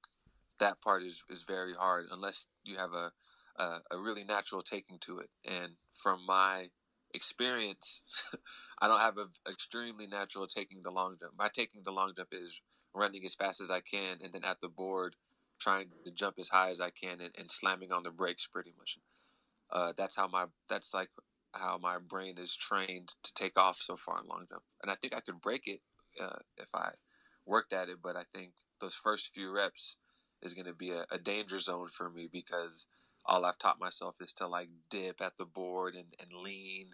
that 0.60 0.82
part 0.82 1.04
is, 1.04 1.24
is 1.30 1.44
very 1.48 1.74
hard 1.74 2.08
unless 2.12 2.48
you 2.64 2.78
have 2.78 2.94
a, 2.94 3.12
a, 3.58 3.82
a 3.92 3.98
really 3.98 4.24
natural 4.24 4.62
taking 4.62 5.00
to 5.00 5.20
it. 5.20 5.30
And 5.46 5.74
from 6.02 6.26
my 6.26 6.68
experience, 7.14 8.04
I 8.82 8.88
don't 8.88 9.00
have 9.00 9.18
an 9.18 9.30
extremely 9.50 10.08
natural 10.08 10.48
taking 10.48 10.82
the 10.84 10.92
long 10.92 11.18
jump. 11.20 11.34
My 11.38 11.50
taking 11.54 11.82
the 11.84 11.92
long 11.92 12.14
jump 12.16 12.30
is 12.32 12.60
running 13.00 13.26
as 13.26 13.36
fast 13.36 13.62
as 13.62 13.72
I 13.72 13.82
can 13.82 14.18
and 14.24 14.34
then 14.34 14.44
at 14.44 14.62
the 14.62 14.68
board 14.68 15.16
trying 15.60 15.88
to 16.06 16.12
jump 16.12 16.36
as 16.40 16.50
high 16.50 16.70
as 16.72 16.80
I 16.80 16.90
can 16.90 17.22
and, 17.22 17.34
and 17.38 17.52
slamming 17.52 17.92
on 17.92 18.04
the 18.04 18.12
brakes 18.12 18.48
pretty 18.48 18.74
much. 18.78 18.98
Uh, 19.72 19.94
that's 19.98 20.16
how 20.16 20.28
my 20.28 20.46
that's 20.70 20.94
like 20.94 21.10
how 21.54 21.78
my 21.78 21.98
brain 21.98 22.38
is 22.38 22.56
trained 22.56 23.14
to 23.24 23.34
take 23.34 23.58
off 23.58 23.78
so 23.80 23.98
far 23.98 24.20
in 24.20 24.28
long 24.28 24.46
jump, 24.50 24.64
and 24.82 24.92
I 24.92 24.96
think 24.96 25.14
I 25.14 25.20
could 25.20 25.42
break 25.42 25.68
it 25.68 25.82
uh, 26.22 26.40
if 26.58 26.70
I 26.74 26.92
worked 27.46 27.74
at 27.74 27.90
it. 27.90 27.98
But 28.02 28.16
I 28.16 28.24
think 28.34 28.54
those 28.82 28.96
first 28.96 29.30
few 29.34 29.52
reps 29.52 29.96
is 30.42 30.54
going 30.54 30.66
to 30.66 30.74
be 30.74 30.92
a, 30.92 31.06
a 31.12 31.18
danger 31.20 31.60
zone 31.60 31.90
for 31.96 32.10
me 32.10 32.30
because 32.32 32.86
all 33.26 33.46
I've 33.46 33.60
taught 33.60 33.80
myself 33.80 34.16
is 34.22 34.34
to 34.38 34.48
like 34.48 34.70
dip 34.90 35.22
at 35.22 35.34
the 35.38 35.46
board 35.46 35.96
and, 35.96 36.08
and 36.20 36.44
lean, 36.44 36.90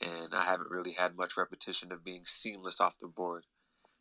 and 0.00 0.34
I 0.34 0.44
haven't 0.44 0.70
really 0.70 0.92
had 0.92 1.16
much 1.16 1.36
repetition 1.36 1.92
of 1.92 2.04
being 2.04 2.22
seamless 2.24 2.80
off 2.80 2.94
the 3.00 3.08
board. 3.08 3.44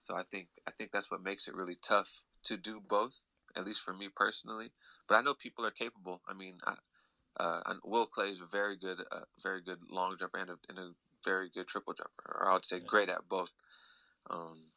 So 0.08 0.16
I 0.16 0.24
think 0.24 0.48
I 0.66 0.72
think 0.72 0.92
that's 0.92 1.12
what 1.12 1.22
makes 1.22 1.48
it 1.48 1.56
really 1.56 1.78
tough 1.84 2.24
to 2.46 2.56
do 2.56 2.80
both 2.80 3.20
at 3.58 3.66
least 3.66 3.82
for 3.82 3.94
me 3.94 4.08
personally. 4.16 4.72
But 5.08 5.16
I 5.16 5.22
know 5.22 5.34
people 5.34 5.66
are 5.66 5.72
capable. 5.72 6.22
I 6.28 6.34
mean, 6.34 6.58
I, 6.66 6.76
uh, 7.40 7.74
Will 7.84 8.08
Claye 8.08 8.32
is 8.32 8.42
a 8.42 8.46
very 8.46 8.78
good, 8.78 9.00
uh, 9.12 9.26
very 9.42 9.62
good 9.62 9.80
long 9.90 10.16
jumper 10.20 10.38
and 10.38 10.52
a, 10.52 10.58
and 10.70 10.78
a, 10.78 10.92
very 11.26 11.50
good 11.50 11.68
triple 11.68 11.94
jumper, 11.94 12.38
or 12.40 12.50
I 12.50 12.54
would 12.54 12.64
say 12.64 12.80
great 12.80 13.10
at 13.10 13.28
both. 13.28 13.50
Um, 14.30 14.68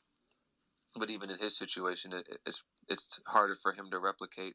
but 0.97 1.11
even 1.11 1.31
in 1.31 1.39
his 1.39 1.57
situation, 1.57 2.13
it, 2.13 2.27
it's 2.47 2.63
it's 2.89 3.21
harder 3.27 3.55
for 3.63 3.73
him 3.73 3.91
to 3.91 3.99
replicate 3.99 4.55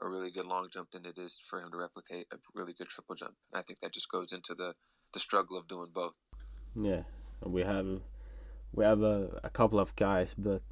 a 0.00 0.08
really 0.08 0.30
good 0.30 0.46
long 0.46 0.68
jump 0.72 0.92
than 0.92 1.04
it 1.04 1.18
is 1.18 1.36
for 1.50 1.60
him 1.60 1.70
to 1.72 1.76
replicate 1.76 2.28
a 2.32 2.36
really 2.54 2.72
good 2.72 2.88
triple 2.88 3.16
jump. 3.16 3.34
And 3.52 3.58
I 3.58 3.62
think 3.62 3.80
that 3.80 3.92
just 3.92 4.08
goes 4.08 4.32
into 4.32 4.54
the 4.54 4.74
the 5.12 5.20
struggle 5.20 5.58
of 5.58 5.68
doing 5.68 5.90
both. 5.92 6.14
Yeah, 6.76 7.02
We 7.44 7.62
have 7.62 8.00
we 8.74 8.84
have 8.84 9.02
a, 9.02 9.40
a 9.44 9.50
couple 9.50 9.78
of 9.78 9.94
guys, 9.96 10.34
but 10.36 10.62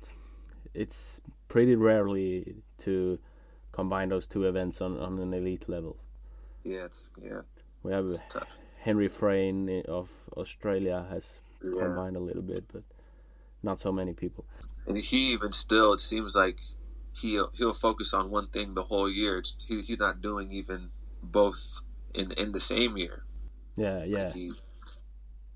it's 0.75 1.21
pretty 1.49 1.75
rarely 1.77 2.57
to 2.79 3.19
combine 3.73 4.09
those 4.09 4.27
two 4.27 4.45
events 4.45 4.81
on, 4.81 4.99
on 4.99 5.19
an 5.19 5.33
elite 5.35 5.69
level. 5.69 5.97
Yeah, 6.65 6.87
it's 6.87 7.09
yeah. 7.23 7.43
We 7.83 7.93
have. 7.93 8.21
Henry 8.83 9.09
Frayne 9.09 9.69
i- 9.71 9.83
of 9.89 10.09
Australia 10.37 11.07
has 11.09 11.41
Yeah. 11.63 11.79
combined 11.79 12.17
a 12.17 12.21
little 12.21 12.43
bit, 12.43 12.65
but 12.73 12.83
not 13.63 13.79
so 13.79 13.93
many 13.93 14.13
people. 14.13 14.45
And 14.87 14.99
he 14.99 15.33
even 15.33 15.53
still, 15.53 15.93
it 15.93 16.01
seems 16.01 16.35
like 16.35 16.59
he'll 17.15 17.51
he'll 17.55 17.75
focus 17.75 18.13
on 18.13 18.31
one 18.31 18.49
thing 18.49 18.75
the 18.75 18.83
whole 18.83 19.09
year. 19.11 19.39
It's, 19.39 19.65
he, 19.69 19.83
he's 19.83 20.01
not 20.01 20.21
doing 20.21 20.51
even 20.53 20.91
both 21.23 21.61
in 22.15 22.33
in 22.33 22.53
the 22.53 22.61
same 22.61 22.97
year. 22.97 23.23
Yeah, 23.77 24.05
yeah, 24.05 24.33
He, 24.33 24.53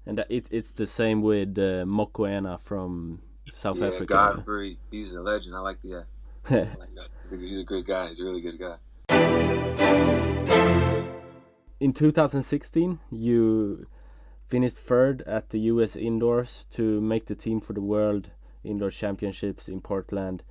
and 0.07 0.25
it 0.31 0.47
it's 0.51 0.71
the 0.71 0.87
same 0.87 1.21
with 1.21 1.59
uh, 1.59 1.85
Mokoena 1.85 2.61
from 2.61 3.21
South 3.53 3.79
yeah, 3.79 3.89
Africa. 3.89 4.07
Godfrey, 4.07 4.79
he's 4.91 5.13
a 5.13 5.21
legend. 5.21 5.55
I 5.55 5.61
like 5.61 5.83
the. 5.83 6.07
I 6.51 6.55
like 6.55 6.95
that. 6.95 7.09
He's 7.31 7.61
a 7.61 7.65
good 7.65 7.87
guy. 7.87 8.09
He's 8.09 8.21
a 8.21 8.25
really 8.25 8.41
good 8.41 8.59
guy. 8.59 8.77
In 11.81 11.93
2016, 11.93 12.99
you 13.11 13.85
finished 14.49 14.79
third 14.79 15.23
at 15.23 15.51
the 15.51 15.59
U.S. 15.73 15.97
Indoors 15.97 16.67
to 16.71 17.01
make 17.01 17.27
the 17.27 17.35
team 17.35 17.61
for 17.61 17.73
the 17.73 17.83
World 17.83 18.31
Indoor 18.65 18.91
Championships 18.91 19.69
in 19.69 19.81
Portland. 19.81 20.43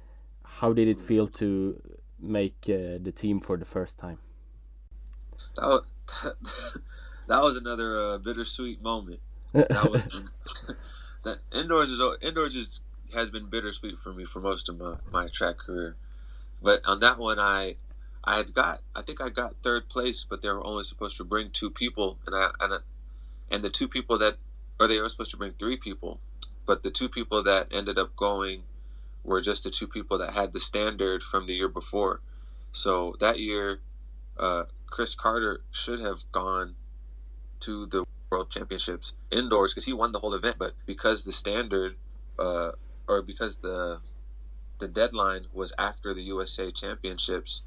How 0.44 0.74
did 0.74 0.88
it 0.88 1.00
feel 1.00 1.28
to 1.30 1.82
make 2.20 2.56
uh, 2.66 3.00
the 3.02 3.14
team 3.16 3.40
for 3.40 3.58
the 3.58 3.66
first 3.66 3.98
time? 3.98 4.20
That 5.56 5.66
was, 5.66 5.86
that 7.28 7.42
was 7.42 7.58
another 7.58 7.98
uh, 7.98 8.18
bittersweet 8.20 8.82
moment. 8.82 9.20
That 9.56 9.90
was 9.90 10.34
that 11.24 11.40
indoors 11.54 11.90
is 11.90 12.02
indoors 12.22 12.56
is 12.56 12.82
has 13.14 13.30
been 13.30 13.50
bittersweet 13.50 13.98
for 14.04 14.12
me 14.14 14.26
for 14.26 14.42
most 14.42 14.68
of 14.68 14.78
my, 14.78 14.96
my 15.12 15.28
track 15.30 15.58
career. 15.58 15.96
But 16.62 16.82
on 16.86 17.00
that 17.00 17.18
one, 17.18 17.40
I 17.40 17.78
I 18.24 18.38
had 18.38 18.54
got 18.54 18.82
I 18.96 19.02
think 19.02 19.22
I 19.22 19.30
got 19.30 19.56
third 19.64 19.88
place, 19.90 20.26
but 20.30 20.42
they 20.42 20.50
were 20.50 20.66
only 20.66 20.84
supposed 20.84 21.18
to 21.18 21.24
bring 21.24 21.52
two 21.52 21.70
people, 21.70 22.18
and 22.26 22.36
I 22.36 22.50
and 22.60 22.74
I, 22.74 22.78
and 23.50 23.64
the 23.64 23.70
two 23.70 23.88
people 23.88 24.18
that 24.20 24.38
or 24.80 24.88
they 24.88 25.00
were 25.00 25.10
supposed 25.10 25.32
to 25.32 25.38
bring 25.38 25.54
three 25.54 25.78
people, 25.78 26.20
but 26.66 26.84
the 26.84 26.92
two 26.92 27.08
people 27.08 27.44
that 27.44 27.68
ended 27.72 27.98
up 27.98 28.16
going 28.18 28.64
were 29.24 29.42
just 29.42 29.64
the 29.64 29.72
two 29.72 29.88
people 29.88 30.18
that 30.18 30.34
had 30.34 30.52
the 30.52 30.60
standard 30.60 31.24
from 31.24 31.48
the 31.48 31.54
year 31.54 31.70
before. 31.70 32.20
So 32.74 33.16
that 33.22 33.40
year, 33.40 33.80
uh, 34.38 34.64
Chris 34.88 35.16
Carter 35.16 35.62
should 35.72 36.02
have 36.02 36.20
gone 36.34 36.76
to 37.62 37.86
the 37.86 38.06
World 38.32 38.50
Championships 38.50 39.14
indoors 39.32 39.72
because 39.72 39.86
he 39.86 39.94
won 39.94 40.12
the 40.12 40.20
whole 40.20 40.34
event, 40.34 40.58
but 40.58 40.74
because 40.86 41.24
the 41.24 41.32
standard, 41.32 41.96
uh, 42.40 42.72
or 43.08 43.22
because 43.22 43.58
the 43.58 44.00
the 44.80 44.88
deadline 44.88 45.46
was 45.54 45.72
after 45.78 46.14
the 46.14 46.24
USA 46.24 46.72
Championships, 46.72 47.62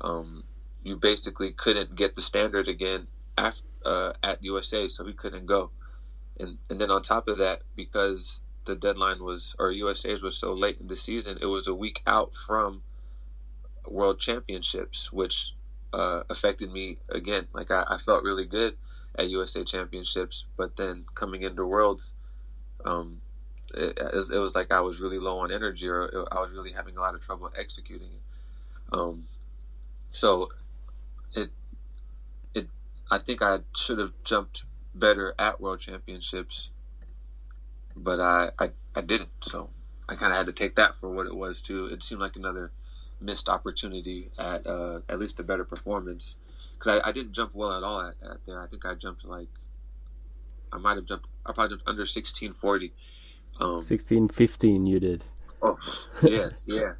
um, 0.00 0.44
you 0.82 0.96
basically 0.96 1.52
couldn't 1.52 1.94
get 1.96 2.14
the 2.14 2.22
standard 2.22 2.68
again 2.68 3.08
uh, 3.36 4.12
at 4.22 4.42
USA, 4.42 4.88
so 4.88 5.04
he 5.04 5.12
couldn't 5.12 5.46
go. 5.46 5.70
And 6.38 6.58
and 6.70 6.80
then 6.80 6.90
on 6.90 7.02
top 7.02 7.28
of 7.28 7.38
that, 7.38 7.62
because 7.76 8.40
the 8.66 8.74
deadline 8.74 9.22
was 9.22 9.54
or 9.58 9.70
USA's 9.72 10.22
was 10.22 10.36
so 10.36 10.52
late 10.52 10.78
in 10.80 10.86
the 10.86 10.96
season, 10.96 11.38
it 11.40 11.46
was 11.46 11.66
a 11.66 11.74
week 11.74 12.00
out 12.06 12.34
from 12.46 12.82
World 13.86 14.20
Championships, 14.20 15.12
which 15.12 15.54
uh, 15.92 16.22
affected 16.30 16.72
me 16.72 16.98
again. 17.08 17.48
Like 17.52 17.70
I, 17.70 17.84
I 17.88 17.98
felt 17.98 18.22
really 18.22 18.46
good 18.46 18.76
at 19.16 19.28
USA 19.28 19.64
Championships, 19.64 20.44
but 20.56 20.76
then 20.76 21.04
coming 21.14 21.42
into 21.42 21.66
Worlds, 21.66 22.12
um, 22.84 23.20
it, 23.74 23.98
it, 23.98 24.38
was, 24.38 24.54
like 24.54 24.72
I 24.72 24.80
was 24.80 25.00
really 25.00 25.18
low 25.18 25.38
on 25.38 25.52
energy, 25.52 25.88
or 25.88 26.04
it, 26.04 26.28
I 26.32 26.40
was 26.40 26.52
really 26.52 26.72
having 26.72 26.96
a 26.96 27.00
lot 27.00 27.14
of 27.14 27.22
trouble 27.22 27.50
executing 27.56 28.08
it. 28.08 28.22
Um, 28.92 29.24
so 30.10 30.48
it 31.34 31.50
it 32.54 32.68
I 33.10 33.18
think 33.18 33.42
I 33.42 33.60
should 33.76 33.98
have 33.98 34.12
jumped 34.24 34.64
better 34.94 35.34
at 35.38 35.60
World 35.60 35.80
Championships, 35.80 36.70
but 37.96 38.18
I 38.18 38.50
I, 38.58 38.70
I 38.96 39.00
didn't. 39.02 39.30
So 39.42 39.70
I 40.08 40.16
kind 40.16 40.32
of 40.32 40.38
had 40.38 40.46
to 40.46 40.52
take 40.52 40.74
that 40.76 40.96
for 40.96 41.08
what 41.08 41.26
it 41.26 41.34
was 41.34 41.60
too. 41.60 41.86
It 41.86 42.02
seemed 42.02 42.20
like 42.20 42.34
another 42.34 42.72
missed 43.20 43.48
opportunity 43.48 44.30
at 44.38 44.66
uh, 44.66 45.00
at 45.08 45.18
least 45.20 45.38
a 45.38 45.44
better 45.44 45.64
performance 45.64 46.34
because 46.80 47.00
I, 47.00 47.10
I 47.10 47.12
didn't 47.12 47.34
jump 47.34 47.54
well 47.54 47.72
at 47.72 47.82
all 47.82 48.00
at, 48.00 48.14
at 48.28 48.38
there. 48.46 48.60
I 48.60 48.66
think 48.66 48.86
I 48.86 48.94
jumped 48.94 49.24
like 49.24 49.48
I 50.72 50.78
might 50.78 50.96
have 50.96 51.04
jumped. 51.06 51.26
I 51.44 51.52
probably 51.52 51.76
jumped 51.76 51.88
under 51.88 52.06
sixteen 52.06 52.54
forty. 52.54 52.92
Um, 53.60 53.82
16, 53.82 54.28
15 54.28 54.86
you 54.86 55.00
did. 55.00 55.22
Oh, 55.60 55.76
yeah, 56.22 56.48
yeah. 56.66 56.92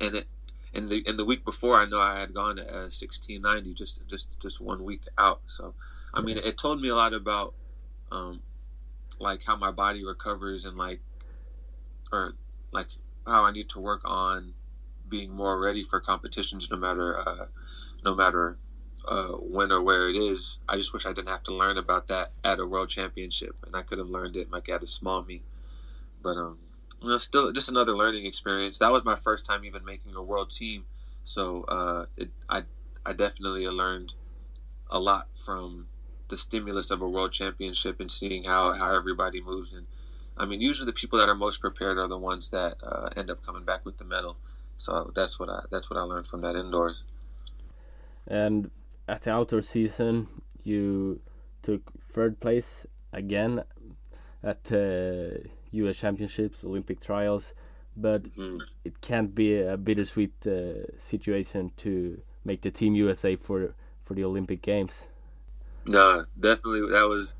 And 0.00 0.14
it 0.14 0.26
and 0.72 0.88
the 0.88 1.02
and 1.06 1.18
the 1.18 1.24
week 1.24 1.44
before, 1.44 1.76
I 1.76 1.84
know 1.84 2.00
I 2.00 2.20
had 2.20 2.32
gone 2.32 2.56
to 2.56 2.66
uh, 2.66 2.90
sixteen 2.90 3.42
ninety 3.42 3.74
just 3.74 4.00
just 4.08 4.28
just 4.40 4.60
one 4.60 4.84
week 4.84 5.02
out. 5.18 5.42
So, 5.46 5.74
I 6.14 6.22
mean, 6.22 6.38
it 6.38 6.56
told 6.56 6.80
me 6.80 6.88
a 6.88 6.94
lot 6.94 7.12
about 7.12 7.54
um, 8.10 8.40
like 9.18 9.40
how 9.44 9.56
my 9.56 9.70
body 9.70 10.04
recovers 10.04 10.64
and 10.64 10.78
like 10.78 11.00
or 12.12 12.32
like 12.72 12.88
how 13.26 13.44
I 13.44 13.52
need 13.52 13.68
to 13.70 13.80
work 13.80 14.00
on 14.04 14.54
being 15.08 15.30
more 15.30 15.58
ready 15.60 15.84
for 15.84 16.00
competitions, 16.00 16.68
no 16.70 16.78
matter 16.78 17.18
uh, 17.18 17.46
no 18.04 18.14
matter 18.14 18.56
uh, 19.06 19.32
when 19.32 19.72
or 19.72 19.82
where 19.82 20.08
it 20.08 20.16
is. 20.16 20.58
I 20.68 20.76
just 20.76 20.92
wish 20.92 21.06
I 21.06 21.12
didn't 21.12 21.28
have 21.28 21.44
to 21.44 21.54
learn 21.54 21.78
about 21.78 22.08
that 22.08 22.32
at 22.44 22.60
a 22.60 22.66
world 22.66 22.90
championship, 22.90 23.56
and 23.66 23.76
I 23.76 23.82
could 23.82 23.98
have 23.98 24.08
learned 24.08 24.36
it 24.36 24.50
like 24.50 24.68
at 24.68 24.82
a 24.82 24.86
small 24.86 25.22
meet. 25.22 25.44
But 26.22 26.36
um, 26.36 26.58
you 27.02 27.08
know, 27.08 27.18
still 27.18 27.52
just 27.52 27.68
another 27.68 27.96
learning 27.96 28.26
experience. 28.26 28.78
That 28.78 28.92
was 28.92 29.04
my 29.04 29.16
first 29.16 29.46
time 29.46 29.64
even 29.64 29.84
making 29.84 30.14
a 30.14 30.22
world 30.22 30.50
team, 30.50 30.84
so 31.24 31.64
uh, 31.64 32.06
it, 32.16 32.30
I 32.48 32.64
I 33.04 33.12
definitely 33.12 33.66
learned 33.66 34.12
a 34.90 34.98
lot 34.98 35.28
from 35.44 35.86
the 36.28 36.36
stimulus 36.36 36.90
of 36.90 37.00
a 37.02 37.08
world 37.08 37.32
championship 37.32 38.00
and 38.00 38.10
seeing 38.10 38.44
how 38.44 38.72
how 38.72 38.94
everybody 38.94 39.40
moves. 39.40 39.72
And 39.72 39.86
I 40.36 40.44
mean, 40.44 40.60
usually 40.60 40.86
the 40.86 40.92
people 40.92 41.18
that 41.18 41.28
are 41.28 41.34
most 41.34 41.60
prepared 41.60 41.98
are 41.98 42.08
the 42.08 42.18
ones 42.18 42.50
that 42.50 42.76
uh, 42.82 43.10
end 43.16 43.30
up 43.30 43.44
coming 43.44 43.64
back 43.64 43.84
with 43.84 43.98
the 43.98 44.04
medal. 44.04 44.36
So 44.76 45.10
that's 45.14 45.38
what 45.38 45.48
I 45.48 45.62
that's 45.70 45.90
what 45.90 45.98
I 45.98 46.02
learned 46.02 46.26
from 46.26 46.42
that 46.42 46.56
indoors. 46.56 47.04
And 48.26 48.70
at 49.08 49.22
the 49.22 49.30
outdoor 49.32 49.62
season, 49.62 50.28
you 50.64 51.20
took 51.62 51.82
third 52.12 52.40
place 52.40 52.86
again 53.12 53.64
at 54.42 54.64
the 54.64 55.44
U.S. 55.72 55.96
Championships, 55.96 56.64
Olympic 56.64 57.00
trials, 57.00 57.54
but 57.96 58.28
Mhm. 58.36 58.66
it 58.84 59.00
can't 59.00 59.34
be 59.34 59.60
a 59.60 59.76
bittersweet 59.76 60.34
uh, 60.46 60.86
situation 60.98 61.72
to 61.78 62.20
make 62.44 62.62
the 62.62 62.70
Team 62.70 62.94
USA 62.96 63.36
for 63.36 63.74
for 64.04 64.14
the 64.14 64.24
Olympic 64.24 64.62
Games. 64.62 65.06
No, 65.86 66.26
definitely 66.38 66.90
that 66.92 67.08
was 67.08 67.34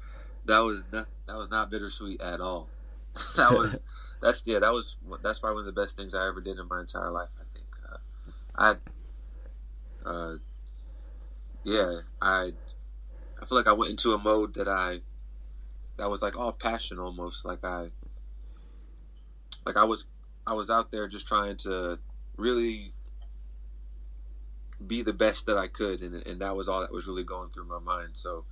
that 0.47 0.61
was 0.61 0.83
not, 0.93 1.09
that 1.27 1.37
was 1.37 1.51
not 1.51 1.71
bittersweet 1.71 2.21
at 2.21 2.41
all. 2.41 2.71
that 3.37 3.55
was 3.55 3.81
that's 4.23 4.43
yeah 4.47 4.61
that 4.61 4.73
was 4.73 4.97
that's 5.23 5.41
probably 5.41 5.57
one 5.57 5.69
of 5.69 5.75
the 5.75 5.81
best 5.81 5.97
things 5.97 6.15
I 6.15 6.27
ever 6.29 6.41
did 6.41 6.59
in 6.59 6.69
my 6.69 6.81
entire 6.81 7.11
life. 7.11 7.31
I 7.39 7.45
think 7.55 7.67
uh, 7.93 7.99
I 8.57 10.09
uh, 10.09 10.37
yeah 11.65 12.01
I 12.21 12.53
I 13.41 13.47
feel 13.47 13.59
like 13.59 13.67
I 13.67 13.73
went 13.73 13.91
into 13.91 14.13
a 14.13 14.19
mode 14.19 14.55
that 14.55 14.69
I 14.69 15.01
that 15.97 16.11
was 16.11 16.23
like 16.23 16.37
all 16.37 16.53
passion 16.53 16.99
almost 16.99 17.45
like 17.45 17.65
I 17.65 17.91
like 19.67 19.77
I 19.77 19.85
was 19.85 20.05
I 20.47 20.55
was 20.55 20.71
out 20.71 20.91
there 20.91 21.09
just 21.09 21.27
trying 21.27 21.57
to 21.59 21.99
really 22.37 22.95
be 24.85 25.03
the 25.03 25.13
best 25.13 25.47
that 25.47 25.59
I 25.59 25.69
could, 25.69 26.01
and 26.01 26.15
and 26.27 26.41
that 26.41 26.57
was 26.57 26.69
all 26.69 26.81
that 26.81 26.93
was 26.93 27.07
really 27.07 27.25
going 27.25 27.51
through 27.51 27.67
my 27.67 27.79
mind. 27.79 28.11
So 28.15 28.45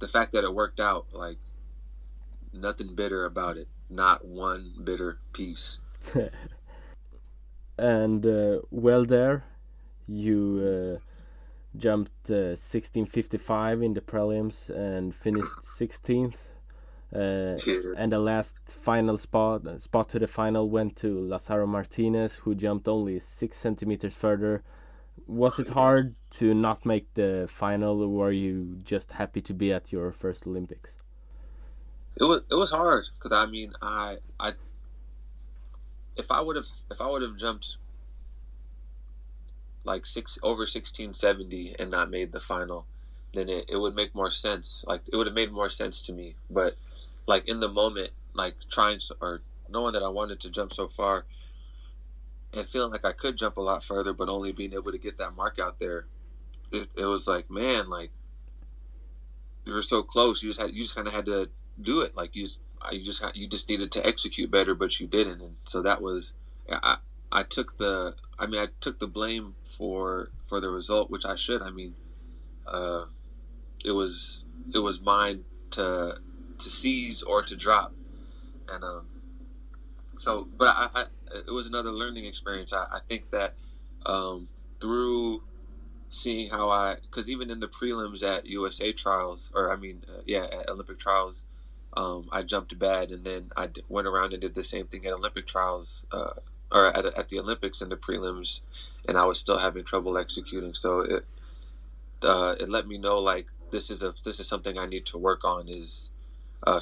the 0.00 0.08
fact 0.08 0.32
that 0.32 0.44
it 0.44 0.54
worked 0.54 0.80
out, 0.80 1.06
like 1.12 1.38
nothing 2.52 2.94
bitter 2.94 3.24
about 3.24 3.56
it, 3.56 3.68
not 3.88 4.24
one 4.24 4.74
bitter 4.82 5.18
piece. 5.32 5.78
and 7.78 8.26
uh, 8.26 8.60
well, 8.70 9.04
there 9.04 9.44
you 10.08 10.84
uh, 10.84 10.98
jumped 11.76 12.30
uh, 12.30 12.56
1655 12.58 13.82
in 13.82 13.94
the 13.94 14.00
prelims 14.00 14.68
and 14.70 15.14
finished 15.14 15.54
16th. 15.78 16.34
Uh, 17.12 17.58
and 17.96 18.12
the 18.12 18.18
last 18.18 18.54
final 18.82 19.16
spot 19.16 19.62
spot 19.80 20.08
to 20.08 20.18
the 20.20 20.28
final 20.28 20.70
went 20.70 20.94
to 20.94 21.28
Lazaro 21.28 21.66
Martinez, 21.66 22.34
who 22.34 22.54
jumped 22.54 22.86
only 22.86 23.18
six 23.18 23.58
centimeters 23.58 24.14
further. 24.14 24.62
Was 25.26 25.58
it 25.58 25.68
hard 25.68 26.14
to 26.38 26.54
not 26.54 26.86
make 26.86 27.12
the 27.14 27.48
final, 27.52 28.02
or 28.02 28.08
were 28.08 28.30
you 28.30 28.78
just 28.84 29.10
happy 29.10 29.40
to 29.42 29.52
be 29.52 29.72
at 29.72 29.90
your 29.90 30.12
first 30.12 30.46
Olympics? 30.46 30.92
It 32.16 32.24
was 32.24 32.42
it 32.48 32.54
was 32.54 32.70
hard 32.70 33.06
because 33.16 33.32
I 33.32 33.46
mean 33.46 33.72
I 33.82 34.18
I 34.38 34.52
if 36.16 36.30
I 36.30 36.40
would 36.40 36.56
have 36.56 36.66
if 36.90 37.00
I 37.00 37.08
would 37.08 37.22
have 37.22 37.36
jumped 37.38 37.76
like 39.84 40.06
six 40.06 40.38
over 40.42 40.66
sixteen 40.66 41.14
seventy 41.14 41.74
and 41.78 41.90
not 41.90 42.10
made 42.10 42.32
the 42.32 42.40
final, 42.40 42.86
then 43.34 43.48
it, 43.48 43.66
it 43.68 43.76
would 43.76 43.94
make 43.94 44.14
more 44.14 44.30
sense. 44.30 44.84
Like 44.86 45.02
it 45.12 45.16
would 45.16 45.26
have 45.26 45.34
made 45.34 45.52
more 45.52 45.68
sense 45.68 46.02
to 46.02 46.12
me. 46.12 46.34
But 46.50 46.74
like 47.26 47.48
in 47.48 47.60
the 47.60 47.68
moment, 47.68 48.10
like 48.34 48.54
trying 48.70 49.00
or 49.20 49.40
knowing 49.68 49.92
that 49.92 50.02
I 50.02 50.08
wanted 50.08 50.40
to 50.40 50.50
jump 50.50 50.72
so 50.72 50.88
far 50.88 51.24
and 52.52 52.68
feeling 52.68 52.90
like 52.90 53.04
I 53.04 53.12
could 53.12 53.36
jump 53.36 53.56
a 53.56 53.60
lot 53.60 53.84
further, 53.84 54.12
but 54.12 54.28
only 54.28 54.52
being 54.52 54.72
able 54.72 54.90
to 54.92 54.98
get 54.98 55.18
that 55.18 55.36
mark 55.36 55.58
out 55.60 55.78
there, 55.78 56.06
it, 56.72 56.88
it 56.96 57.04
was 57.04 57.28
like, 57.28 57.48
man, 57.48 57.88
like 57.88 58.10
you 59.64 59.72
were 59.72 59.82
so 59.82 60.02
close. 60.02 60.42
You 60.42 60.50
just 60.50 60.60
had, 60.60 60.72
you 60.72 60.82
just 60.82 60.94
kind 60.94 61.06
of 61.06 61.14
had 61.14 61.26
to 61.26 61.48
do 61.80 62.00
it. 62.00 62.16
Like 62.16 62.34
you, 62.34 62.44
just, 62.44 62.58
you 62.90 63.04
just, 63.04 63.22
you 63.34 63.46
just 63.46 63.68
needed 63.68 63.92
to 63.92 64.04
execute 64.04 64.50
better, 64.50 64.74
but 64.74 64.98
you 64.98 65.06
didn't. 65.06 65.40
And 65.40 65.54
so 65.66 65.82
that 65.82 66.02
was, 66.02 66.32
I, 66.68 66.96
I 67.32 67.44
took 67.44 67.76
the, 67.78 68.16
I 68.38 68.46
mean, 68.46 68.60
I 68.60 68.68
took 68.80 68.98
the 69.00 69.06
blame 69.06 69.56
for 69.78 70.30
for 70.48 70.60
the 70.60 70.70
result, 70.70 71.10
which 71.10 71.24
I 71.24 71.36
should. 71.36 71.62
I 71.62 71.70
mean, 71.70 71.96
uh, 72.66 73.06
it 73.84 73.92
was 73.92 74.44
it 74.74 74.78
was 74.78 75.00
mine 75.00 75.44
to 75.72 76.16
to 76.60 76.70
seize 76.70 77.22
or 77.22 77.42
to 77.44 77.56
drop, 77.56 77.94
and 78.68 78.84
um, 78.84 79.06
so, 80.18 80.48
but 80.58 80.68
I, 80.76 80.88
I, 80.94 81.06
it 81.48 81.52
was 81.52 81.66
another 81.66 81.92
learning 81.92 82.26
experience. 82.26 82.72
I, 82.72 82.84
I 82.92 83.00
think 83.08 83.30
that 83.32 83.56
um, 84.06 84.48
through 84.80 85.42
seeing 86.10 86.50
how 86.50 86.70
I, 86.70 86.96
because 87.02 87.28
even 87.28 87.50
in 87.50 87.60
the 87.60 87.68
prelims 87.68 88.22
at 88.22 88.46
USA 88.46 88.92
trials, 88.92 89.50
or 89.54 89.72
I 89.72 89.76
mean, 89.76 90.04
uh, 90.08 90.22
yeah, 90.26 90.44
at 90.44 90.68
Olympic 90.70 90.98
trials, 90.98 91.42
um, 91.96 92.28
I 92.32 92.42
jumped 92.42 92.78
bad, 92.78 93.10
and 93.12 93.24
then 93.24 93.50
I 93.56 93.66
d- 93.68 93.82
went 93.88 94.06
around 94.08 94.32
and 94.32 94.42
did 94.42 94.54
the 94.54 94.64
same 94.64 94.86
thing 94.88 95.06
at 95.06 95.12
Olympic 95.12 95.46
trials, 95.48 96.04
uh, 96.12 96.34
or 96.72 96.86
at, 96.96 97.04
at 97.06 97.28
the 97.28 97.38
Olympics 97.38 97.82
in 97.82 97.88
the 97.88 97.96
prelims, 97.96 98.60
and 99.08 99.18
I 99.18 99.24
was 99.24 99.38
still 99.38 99.58
having 99.58 99.84
trouble 99.84 100.18
executing. 100.18 100.74
So 100.74 101.00
it 101.00 101.24
uh, 102.22 102.54
it 102.60 102.68
let 102.68 102.86
me 102.86 102.98
know 102.98 103.18
like 103.18 103.46
this 103.70 103.90
is 103.90 104.02
a 104.02 104.14
this 104.24 104.40
is 104.40 104.48
something 104.48 104.78
I 104.78 104.86
need 104.86 105.06
to 105.06 105.18
work 105.18 105.44
on 105.44 105.68
is 105.68 106.10
uh, 106.66 106.80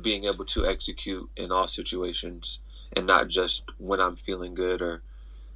being 0.00 0.24
able 0.24 0.44
to 0.46 0.66
execute 0.66 1.28
in 1.36 1.52
all 1.52 1.68
situations 1.68 2.58
and 2.96 3.06
not 3.06 3.28
just 3.28 3.64
when 3.78 4.00
I'm 4.00 4.16
feeling 4.16 4.54
good 4.54 4.82
or 4.82 5.02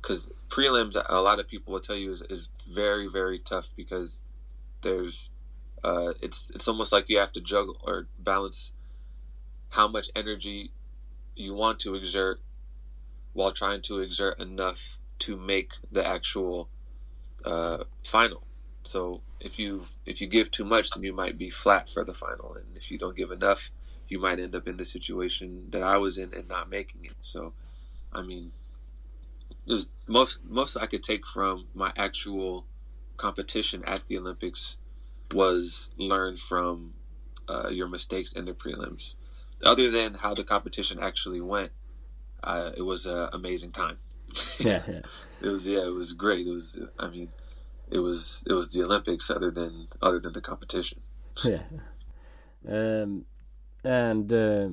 because 0.00 0.28
prelims 0.50 1.02
a 1.08 1.20
lot 1.20 1.40
of 1.40 1.48
people 1.48 1.72
will 1.72 1.80
tell 1.80 1.96
you 1.96 2.12
is, 2.12 2.22
is 2.30 2.48
very 2.72 3.08
very 3.08 3.38
tough 3.38 3.66
because 3.76 4.20
there's 4.82 5.30
uh, 5.82 6.12
it's 6.22 6.46
it's 6.54 6.68
almost 6.68 6.92
like 6.92 7.08
you 7.08 7.18
have 7.18 7.32
to 7.32 7.40
juggle 7.40 7.80
or 7.84 8.06
balance 8.18 8.70
how 9.70 9.88
much 9.88 10.08
energy 10.14 10.72
you 11.34 11.54
want 11.54 11.80
to 11.80 11.94
exert 11.94 12.40
while 13.34 13.52
trying 13.52 13.82
to 13.82 13.98
exert 13.98 14.40
enough 14.40 14.80
to 15.18 15.36
make 15.36 15.72
the 15.92 16.06
actual 16.06 16.68
uh, 17.44 17.84
final. 18.10 18.42
So 18.84 19.20
if 19.40 19.58
you 19.58 19.84
if 20.06 20.20
you 20.20 20.26
give 20.26 20.50
too 20.50 20.64
much, 20.64 20.90
then 20.90 21.02
you 21.02 21.12
might 21.12 21.38
be 21.38 21.50
flat 21.50 21.90
for 21.90 22.04
the 22.04 22.14
final, 22.14 22.54
and 22.54 22.76
if 22.76 22.90
you 22.90 22.98
don't 22.98 23.16
give 23.16 23.30
enough, 23.30 23.70
you 24.08 24.18
might 24.18 24.38
end 24.38 24.54
up 24.54 24.66
in 24.66 24.76
the 24.76 24.84
situation 24.84 25.68
that 25.70 25.82
I 25.82 25.98
was 25.98 26.18
in 26.18 26.32
and 26.34 26.48
not 26.48 26.68
making 26.70 27.04
it. 27.04 27.14
So, 27.20 27.54
I 28.12 28.22
mean, 28.22 28.52
most 30.06 30.40
most 30.44 30.76
I 30.76 30.86
could 30.86 31.02
take 31.02 31.26
from 31.26 31.66
my 31.74 31.92
actual 31.96 32.66
competition 33.16 33.82
at 33.86 34.06
the 34.06 34.18
Olympics 34.18 34.76
was 35.32 35.88
learn 35.96 36.36
from 36.36 36.94
uh, 37.48 37.68
your 37.68 37.88
mistakes 37.88 38.32
in 38.32 38.44
the 38.44 38.52
prelims. 38.52 39.14
Other 39.62 39.90
than 39.90 40.14
how 40.14 40.34
the 40.34 40.44
competition 40.44 40.98
actually 41.00 41.40
went, 41.40 41.72
uh, 42.44 42.72
it 42.76 42.82
was 42.82 43.06
an 43.06 43.28
amazing 43.32 43.72
time. 43.72 43.98
yeah, 44.58 44.82
yeah. 44.88 45.00
it 45.42 45.48
was 45.48 45.66
yeah, 45.66 45.84
it 45.84 45.94
was 45.94 46.12
great. 46.12 46.46
It 46.46 46.50
was 46.50 46.76
I 46.98 47.08
mean, 47.08 47.28
it 47.90 47.98
was 47.98 48.42
it 48.46 48.52
was 48.52 48.68
the 48.70 48.82
Olympics 48.82 49.30
other 49.30 49.50
than 49.50 49.88
other 50.02 50.20
than 50.20 50.32
the 50.32 50.40
competition. 50.40 51.00
Yeah. 51.44 51.62
Um, 52.66 53.26
and 53.84 54.32
uh, 54.32 54.68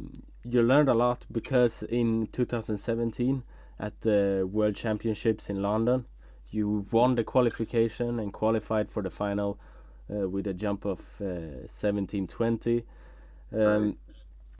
you 0.46 0.62
learned 0.62 0.88
a 0.88 0.94
lot 0.94 1.26
because 1.32 1.84
in 1.84 2.28
2017 2.32 3.44
at 3.80 4.00
the 4.02 4.48
World 4.50 4.76
Championships 4.76 5.50
in 5.50 5.62
London, 5.62 6.06
you 6.52 6.86
won 6.92 7.16
the 7.16 7.24
qualification 7.24 8.20
and 8.20 8.32
qualified 8.32 8.90
for 8.90 9.04
the 9.04 9.10
final 9.10 9.60
uh, 10.10 10.30
with 10.30 10.48
a 10.48 10.54
jump 10.54 10.86
of 10.86 11.00
uh, 11.20 11.68
1720. 11.68 12.86
Um, 13.54 13.98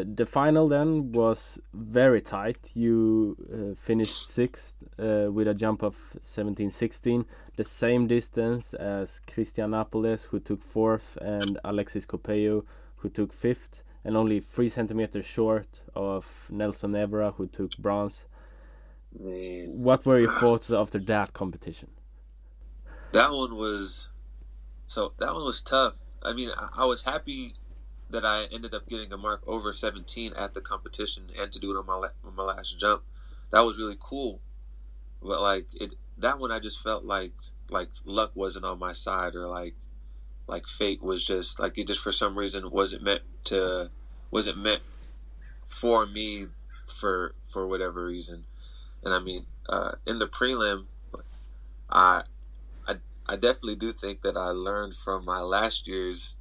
the 0.04 0.26
final 0.26 0.68
then 0.68 1.12
was 1.12 1.60
very 1.74 2.22
tight. 2.22 2.72
You 2.74 3.38
uh, 3.54 3.76
finished 3.86 4.30
sixth 4.30 4.76
uh, 5.00 5.28
with 5.32 5.48
a 5.48 5.54
jump 5.54 5.82
of 5.82 5.96
1716, 6.14 7.26
the 7.56 7.64
same 7.64 8.08
distance 8.08 8.74
as 8.74 9.22
Cristian 9.28 9.72
Napoles, 9.72 10.24
who 10.24 10.40
took 10.40 10.64
fourth, 10.64 11.18
and 11.22 11.60
Alexis 11.64 12.06
Copello, 12.06 12.64
who 12.98 13.10
took 13.10 13.34
fifth 13.34 13.82
and 14.04 14.18
only 14.18 14.40
three 14.40 14.70
centimeters 14.70 15.26
short 15.26 15.82
of 15.96 16.26
Nelson 16.50 16.96
Evora, 16.96 17.32
who 17.32 17.48
took 17.48 17.78
bronze. 17.78 18.24
Man. 19.20 19.84
What 19.84 20.06
were 20.06 20.20
your 20.20 20.40
thoughts 20.40 20.72
after 20.72 21.00
that 21.00 21.34
competition? 21.34 21.90
That 23.12 23.32
one 23.32 23.56
was 23.56 24.08
so. 24.88 25.12
That 25.20 25.34
one 25.34 25.44
was 25.44 25.62
tough. 25.62 25.96
I 26.24 26.34
mean, 26.34 26.50
I, 26.56 26.84
I 26.84 26.86
was 26.86 27.04
happy 27.04 27.56
that 28.12 28.26
I 28.26 28.46
ended 28.46 28.74
up 28.74 28.88
getting 28.88 29.12
a 29.12 29.18
mark 29.18 29.42
over 29.48 29.74
17 29.74 30.34
at 30.34 30.54
the 30.54 30.62
competition 30.62 31.30
and 31.38 31.52
to 31.52 31.60
do 31.60 31.72
it 31.72 31.80
on 31.80 31.86
my 31.86 32.10
on 32.24 32.36
my 32.36 32.44
last 32.44 32.80
jump. 32.80 33.04
That 33.52 33.62
was 33.62 33.78
really 33.78 33.98
cool. 34.00 34.42
But 35.22 35.42
like 35.42 35.68
it, 35.74 35.94
that 36.18 36.40
one 36.40 36.52
I 36.52 36.60
just 36.60 36.82
felt 36.82 37.04
like 37.04 37.34
like 37.70 37.90
luck 38.06 38.32
wasn't 38.36 38.66
on 38.66 38.80
my 38.80 38.94
side 38.94 39.36
or 39.36 39.48
like 39.48 39.76
like 40.48 40.64
fate 40.78 41.02
was 41.02 41.24
just 41.24 41.60
like 41.60 41.78
it 41.78 41.88
just 41.88 42.02
for 42.02 42.12
some 42.12 42.38
reason 42.38 42.70
wasn't 42.72 43.04
meant 43.04 43.22
to 43.46 43.90
wasn't 44.32 44.58
meant 44.58 44.82
for 45.80 46.06
me 46.06 46.48
for 47.00 47.36
for 47.52 47.68
whatever 47.68 48.06
reason. 48.06 48.46
And 49.04 49.14
I 49.14 49.20
mean, 49.20 49.46
uh, 49.68 49.94
in 50.06 50.20
the 50.20 50.28
prelim, 50.28 50.86
I, 51.90 52.24
I 52.88 52.96
I 53.28 53.36
definitely 53.36 53.76
do 53.76 53.94
think 53.94 54.22
that 54.22 54.38
I 54.38 54.50
learned 54.50 54.96
from 55.04 55.26
my 55.26 55.40
last 55.40 55.88
year's 55.88 56.36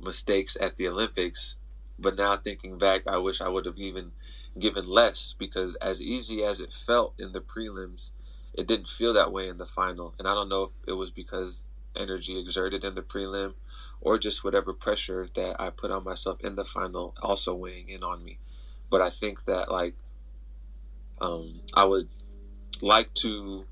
mistakes 0.00 0.56
at 0.60 0.76
the 0.76 0.88
Olympics. 0.88 1.54
But 1.98 2.16
now 2.16 2.36
thinking 2.36 2.78
back, 2.78 3.06
I 3.06 3.18
wish 3.18 3.40
I 3.40 3.48
would 3.48 3.66
have 3.66 3.78
even 3.78 4.12
given 4.58 4.86
less 4.86 5.34
because 5.38 5.76
as 5.76 6.00
easy 6.00 6.42
as 6.42 6.60
it 6.60 6.72
felt 6.86 7.14
in 7.18 7.32
the 7.32 7.40
prelims, 7.40 8.10
it 8.54 8.66
didn't 8.66 8.88
feel 8.88 9.12
that 9.14 9.32
way 9.32 9.48
in 9.48 9.58
the 9.58 9.66
final. 9.66 10.14
And 10.18 10.26
I 10.26 10.34
don't 10.34 10.48
know 10.48 10.64
if 10.64 10.70
it 10.88 10.92
was 10.92 11.10
because 11.10 11.62
energy 11.96 12.38
exerted 12.38 12.84
in 12.84 12.94
the 12.94 13.02
prelim 13.02 13.54
or 14.00 14.18
just 14.18 14.44
whatever 14.44 14.72
pressure 14.72 15.28
that 15.34 15.60
I 15.60 15.70
put 15.70 15.90
on 15.90 16.04
myself 16.04 16.40
in 16.40 16.54
the 16.54 16.64
final 16.64 17.14
also 17.20 17.54
weighing 17.54 17.88
in 17.88 18.02
on 18.02 18.24
me. 18.24 18.38
But 18.90 19.00
I 19.02 19.10
think 19.10 19.44
that 19.44 19.70
like 19.70 19.94
um, 21.20 21.60
I 21.74 21.84
would 21.84 22.08
like 22.80 23.12
to 23.14 23.64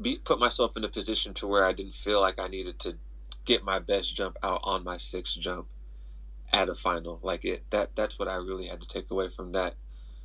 be 0.00 0.18
put 0.18 0.38
myself 0.38 0.76
in 0.76 0.84
a 0.84 0.88
position 0.88 1.34
to 1.34 1.46
where 1.46 1.64
I 1.64 1.72
didn't 1.72 1.94
feel 1.94 2.20
like 2.20 2.38
I 2.38 2.48
needed 2.48 2.78
to 2.80 2.96
get 3.44 3.64
my 3.64 3.78
best 3.78 4.14
jump 4.14 4.36
out 4.42 4.60
on 4.64 4.84
my 4.84 4.96
sixth 4.96 5.38
jump 5.40 5.66
at 6.52 6.68
a 6.68 6.74
final. 6.74 7.20
Like 7.22 7.44
it 7.44 7.64
that 7.70 7.90
that's 7.96 8.18
what 8.18 8.28
I 8.28 8.36
really 8.36 8.66
had 8.66 8.80
to 8.80 8.88
take 8.88 9.10
away 9.10 9.28
from 9.34 9.52
that. 9.52 9.74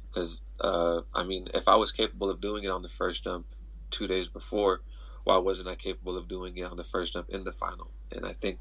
Because 0.07 0.41
uh, 0.59 1.01
I 1.13 1.23
mean, 1.23 1.47
if 1.53 1.67
I 1.67 1.75
was 1.75 1.91
capable 1.91 2.29
of 2.29 2.41
doing 2.41 2.63
it 2.63 2.69
on 2.69 2.81
the 2.81 2.89
first 2.97 3.23
jump 3.23 3.45
two 3.91 4.07
days 4.07 4.27
before, 4.27 4.81
why 5.23 5.37
wasn't 5.37 5.67
I 5.67 5.75
capable 5.75 6.17
of 6.17 6.27
doing 6.27 6.57
it 6.57 6.63
on 6.63 6.77
the 6.77 6.83
first 6.83 7.13
jump 7.13 7.29
in 7.29 7.43
the 7.43 7.53
final? 7.53 7.89
And 8.11 8.25
I 8.25 8.33
think 8.33 8.59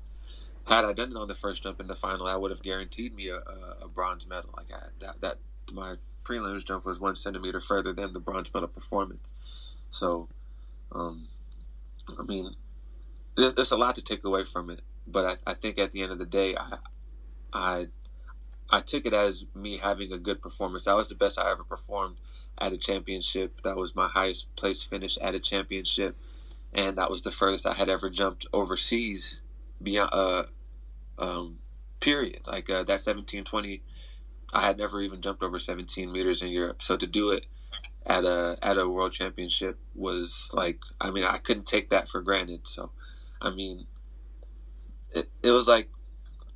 had 0.66 0.84
I 0.84 0.92
done 0.92 1.12
it 1.12 1.16
on 1.16 1.28
the 1.28 1.34
first 1.34 1.62
jump 1.62 1.80
in 1.80 1.86
the 1.86 1.96
final, 1.96 2.26
I 2.26 2.36
would 2.36 2.50
have 2.50 2.62
guaranteed 2.62 3.14
me 3.14 3.28
a, 3.28 3.38
a, 3.80 3.88
bronze 3.88 4.26
medal. 4.26 4.50
Like 4.54 4.66
I, 4.70 4.86
that, 5.00 5.20
that 5.22 5.38
my 5.72 5.96
prelims 6.24 6.66
jump 6.66 6.84
was 6.84 7.00
one 7.00 7.16
centimeter 7.16 7.60
further 7.60 7.94
than 7.94 8.12
the 8.12 8.20
bronze 8.20 8.52
medal 8.52 8.68
performance. 8.68 9.30
So, 9.90 10.28
um, 10.92 11.26
I 12.18 12.22
mean, 12.22 12.54
there's, 13.38 13.54
there's, 13.54 13.70
a 13.72 13.76
lot 13.76 13.94
to 13.96 14.02
take 14.02 14.24
away 14.24 14.44
from 14.44 14.70
it. 14.70 14.80
But 15.06 15.40
I, 15.46 15.52
I 15.52 15.54
think 15.54 15.78
at 15.78 15.92
the 15.92 16.02
end 16.02 16.12
of 16.12 16.18
the 16.18 16.26
day, 16.26 16.56
I, 16.56 16.78
I, 17.52 17.86
I 18.68 18.80
took 18.80 19.06
it 19.06 19.14
as 19.14 19.44
me 19.54 19.78
having 19.78 20.12
a 20.12 20.18
good 20.18 20.42
performance. 20.42 20.84
That 20.84 20.96
was 20.96 21.08
the 21.08 21.14
best 21.14 21.38
I 21.38 21.50
ever 21.50 21.64
performed 21.64 22.16
at 22.58 22.72
a 22.72 22.78
championship. 22.78 23.62
That 23.64 23.76
was 23.76 23.96
my 23.96 24.08
highest 24.08 24.54
place 24.56 24.82
finish 24.82 25.16
at 25.18 25.34
a 25.34 25.40
championship 25.40 26.16
and 26.72 26.98
that 26.98 27.10
was 27.10 27.22
the 27.22 27.32
furthest 27.32 27.66
I 27.66 27.74
had 27.74 27.88
ever 27.88 28.10
jumped 28.10 28.46
overseas 28.52 29.40
beyond 29.82 30.10
uh 30.12 30.42
um 31.18 31.58
period 32.00 32.42
like 32.46 32.68
uh, 32.70 32.84
that 32.84 33.00
1720 33.00 33.82
I 34.52 34.66
had 34.66 34.78
never 34.78 35.02
even 35.02 35.20
jumped 35.20 35.42
over 35.42 35.58
17 35.58 36.10
meters 36.10 36.42
in 36.42 36.48
Europe 36.48 36.82
so 36.82 36.96
to 36.96 37.06
do 37.06 37.30
it 37.30 37.46
at 38.06 38.24
a 38.24 38.58
at 38.62 38.78
a 38.78 38.88
world 38.88 39.12
championship 39.12 39.78
was 39.94 40.48
like 40.52 40.78
I 41.00 41.10
mean 41.10 41.24
I 41.24 41.38
couldn't 41.38 41.66
take 41.66 41.90
that 41.90 42.08
for 42.08 42.20
granted 42.20 42.60
so 42.64 42.90
I 43.40 43.50
mean 43.50 43.86
it, 45.10 45.30
it 45.42 45.50
was 45.52 45.68
like 45.68 45.90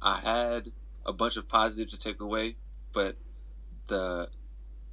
I 0.03 0.21
had 0.21 0.73
a 1.07 1.13
bunch 1.13 1.37
of 1.37 1.49
positives 1.49 1.93
to 1.93 1.99
take 1.99 2.21
away 2.21 2.59
but 2.95 3.17
the 3.89 4.29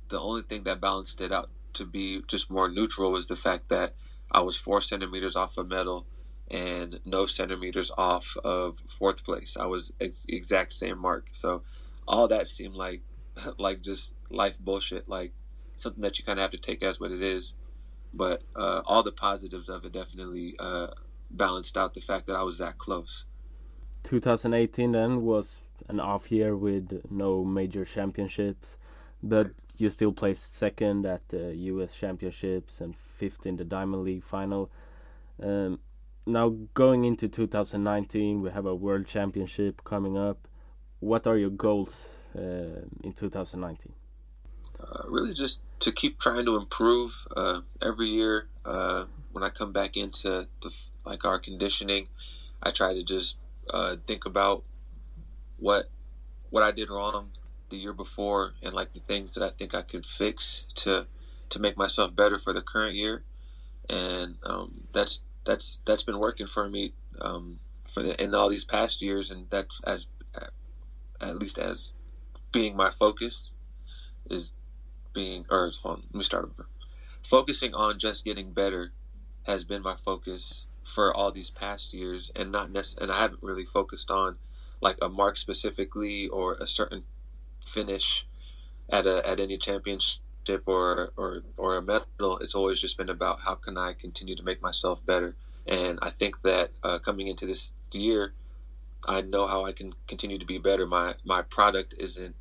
the 0.09 0.19
only 0.19 0.43
thing 0.43 0.63
that 0.63 0.81
balanced 0.81 1.21
it 1.21 1.31
out 1.31 1.51
to 1.73 1.85
be 1.85 2.21
just 2.27 2.49
more 2.49 2.69
neutral 2.69 3.11
was 3.11 3.27
the 3.27 3.35
fact 3.35 3.69
that 3.69 3.95
I 4.31 4.41
was 4.41 4.57
four 4.57 4.81
centimeters 4.81 5.35
off 5.35 5.57
a 5.57 5.63
medal 5.63 6.07
and 6.49 6.99
no 7.05 7.25
centimeters 7.25 7.91
off 7.97 8.27
of 8.43 8.77
fourth 8.99 9.23
place. 9.23 9.57
I 9.59 9.65
was 9.65 9.91
ex- 9.99 10.25
exact 10.29 10.73
same 10.73 10.99
mark. 10.99 11.27
So 11.33 11.63
all 12.07 12.27
that 12.29 12.47
seemed 12.47 12.75
like 12.75 13.03
like 13.59 13.81
just 13.81 14.11
life 14.29 14.57
bullshit, 14.59 15.07
like 15.09 15.33
something 15.75 16.01
that 16.03 16.19
you 16.19 16.25
kind 16.25 16.39
of 16.39 16.43
have 16.43 16.51
to 16.51 16.57
take 16.59 16.83
as 16.83 16.99
what 16.99 17.11
it 17.11 17.21
is. 17.21 17.53
But 18.13 18.43
uh, 18.55 18.81
all 18.85 19.03
the 19.03 19.11
positives 19.11 19.69
of 19.69 19.85
it 19.85 19.93
definitely 19.93 20.55
uh, 20.59 20.87
balanced 21.31 21.77
out 21.77 21.93
the 21.93 22.01
fact 22.01 22.27
that 22.27 22.35
I 22.35 22.43
was 22.43 22.57
that 22.57 22.77
close. 22.77 23.25
2018 24.03 24.91
then 24.91 25.17
was 25.17 25.59
an 25.87 25.99
off 25.99 26.31
year 26.31 26.55
with 26.55 27.01
no 27.09 27.43
major 27.43 27.85
championships, 27.85 28.75
but 29.21 29.51
you 29.77 29.89
still 29.89 30.11
placed 30.11 30.55
second 30.55 31.05
at 31.05 31.27
the 31.29 31.55
U.S. 31.55 31.93
Championships 31.93 32.81
and 32.81 32.95
fifth 33.17 33.45
in 33.45 33.55
the 33.55 33.63
Diamond 33.63 34.03
League 34.03 34.23
final. 34.23 34.69
Um, 35.41 35.79
now 36.25 36.49
going 36.73 37.05
into 37.05 37.27
2019, 37.27 38.41
we 38.41 38.51
have 38.51 38.65
a 38.65 38.75
World 38.75 39.07
Championship 39.07 39.83
coming 39.83 40.17
up. 40.17 40.47
What 40.99 41.27
are 41.27 41.37
your 41.37 41.49
goals 41.49 42.09
uh, 42.37 42.85
in 43.03 43.13
2019? 43.15 43.93
Uh, 44.79 45.03
really, 45.07 45.33
just 45.33 45.59
to 45.79 45.91
keep 45.91 46.19
trying 46.19 46.45
to 46.45 46.55
improve 46.55 47.11
uh, 47.35 47.61
every 47.81 48.07
year. 48.07 48.47
Uh, 48.65 49.05
when 49.31 49.43
I 49.43 49.49
come 49.49 49.71
back 49.71 49.97
into 49.97 50.47
the, 50.61 50.71
like 51.05 51.25
our 51.25 51.39
conditioning, 51.39 52.07
I 52.61 52.71
try 52.71 52.93
to 52.93 53.03
just 53.03 53.37
uh, 53.69 53.97
think 54.07 54.25
about 54.25 54.63
what 55.57 55.85
what 56.49 56.63
I 56.63 56.71
did 56.71 56.89
wrong 56.89 57.31
the 57.69 57.77
year 57.77 57.93
before 57.93 58.53
and 58.63 58.73
like 58.73 58.93
the 58.93 59.01
things 59.01 59.35
that 59.35 59.43
I 59.43 59.51
think 59.51 59.75
I 59.75 59.83
could 59.83 60.05
fix 60.05 60.63
to 60.75 61.05
to 61.49 61.59
make 61.59 61.77
myself 61.77 62.15
better 62.15 62.39
for 62.39 62.53
the 62.53 62.61
current 62.61 62.95
year, 62.95 63.23
and 63.89 64.37
um, 64.43 64.87
that's 64.93 65.21
that's 65.45 65.79
that's 65.85 66.03
been 66.03 66.19
working 66.19 66.47
for 66.47 66.69
me 66.69 66.93
um, 67.21 67.59
for 67.93 68.03
the, 68.03 68.21
in 68.21 68.33
all 68.35 68.49
these 68.49 68.65
past 68.65 69.01
years, 69.01 69.31
and 69.31 69.47
that's 69.49 69.79
as 69.85 70.05
at 71.21 71.37
least 71.37 71.57
as 71.57 71.91
being 72.51 72.75
my 72.75 72.91
focus 72.91 73.51
is 74.29 74.51
being 75.13 75.45
or 75.49 75.71
hold 75.81 75.97
on, 75.97 76.03
let 76.13 76.19
me 76.19 76.23
start 76.23 76.45
over. 76.45 76.67
Focusing 77.29 77.73
on 77.73 77.99
just 77.99 78.25
getting 78.25 78.53
better 78.53 78.91
has 79.43 79.63
been 79.63 79.81
my 79.81 79.95
focus 80.05 80.65
for 80.93 81.13
all 81.13 81.31
these 81.31 81.49
past 81.49 81.93
years, 81.93 82.31
and 82.35 82.51
not 82.51 82.71
nec- 82.71 82.99
and 82.99 83.11
I 83.11 83.21
haven't 83.21 83.43
really 83.43 83.65
focused 83.65 84.11
on 84.11 84.37
like 84.81 84.97
a 85.01 85.09
mark 85.09 85.37
specifically 85.37 86.27
or 86.29 86.55
a 86.55 86.67
certain 86.67 87.03
finish 87.73 88.25
at 88.91 89.05
a 89.05 89.27
at 89.27 89.39
any 89.39 89.57
championship 89.57 90.63
or 90.65 91.11
or 91.17 91.43
or 91.57 91.77
a 91.77 91.81
medal. 91.81 92.39
It's 92.39 92.55
always 92.55 92.81
just 92.81 92.97
been 92.97 93.09
about 93.09 93.41
how 93.41 93.55
can 93.55 93.77
I 93.77 93.93
continue 93.93 94.35
to 94.35 94.43
make 94.43 94.61
myself 94.61 95.05
better, 95.05 95.35
and 95.67 95.99
I 96.01 96.11
think 96.11 96.41
that 96.43 96.71
uh, 96.83 96.99
coming 96.99 97.27
into 97.27 97.45
this 97.45 97.71
year, 97.91 98.33
I 99.05 99.21
know 99.21 99.47
how 99.47 99.65
I 99.65 99.71
can 99.73 99.93
continue 100.07 100.39
to 100.39 100.45
be 100.45 100.57
better. 100.57 100.85
My 100.87 101.15
my 101.25 101.41
product 101.43 101.95
isn't 101.99 102.35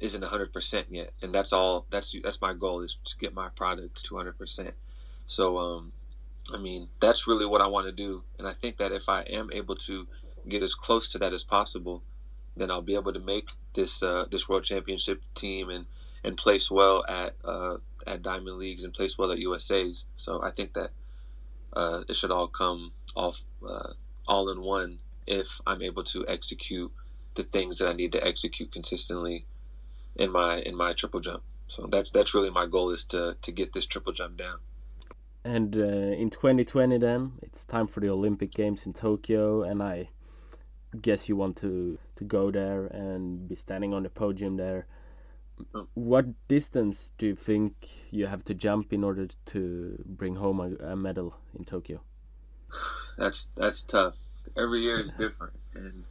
isn't 0.00 0.22
100% 0.22 0.84
yet 0.90 1.12
and 1.22 1.34
that's 1.34 1.52
all 1.52 1.86
that's 1.90 2.14
that's 2.22 2.40
my 2.40 2.52
goal 2.52 2.80
is 2.82 2.98
to 3.04 3.16
get 3.18 3.34
my 3.34 3.48
product 3.50 4.04
to 4.04 4.14
100% 4.14 4.72
so 5.26 5.58
um 5.58 5.92
i 6.52 6.58
mean 6.58 6.88
that's 7.00 7.26
really 7.26 7.46
what 7.46 7.60
i 7.60 7.66
want 7.66 7.86
to 7.86 7.92
do 7.92 8.22
and 8.38 8.46
i 8.46 8.52
think 8.52 8.76
that 8.76 8.92
if 8.92 9.08
i 9.08 9.22
am 9.22 9.50
able 9.52 9.76
to 9.76 10.06
get 10.48 10.62
as 10.62 10.74
close 10.74 11.08
to 11.08 11.18
that 11.18 11.32
as 11.32 11.44
possible 11.44 12.02
then 12.56 12.70
i'll 12.70 12.82
be 12.82 12.94
able 12.94 13.12
to 13.12 13.20
make 13.20 13.48
this 13.74 14.02
uh, 14.02 14.24
this 14.30 14.48
world 14.48 14.64
championship 14.64 15.22
team 15.34 15.70
and 15.70 15.86
and 16.22 16.36
place 16.36 16.70
well 16.70 17.04
at 17.08 17.34
uh, 17.44 17.76
at 18.06 18.22
diamond 18.22 18.58
leagues 18.58 18.84
and 18.84 18.92
place 18.92 19.16
well 19.18 19.32
at 19.32 19.38
usa's 19.38 20.04
so 20.16 20.42
i 20.42 20.50
think 20.50 20.74
that 20.74 20.90
uh, 21.74 22.02
it 22.08 22.14
should 22.16 22.30
all 22.30 22.46
come 22.48 22.92
off 23.16 23.40
uh, 23.68 23.92
all 24.28 24.50
in 24.50 24.60
one 24.60 24.98
if 25.26 25.48
i'm 25.66 25.82
able 25.82 26.04
to 26.04 26.24
execute 26.28 26.92
the 27.34 27.44
things 27.44 27.78
that 27.78 27.88
i 27.88 27.92
need 27.92 28.12
to 28.12 28.24
execute 28.24 28.70
consistently 28.72 29.46
in 30.16 30.30
my 30.30 30.60
in 30.60 30.76
my 30.76 30.92
triple 30.92 31.20
jump. 31.20 31.42
So 31.68 31.86
that's 31.90 32.10
that's 32.10 32.34
really 32.34 32.50
my 32.50 32.66
goal 32.66 32.90
is 32.90 33.04
to 33.06 33.36
to 33.42 33.52
get 33.52 33.72
this 33.72 33.86
triple 33.86 34.12
jump 34.12 34.36
down. 34.36 34.58
And 35.44 35.76
uh, 35.76 35.80
in 35.80 36.30
2020, 36.30 36.98
then 36.98 37.32
it's 37.42 37.64
time 37.64 37.86
for 37.86 38.00
the 38.00 38.08
Olympic 38.08 38.52
Games 38.52 38.86
in 38.86 38.94
Tokyo, 38.94 39.62
and 39.62 39.82
I 39.82 40.08
guess 41.00 41.28
you 41.28 41.36
want 41.36 41.56
to 41.58 41.98
to 42.16 42.24
go 42.24 42.50
there 42.50 42.86
and 42.86 43.48
be 43.48 43.54
standing 43.54 43.92
on 43.92 44.02
the 44.04 44.10
podium 44.10 44.56
there. 44.56 44.86
What 45.94 46.26
distance 46.48 47.10
do 47.18 47.26
you 47.26 47.36
think 47.36 47.74
you 48.10 48.26
have 48.26 48.44
to 48.46 48.54
jump 48.54 48.92
in 48.92 49.04
order 49.04 49.28
to 49.46 50.02
bring 50.06 50.34
home 50.36 50.60
a, 50.60 50.92
a 50.92 50.96
medal 50.96 51.36
in 51.58 51.64
Tokyo? 51.64 52.00
That's 53.18 53.46
that's 53.56 53.82
tough. 53.84 54.14
Every 54.56 54.80
year 54.82 55.00
is 55.00 55.10
different, 55.12 55.54
and 55.74 56.04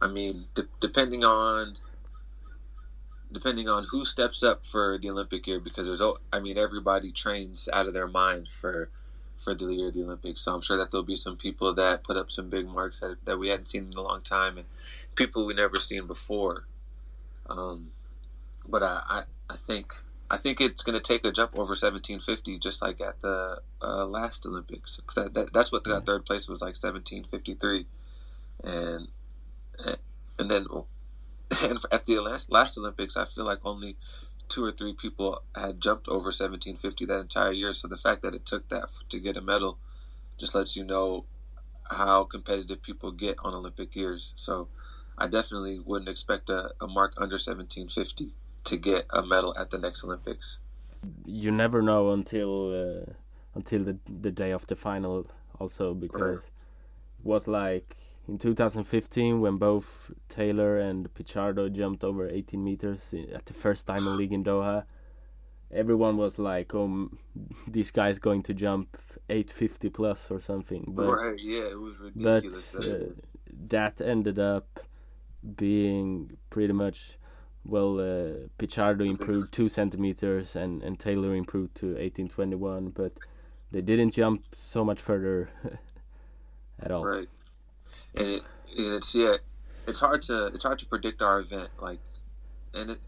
I 0.00 0.08
mean, 0.08 0.46
de 0.54 0.62
depending 0.80 1.24
on 1.24 1.76
depending 3.32 3.68
on 3.68 3.86
who 3.90 4.04
steps 4.04 4.42
up 4.42 4.62
for 4.70 4.98
the 5.00 5.10
Olympic 5.10 5.46
year, 5.46 5.60
because 5.60 5.86
there's, 5.86 6.02
I 6.32 6.40
mean, 6.40 6.58
everybody 6.58 7.12
trains 7.12 7.68
out 7.72 7.86
of 7.86 7.94
their 7.94 8.08
mind 8.08 8.48
for 8.60 8.90
for 9.42 9.54
the 9.54 9.66
year 9.66 9.88
of 9.88 9.94
the 9.94 10.04
Olympics. 10.04 10.44
So 10.44 10.54
I'm 10.54 10.62
sure 10.62 10.78
that 10.78 10.92
there'll 10.92 11.04
be 11.04 11.16
some 11.16 11.36
people 11.36 11.74
that 11.74 12.04
put 12.04 12.16
up 12.16 12.30
some 12.30 12.48
big 12.48 12.66
marks 12.68 13.00
that, 13.00 13.16
that 13.24 13.38
we 13.38 13.48
hadn't 13.48 13.66
seen 13.66 13.88
in 13.90 13.98
a 13.98 14.02
long 14.02 14.22
time, 14.22 14.56
and 14.56 14.66
people 15.16 15.46
we 15.46 15.54
never 15.54 15.80
seen 15.80 16.06
before. 16.06 16.64
Um, 17.48 17.90
but 18.68 18.82
I, 18.82 19.02
I, 19.08 19.22
I 19.50 19.56
think 19.66 19.92
I 20.30 20.38
think 20.38 20.60
it's 20.60 20.82
going 20.82 20.98
to 20.98 21.04
take 21.04 21.24
a 21.24 21.32
jump 21.32 21.54
over 21.54 21.72
1750, 21.72 22.58
just 22.58 22.80
like 22.80 23.00
at 23.00 23.20
the 23.20 23.60
uh, 23.82 24.06
last 24.06 24.46
Olympics. 24.46 24.98
That, 25.14 25.34
that, 25.34 25.52
that's 25.52 25.70
what 25.70 25.84
that 25.84 26.06
third 26.06 26.24
place 26.24 26.48
was 26.48 26.60
like, 26.60 26.74
1753, 26.80 27.86
and 28.64 29.08
and 30.38 30.50
then 30.50 30.66
and 31.62 31.78
at 31.90 32.04
the 32.06 32.18
last, 32.18 32.50
last 32.50 32.78
Olympics, 32.78 33.16
I 33.16 33.26
feel 33.26 33.44
like 33.44 33.58
only 33.64 33.96
two 34.48 34.64
or 34.64 34.72
three 34.72 34.94
people 34.94 35.42
had 35.54 35.80
jumped 35.80 36.08
over 36.08 36.26
1750 36.26 37.06
that 37.06 37.20
entire 37.20 37.52
year. 37.52 37.74
So 37.74 37.88
the 37.88 37.96
fact 37.96 38.22
that 38.22 38.34
it 38.34 38.46
took 38.46 38.68
that 38.68 38.88
to 39.10 39.18
get 39.18 39.36
a 39.36 39.40
medal 39.40 39.78
just 40.38 40.54
lets 40.54 40.76
you 40.76 40.84
know 40.84 41.24
how 41.88 42.24
competitive 42.24 42.82
people 42.82 43.12
get 43.12 43.36
on 43.42 43.54
Olympic 43.54 43.94
years. 43.96 44.32
So 44.36 44.68
I 45.18 45.28
definitely 45.28 45.80
wouldn't 45.80 46.08
expect 46.08 46.50
a, 46.50 46.70
a 46.80 46.86
mark 46.86 47.14
under 47.16 47.34
1750 47.34 48.34
to 48.64 48.76
get 48.76 49.06
a 49.10 49.22
medal 49.22 49.54
at 49.58 49.70
the 49.70 49.78
next 49.78 50.04
Olympics. 50.04 50.58
You 51.24 51.50
never 51.50 51.82
know 51.82 52.12
until 52.12 52.52
uh, 52.72 53.12
until 53.54 53.82
the 53.82 53.98
the 54.20 54.30
day 54.30 54.52
of 54.52 54.66
the 54.68 54.76
final, 54.76 55.26
also 55.58 55.94
because 55.94 56.38
it 56.38 56.44
was 57.24 57.48
like 57.48 57.96
in 58.28 58.38
2015 58.38 59.40
when 59.40 59.56
both 59.56 60.10
Taylor 60.28 60.78
and 60.78 61.12
Pichardo 61.14 61.72
jumped 61.72 62.04
over 62.04 62.28
18 62.28 62.62
meters 62.62 63.14
at 63.34 63.46
the 63.46 63.54
first 63.54 63.86
Diamond 63.86 64.16
League 64.16 64.32
in 64.32 64.44
Doha. 64.44 64.84
Everyone 65.72 66.16
was 66.18 66.38
like, 66.38 66.74
"Oh, 66.74 67.08
this 67.66 67.90
guy's 67.90 68.18
going 68.18 68.42
to 68.44 68.54
jump 68.54 68.98
850 69.30 69.88
plus 69.88 70.30
or 70.30 70.38
something." 70.38 70.84
But, 70.86 71.06
right? 71.06 71.38
Yeah, 71.38 71.70
it 71.70 71.80
was 71.80 71.98
ridiculous. 71.98 72.68
But 72.72 72.84
uh, 72.84 72.98
that 73.68 74.00
ended 74.02 74.38
up 74.38 74.80
being 75.56 76.36
pretty 76.50 76.74
much 76.74 77.18
well. 77.64 77.98
Uh, 77.98 78.48
Pichardo 78.58 79.06
improved 79.06 79.50
two 79.52 79.70
centimeters 79.70 80.56
and 80.56 80.82
and 80.82 80.98
Taylor 80.98 81.34
improved 81.34 81.74
to 81.76 81.86
1821, 81.86 82.90
but 82.90 83.12
they 83.70 83.80
didn't 83.80 84.10
jump 84.10 84.44
so 84.54 84.84
much 84.84 85.00
further 85.00 85.48
at 86.80 86.90
all. 86.90 87.04
Right 87.06 87.28
and 88.14 88.28
it, 88.28 88.42
it's 88.76 89.14
yeah, 89.14 89.36
it's 89.86 90.00
hard 90.00 90.22
to 90.22 90.46
it's 90.46 90.64
hard 90.64 90.78
to 90.80 90.86
predict 90.86 91.22
our 91.22 91.40
event. 91.40 91.70
Like, 91.80 91.98
and 92.74 92.90
it, 92.90 92.98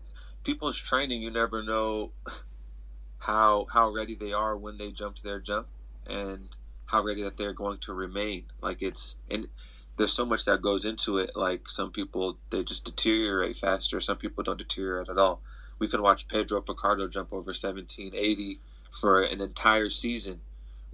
people's 0.45 0.79
training, 0.79 1.23
you 1.23 1.31
never 1.31 1.63
know 1.63 2.11
how 3.19 3.67
how 3.73 3.93
ready 3.93 4.15
they 4.15 4.33
are 4.33 4.57
when 4.57 4.79
they 4.79 4.91
jump 4.91 5.17
their 5.23 5.41
jump, 5.41 5.69
and 6.07 6.49
how 6.87 7.03
ready 7.03 7.23
that 7.23 7.37
they're 7.37 7.53
going 7.53 7.79
to 7.83 7.93
remain. 7.93 8.45
Like 8.61 8.83
it's 8.83 9.15
and 9.31 9.49
there's 9.97 10.13
so 10.13 10.25
much 10.25 10.45
that 10.47 10.63
goes 10.63 10.85
into 10.85 11.19
it. 11.19 11.31
Like 11.35 11.69
some 11.69 11.93
people 11.93 12.39
they 12.51 12.65
just 12.65 12.85
deteriorate 12.85 13.57
faster. 13.57 14.01
Some 14.01 14.17
people 14.17 14.45
don't 14.45 14.59
deteriorate 14.59 15.09
at 15.09 15.19
all. 15.19 15.41
We 15.79 15.89
can 15.89 16.03
watch 16.03 16.29
Pedro 16.29 16.63
Pichardo 16.63 17.11
jump 17.11 17.33
over 17.33 17.49
1780 17.51 18.61
for 19.01 19.23
an 19.23 19.41
entire 19.41 19.91
season 19.91 20.41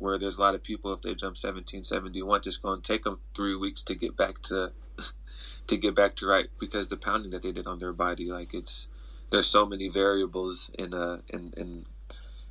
where 0.01 0.19
there's 0.19 0.37
a 0.37 0.41
lot 0.41 0.55
of 0.55 0.63
people 0.63 0.93
if 0.93 1.03
they 1.03 1.11
jump 1.11 1.37
1771 1.37 2.41
it's 2.45 2.57
going 2.57 2.81
to 2.81 2.87
take 2.87 3.05
them 3.05 3.19
three 3.35 3.57
weeks 3.57 3.83
to 3.83 3.95
get 3.95 4.17
back 4.17 4.41
to 4.43 4.73
to 5.67 5.77
get 5.77 5.95
back 5.95 6.17
to 6.17 6.27
right 6.27 6.49
because 6.59 6.89
the 6.89 6.97
pounding 6.97 7.31
that 7.31 7.43
they 7.43 7.53
did 7.53 7.67
on 7.67 7.79
their 7.79 7.93
body 7.93 8.27
like 8.27 8.55
it's 8.55 8.87
there's 9.31 9.47
so 9.47 9.65
many 9.65 9.89
variables 9.89 10.71
in 10.79 10.95
uh 10.95 11.19
in 11.29 11.53
in 11.57 11.87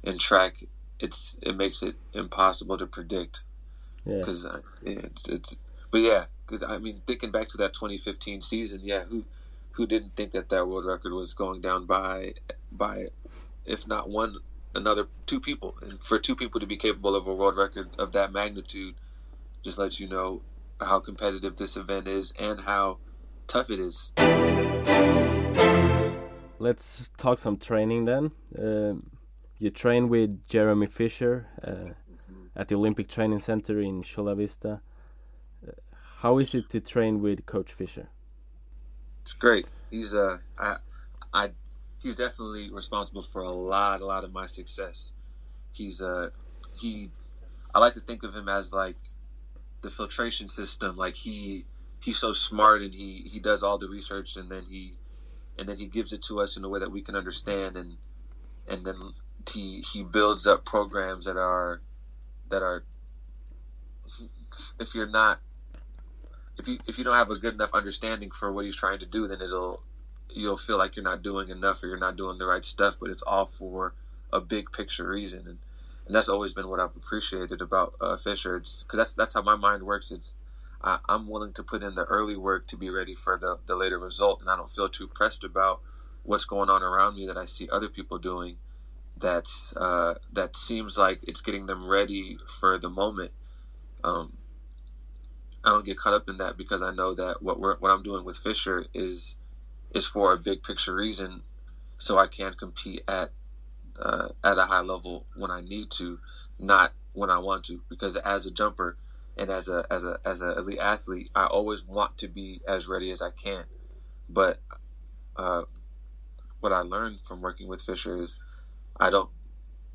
in 0.03 0.17
track 0.17 0.63
it's 0.99 1.35
it 1.41 1.55
makes 1.55 1.81
it 1.81 1.95
impossible 2.13 2.77
to 2.77 2.85
predict 2.85 3.41
because 4.05 4.43
yeah. 4.43 4.49
uh, 4.49 4.59
it's 4.83 5.27
it's 5.27 5.55
but 5.91 5.99
yeah 5.99 6.25
because 6.45 6.63
I 6.63 6.77
mean 6.77 7.01
thinking 7.07 7.31
back 7.31 7.49
to 7.49 7.57
that 7.57 7.73
2015 7.73 8.41
season 8.41 8.81
yeah 8.83 9.03
who 9.03 9.23
who 9.71 9.87
didn't 9.87 10.15
think 10.15 10.33
that 10.33 10.49
that 10.49 10.67
world 10.67 10.85
record 10.85 11.13
was 11.13 11.33
going 11.33 11.61
down 11.61 11.85
by 11.85 12.33
by 12.71 13.07
if 13.65 13.87
not 13.87 14.09
one 14.09 14.37
another 14.75 15.07
two 15.25 15.39
people, 15.39 15.75
and 15.81 15.99
for 16.07 16.19
two 16.19 16.35
people 16.35 16.59
to 16.59 16.67
be 16.67 16.77
capable 16.77 17.15
of 17.15 17.27
a 17.27 17.33
world 17.33 17.57
record 17.57 17.89
of 17.97 18.11
that 18.13 18.31
magnitude, 18.31 18.95
just 19.63 19.77
lets 19.77 19.99
you 19.99 20.07
know 20.07 20.41
how 20.79 20.99
competitive 20.99 21.57
this 21.57 21.75
event 21.75 22.07
is 22.07 22.33
and 22.39 22.61
how 22.61 22.97
tough 23.47 23.69
it 23.69 23.79
is. 23.79 24.11
Let's 26.59 27.11
talk 27.17 27.39
some 27.39 27.57
training 27.57 28.05
then. 28.05 28.31
Um, 28.57 29.09
you 29.59 29.69
train 29.69 30.09
with 30.09 30.45
Jeremy 30.47 30.87
Fisher 30.87 31.47
uh, 31.63 31.91
at 32.55 32.67
the 32.67 32.75
Olympic 32.75 33.07
Training 33.07 33.39
Center 33.39 33.81
in 33.81 34.03
Chula 34.03 34.35
Vista. 34.35 34.81
Uh, 35.65 35.71
how 36.21 36.37
is 36.39 36.55
it 36.55 36.69
to 36.69 36.79
train 36.79 37.21
with 37.21 37.45
Coach 37.45 37.73
Fisher? 37.73 38.07
It's 39.23 39.33
great. 39.33 39.67
He's 39.91 40.13
uh, 40.13 40.37
I, 40.57 40.77
I, 41.33 41.51
he's 42.01 42.15
definitely 42.15 42.71
responsible 42.71 43.23
for 43.23 43.41
a 43.41 43.51
lot, 43.51 44.01
a 44.01 44.05
lot 44.05 44.23
of 44.23 44.33
my 44.33 44.47
success. 44.47 45.11
He's 45.71 46.01
uh, 46.01 46.29
he, 46.73 47.11
I 47.73 47.79
like 47.79 47.93
to 47.93 48.01
think 48.01 48.23
of 48.23 48.33
him 48.33 48.49
as 48.49 48.71
like 48.73 48.97
the 49.81 49.89
filtration 49.89 50.49
system. 50.49 50.97
Like 50.97 51.15
he, 51.15 51.65
he's 52.01 52.17
so 52.17 52.33
smart 52.33 52.81
and 52.81 52.93
he 52.93 53.29
he 53.31 53.39
does 53.39 53.63
all 53.63 53.77
the 53.77 53.89
research 53.89 54.35
and 54.35 54.49
then 54.49 54.63
he, 54.63 54.97
and 55.57 55.67
then 55.67 55.77
he 55.77 55.87
gives 55.87 56.13
it 56.13 56.23
to 56.27 56.39
us 56.39 56.57
in 56.57 56.63
a 56.63 56.69
way 56.69 56.79
that 56.79 56.91
we 56.91 57.01
can 57.01 57.15
understand 57.15 57.77
and 57.77 57.97
and 58.67 58.85
then 58.85 58.95
he 59.51 59.83
he 59.91 60.03
builds 60.03 60.47
up 60.47 60.65
programs 60.65 61.25
that 61.25 61.37
are 61.37 61.81
that 62.49 62.61
are 62.61 62.85
if 64.79 64.93
you're 64.93 65.07
not 65.09 65.39
if 66.57 66.67
you 66.67 66.79
if 66.87 66.97
you 66.97 67.03
don't 67.03 67.15
have 67.15 67.29
a 67.29 67.39
good 67.39 67.53
enough 67.53 67.71
understanding 67.73 68.29
for 68.31 68.51
what 68.51 68.65
he's 68.65 68.75
trying 68.75 68.99
to 68.99 69.05
do 69.05 69.27
then 69.27 69.41
it'll 69.41 69.81
you'll 70.31 70.57
feel 70.57 70.77
like 70.77 70.95
you're 70.95 71.03
not 71.03 71.23
doing 71.23 71.49
enough 71.49 71.81
or 71.83 71.87
you're 71.87 71.97
not 71.97 72.17
doing 72.17 72.37
the 72.37 72.45
right 72.45 72.65
stuff 72.65 72.95
but 72.99 73.09
it's 73.09 73.23
all 73.23 73.51
for 73.57 73.93
a 74.31 74.39
big 74.39 74.71
picture 74.71 75.07
reason. 75.07 75.39
And 75.47 75.57
and 76.05 76.15
that's 76.15 76.29
always 76.29 76.53
been 76.53 76.67
what 76.67 76.79
I've 76.79 76.95
appreciated 76.95 77.61
about 77.61 77.93
uh, 78.01 78.17
Fisher. 78.17 78.57
It's 78.57 78.83
because 78.83 78.97
that's 78.97 79.13
that's 79.13 79.33
how 79.35 79.41
my 79.41 79.55
mind 79.55 79.83
works. 79.83 80.11
It's 80.11 80.33
I, 80.81 80.99
I'm 81.07 81.27
willing 81.29 81.53
to 81.53 81.63
put 81.63 81.83
in 81.83 81.95
the 81.95 82.05
early 82.05 82.35
work 82.35 82.67
to 82.67 82.77
be 82.77 82.89
ready 82.89 83.15
for 83.15 83.37
the, 83.37 83.59
the 83.67 83.75
later 83.75 83.99
result 83.99 84.41
and 84.41 84.49
I 84.49 84.55
don't 84.55 84.69
feel 84.71 84.89
too 84.89 85.07
pressed 85.07 85.43
about 85.43 85.81
what's 86.23 86.45
going 86.45 86.69
on 86.69 86.83
around 86.83 87.15
me 87.15 87.27
that 87.27 87.37
I 87.37 87.45
see 87.45 87.69
other 87.69 87.89
people 87.89 88.17
doing 88.17 88.57
that's 89.17 89.73
uh, 89.75 90.15
that 90.33 90.55
seems 90.55 90.97
like 90.97 91.19
it's 91.27 91.41
getting 91.41 91.65
them 91.65 91.87
ready 91.87 92.37
for 92.59 92.77
the 92.77 92.89
moment. 92.89 93.31
Um, 94.03 94.37
I 95.63 95.71
don't 95.71 95.85
get 95.85 95.97
caught 95.97 96.13
up 96.13 96.29
in 96.29 96.37
that 96.37 96.57
because 96.57 96.81
I 96.81 96.91
know 96.91 97.13
that 97.15 97.41
what 97.41 97.59
we're, 97.59 97.77
what 97.77 97.89
I'm 97.89 98.03
doing 98.03 98.23
with 98.23 98.37
Fisher 98.37 98.85
is 98.93 99.35
is 99.91 100.05
for 100.05 100.33
a 100.33 100.37
big 100.37 100.63
picture 100.63 100.95
reason, 100.95 101.41
so 101.97 102.17
I 102.17 102.27
can 102.27 102.53
compete 102.53 103.03
at 103.07 103.31
uh, 103.99 104.29
at 104.43 104.57
a 104.57 104.65
high 104.65 104.81
level 104.81 105.25
when 105.35 105.51
I 105.51 105.61
need 105.61 105.91
to, 105.97 106.19
not 106.57 106.93
when 107.13 107.29
I 107.29 107.39
want 107.39 107.65
to. 107.65 107.81
Because 107.89 108.15
as 108.15 108.45
a 108.45 108.51
jumper 108.51 108.97
and 109.37 109.49
as 109.49 109.67
a 109.67 109.85
as 109.89 110.03
a 110.03 110.19
as 110.25 110.41
an 110.41 110.53
elite 110.57 110.79
athlete, 110.79 111.29
I 111.35 111.45
always 111.45 111.83
want 111.83 112.17
to 112.19 112.27
be 112.27 112.61
as 112.67 112.87
ready 112.87 113.11
as 113.11 113.21
I 113.21 113.31
can. 113.31 113.65
But 114.29 114.59
uh, 115.35 115.63
what 116.59 116.71
I 116.71 116.81
learned 116.81 117.19
from 117.27 117.41
working 117.41 117.67
with 117.67 117.81
Fisher 117.81 118.21
is 118.21 118.35
I 118.99 119.09
don't 119.09 119.29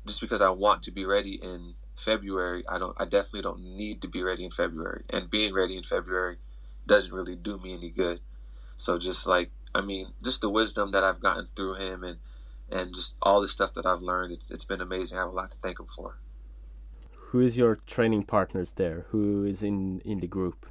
just 0.05 0.21
because 0.21 0.41
I 0.41 0.49
want 0.49 0.83
to 0.83 0.91
be 0.91 1.05
ready 1.05 1.39
in 1.41 1.75
February, 2.03 2.63
I 2.67 2.77
don't 2.77 2.95
I 2.99 3.05
definitely 3.05 3.43
don't 3.43 3.63
need 3.77 4.01
to 4.01 4.07
be 4.07 4.21
ready 4.21 4.45
in 4.45 4.51
February. 4.51 5.03
And 5.09 5.29
being 5.29 5.53
ready 5.53 5.77
in 5.77 5.83
February 5.83 6.37
doesn't 6.85 7.13
really 7.13 7.35
do 7.35 7.57
me 7.57 7.73
any 7.73 7.89
good. 7.89 8.19
So 8.77 8.99
just 8.99 9.25
like 9.25 9.51
I 9.75 9.81
mean, 9.81 10.13
just 10.23 10.41
the 10.41 10.49
wisdom 10.49 10.91
that 10.91 11.03
I've 11.03 11.19
gotten 11.19 11.47
through 11.55 11.75
him 11.75 12.03
and 12.03 12.17
and 12.71 12.95
just 12.95 13.13
all 13.21 13.41
the 13.41 13.47
stuff 13.47 13.73
that 13.75 13.85
I've 13.85 14.01
learned, 14.01 14.31
it's 14.31 14.49
it's 14.49 14.65
been 14.65 14.81
amazing. 14.81 15.17
I 15.17 15.21
have 15.21 15.29
a 15.29 15.35
lot 15.35 15.51
to 15.51 15.57
thank 15.61 15.79
him 15.79 15.87
for. 15.95 16.17
Who 17.29 17.41
is 17.41 17.57
your 17.57 17.75
training 17.85 18.23
partners 18.23 18.73
there? 18.75 19.05
Who 19.09 19.43
is 19.43 19.61
in 19.61 20.01
in 20.05 20.19
the 20.21 20.27
group? 20.27 20.65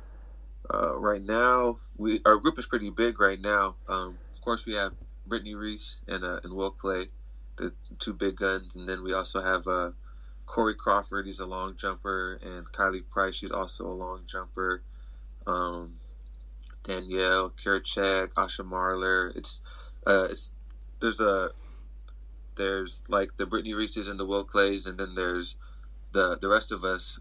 Uh, 0.72 0.96
right 0.96 1.22
now, 1.22 1.78
we 1.98 2.20
our 2.24 2.38
group 2.38 2.58
is 2.58 2.66
pretty 2.66 2.90
big 2.90 3.20
right 3.20 3.40
now. 3.40 3.76
Um, 3.86 4.18
of 4.34 4.40
course, 4.40 4.64
we 4.66 4.74
have 4.74 4.92
Brittney 5.28 5.54
Reese 5.54 5.98
and 6.08 6.24
uh, 6.24 6.40
and 6.42 6.54
Will 6.54 6.72
Claye 6.72 7.10
the 7.56 7.72
two 8.00 8.14
big 8.14 8.36
guns, 8.36 8.74
and 8.74 8.88
then 8.88 9.02
we 9.02 9.12
also 9.12 9.40
have 9.40 9.66
uh, 9.66 9.90
Corey 10.46 10.74
Crawford. 10.74 11.26
He's 11.26 11.40
a 11.40 11.46
long 11.46 11.76
jumper, 11.76 12.40
and 12.42 12.66
Kylie 12.72 13.08
Price. 13.10 13.36
She's 13.36 13.52
also 13.52 13.84
a 13.84 13.98
long 14.04 14.22
jumper. 14.26 14.82
Um, 15.46 16.00
Danielle 16.84 17.52
Kirchek, 17.64 18.34
Asha 18.34 18.60
Marler. 18.60 19.34
It's 19.36 19.60
uh, 20.06 20.28
it's 20.30 20.50
there's 21.00 21.20
a 21.20 21.50
there's 22.56 23.02
like 23.08 23.36
the 23.36 23.44
Brittney 23.44 23.74
Reeses 23.74 24.08
and 24.08 24.18
the 24.20 24.26
Will 24.26 24.44
Clayes, 24.44 24.86
and 24.86 24.98
then 24.98 25.14
there's 25.14 25.56
the 26.12 26.38
the 26.40 26.48
rest 26.48 26.72
of 26.72 26.84
us 26.84 27.18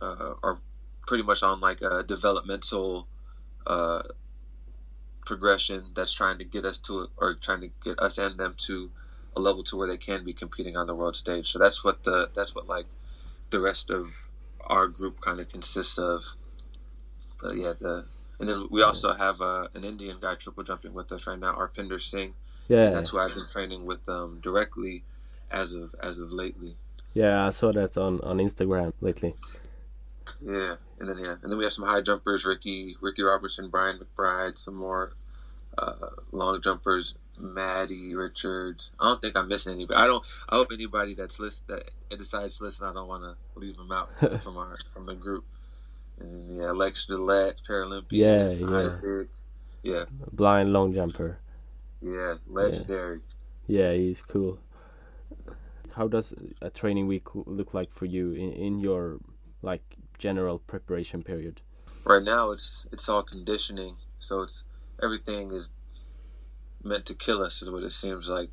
uh, 0.00 0.34
are 0.42 0.60
pretty 1.06 1.22
much 1.22 1.42
on 1.42 1.60
like 1.60 1.82
a 1.82 2.02
developmental 2.02 3.06
uh, 3.66 4.02
progression 5.26 5.92
that's 5.94 6.14
trying 6.14 6.38
to 6.38 6.44
get 6.44 6.64
us 6.64 6.78
to 6.78 7.08
or 7.16 7.34
trying 7.34 7.60
to 7.60 7.70
get 7.84 7.98
us 7.98 8.18
and 8.18 8.38
them 8.38 8.54
to 8.66 8.90
a 9.36 9.40
level 9.40 9.64
to 9.64 9.76
where 9.76 9.88
they 9.88 9.96
can 9.96 10.24
be 10.24 10.32
competing 10.32 10.76
on 10.76 10.86
the 10.86 10.94
world 10.94 11.16
stage. 11.16 11.50
So 11.50 11.58
that's 11.58 11.84
what 11.84 12.04
the 12.04 12.30
that's 12.34 12.54
what 12.54 12.66
like 12.68 12.86
the 13.50 13.60
rest 13.60 13.90
of 13.90 14.06
our 14.64 14.88
group 14.88 15.20
kind 15.20 15.40
of 15.40 15.48
consists 15.48 15.98
of. 15.98 16.22
But 17.40 17.56
yeah, 17.56 17.72
the 17.80 18.06
and 18.42 18.50
then 18.50 18.66
we 18.72 18.82
also 18.82 19.12
have 19.12 19.40
uh, 19.40 19.68
an 19.74 19.84
Indian 19.84 20.18
guy 20.20 20.34
triple 20.34 20.64
jumping 20.64 20.92
with 20.92 21.12
us 21.12 21.28
right 21.28 21.38
now, 21.38 21.54
Arpinder 21.54 22.00
Singh. 22.00 22.34
Yeah, 22.66 22.90
that's 22.90 23.10
who 23.10 23.20
I've 23.20 23.28
been 23.28 23.44
training 23.52 23.86
with 23.86 24.00
um, 24.08 24.40
directly 24.42 25.04
as 25.52 25.72
of 25.72 25.94
as 26.02 26.18
of 26.18 26.32
lately. 26.32 26.74
Yeah, 27.14 27.46
I 27.46 27.50
saw 27.50 27.70
that 27.70 27.96
on 27.96 28.20
on 28.22 28.38
Instagram 28.38 28.94
lately. 29.00 29.36
Yeah, 30.44 30.74
and 30.98 31.08
then 31.08 31.18
yeah, 31.18 31.36
and 31.40 31.52
then 31.52 31.56
we 31.56 31.62
have 31.62 31.72
some 31.72 31.84
high 31.84 32.00
jumpers: 32.00 32.44
Ricky, 32.44 32.96
Ricky 33.00 33.22
Robertson, 33.22 33.70
Bryan 33.70 34.00
McBride, 34.00 34.58
some 34.58 34.74
more 34.74 35.12
uh, 35.78 36.08
long 36.32 36.60
jumpers: 36.62 37.14
Maddie, 37.38 38.16
Richards. 38.16 38.90
I 38.98 39.10
don't 39.10 39.20
think 39.20 39.36
I'm 39.36 39.46
missing 39.46 39.74
anybody. 39.74 39.98
I 39.98 40.06
don't. 40.06 40.24
I 40.48 40.56
hope 40.56 40.70
anybody 40.72 41.14
that's 41.14 41.38
list 41.38 41.62
that 41.68 41.88
decides 42.10 42.58
to 42.58 42.64
listen, 42.64 42.88
I 42.88 42.92
don't 42.92 43.06
want 43.06 43.22
to 43.22 43.36
leave 43.60 43.76
them 43.76 43.92
out 43.92 44.10
from 44.42 44.56
our 44.56 44.78
from 44.92 45.06
the 45.06 45.14
group. 45.14 45.44
Yeah, 46.48 46.70
Lex 46.72 47.06
Gillette, 47.06 47.60
Paralympian. 47.68 48.06
Yeah, 48.10 48.50
yeah. 48.50 48.76
Isaac, 48.76 49.28
yeah. 49.82 50.04
Blind 50.32 50.72
long 50.72 50.92
jumper. 50.92 51.38
Yeah, 52.00 52.34
legendary. 52.46 53.20
Yeah. 53.66 53.90
yeah, 53.90 53.96
he's 53.96 54.22
cool. 54.22 54.58
How 55.94 56.08
does 56.08 56.34
a 56.60 56.70
training 56.70 57.06
week 57.06 57.26
look 57.34 57.74
like 57.74 57.92
for 57.92 58.06
you 58.06 58.32
in, 58.32 58.52
in 58.52 58.78
your 58.78 59.18
like 59.62 59.82
general 60.18 60.58
preparation 60.58 61.22
period? 61.22 61.60
Right 62.04 62.22
now, 62.22 62.50
it's 62.50 62.86
it's 62.92 63.08
all 63.08 63.22
conditioning, 63.22 63.96
so 64.18 64.42
it's 64.42 64.64
everything 65.02 65.52
is 65.52 65.68
meant 66.82 67.06
to 67.06 67.14
kill 67.14 67.42
us 67.42 67.62
is 67.62 67.70
what 67.70 67.82
it 67.82 67.92
seems 67.92 68.28
like. 68.28 68.50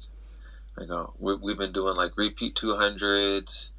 You 0.77 0.85
uh, 0.85 0.87
know, 0.87 1.13
we, 1.17 1.35
we've 1.35 1.57
been 1.57 1.73
doing 1.73 1.95
like 1.95 2.17
repeat 2.17 2.55
200s 2.55 3.69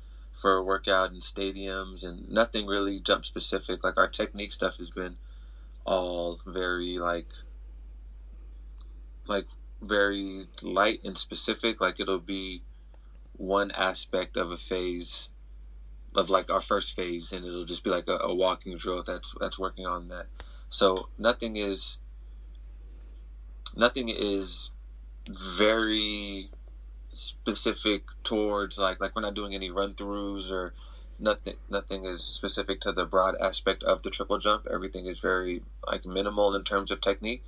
for 0.41 0.57
a 0.57 0.63
workout 0.63 1.13
in 1.13 1.21
stadiums 1.21 2.03
and 2.03 2.29
nothing 2.29 2.67
really 2.67 3.01
jump 3.01 3.25
specific. 3.25 3.85
Like 3.85 3.99
our 3.99 4.09
technique 4.09 4.53
stuff 4.53 4.77
has 4.79 4.91
been 4.91 5.17
all 5.85 6.41
very 6.47 6.99
like 6.99 7.29
like 9.27 9.47
very 9.83 10.47
light 10.63 11.01
and 11.05 11.17
specific. 11.17 11.81
Like 11.81 12.01
it'll 12.01 12.19
be 12.19 12.63
one 13.37 13.71
aspect 13.71 14.37
of 14.37 14.51
a 14.51 14.57
phase 14.57 15.29
of 16.15 16.29
like 16.29 16.51
our 16.51 16.61
first 16.61 16.97
phase 16.97 17.33
and 17.33 17.45
it'll 17.45 17.65
just 17.65 17.85
be 17.85 17.91
like 17.91 18.09
a, 18.09 18.19
a 18.23 18.35
walking 18.35 18.77
drill 18.77 19.03
that's 19.03 19.35
that's 19.41 19.59
working 19.59 19.87
on 19.87 20.09
that. 20.09 20.27
So 20.71 21.09
nothing 21.19 21.57
is 21.57 21.99
nothing 23.77 24.09
is 24.09 24.71
very 25.29 26.51
specific 27.13 28.03
towards 28.25 28.79
like 28.79 29.01
like 29.01 29.15
we're 29.17 29.23
not 29.23 29.35
doing 29.35 29.55
any 29.55 29.71
run 29.71 29.95
throughs 29.95 30.51
or 30.51 30.73
nothing 31.19 31.57
nothing 31.69 32.05
is 32.05 32.23
specific 32.23 32.81
to 32.81 32.93
the 32.93 33.05
broad 33.05 33.35
aspect 33.41 33.83
of 33.83 34.03
the 34.03 34.11
triple 34.11 34.39
jump. 34.39 34.67
Everything 34.73 35.07
is 35.07 35.19
very 35.19 35.63
like 35.87 36.05
minimal 36.05 36.55
in 36.55 36.65
terms 36.65 36.91
of 36.91 37.01
technique 37.01 37.43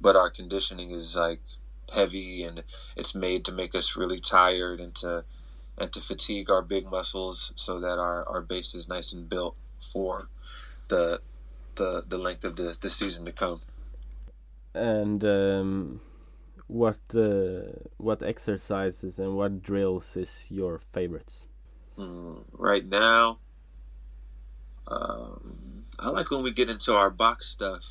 but 0.00 0.16
our 0.16 0.30
conditioning 0.30 0.90
is 0.90 1.14
like 1.14 1.40
heavy 1.92 2.44
and 2.44 2.62
it's 2.96 3.14
made 3.14 3.44
to 3.44 3.52
make 3.52 3.74
us 3.74 3.96
really 3.96 4.20
tired 4.20 4.80
and 4.80 4.94
to 4.94 5.24
and 5.78 5.92
to 5.92 6.00
fatigue 6.00 6.50
our 6.50 6.62
big 6.62 6.86
muscles 6.86 7.52
so 7.56 7.80
that 7.80 7.98
our, 7.98 8.28
our 8.28 8.40
base 8.40 8.74
is 8.74 8.86
nice 8.86 9.12
and 9.12 9.28
built 9.28 9.56
for 9.92 10.28
the 10.88 11.20
the 11.76 12.04
the 12.06 12.18
length 12.18 12.44
of 12.44 12.56
the, 12.56 12.76
the 12.80 12.90
season 12.90 13.24
to 13.24 13.32
come. 13.32 13.60
And 14.74 15.24
um, 15.24 16.00
what 16.66 16.98
uh, 17.14 17.72
what 17.98 18.22
exercises 18.22 19.18
and 19.18 19.36
what 19.36 19.62
drills 19.62 20.16
is 20.16 20.46
your 20.48 20.80
favorites? 20.92 21.46
Mm, 21.98 22.44
right 22.52 22.84
now, 22.84 23.38
um, 24.88 25.84
I 25.98 26.08
like 26.10 26.30
when 26.30 26.42
we 26.42 26.52
get 26.52 26.70
into 26.70 26.94
our 26.94 27.10
box 27.10 27.46
stuff. 27.46 27.82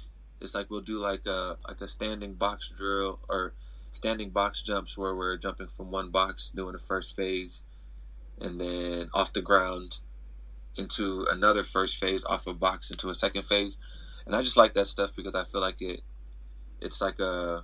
It's 0.41 0.53
like 0.53 0.69
we'll 0.69 0.81
do 0.81 0.97
like 0.99 1.25
a 1.25 1.57
like 1.67 1.81
a 1.81 1.87
standing 1.87 2.33
box 2.33 2.69
drill 2.77 3.19
or 3.29 3.53
standing 3.93 4.31
box 4.31 4.61
jumps 4.61 4.97
where 4.97 5.15
we're 5.15 5.37
jumping 5.37 5.67
from 5.77 5.91
one 5.91 6.09
box 6.09 6.51
doing 6.53 6.73
the 6.73 6.79
first 6.79 7.15
phase, 7.15 7.61
and 8.41 8.59
then 8.59 9.09
off 9.13 9.33
the 9.33 9.41
ground 9.41 9.97
into 10.75 11.25
another 11.29 11.63
first 11.63 11.97
phase, 11.97 12.25
off 12.25 12.47
a 12.47 12.53
box 12.53 12.89
into 12.91 13.09
a 13.09 13.15
second 13.15 13.43
phase. 13.43 13.77
And 14.25 14.35
I 14.35 14.41
just 14.41 14.57
like 14.57 14.73
that 14.73 14.87
stuff 14.87 15.11
because 15.15 15.35
I 15.35 15.45
feel 15.45 15.61
like 15.61 15.81
it 15.81 16.01
it's 16.81 16.99
like 16.99 17.19
a 17.19 17.63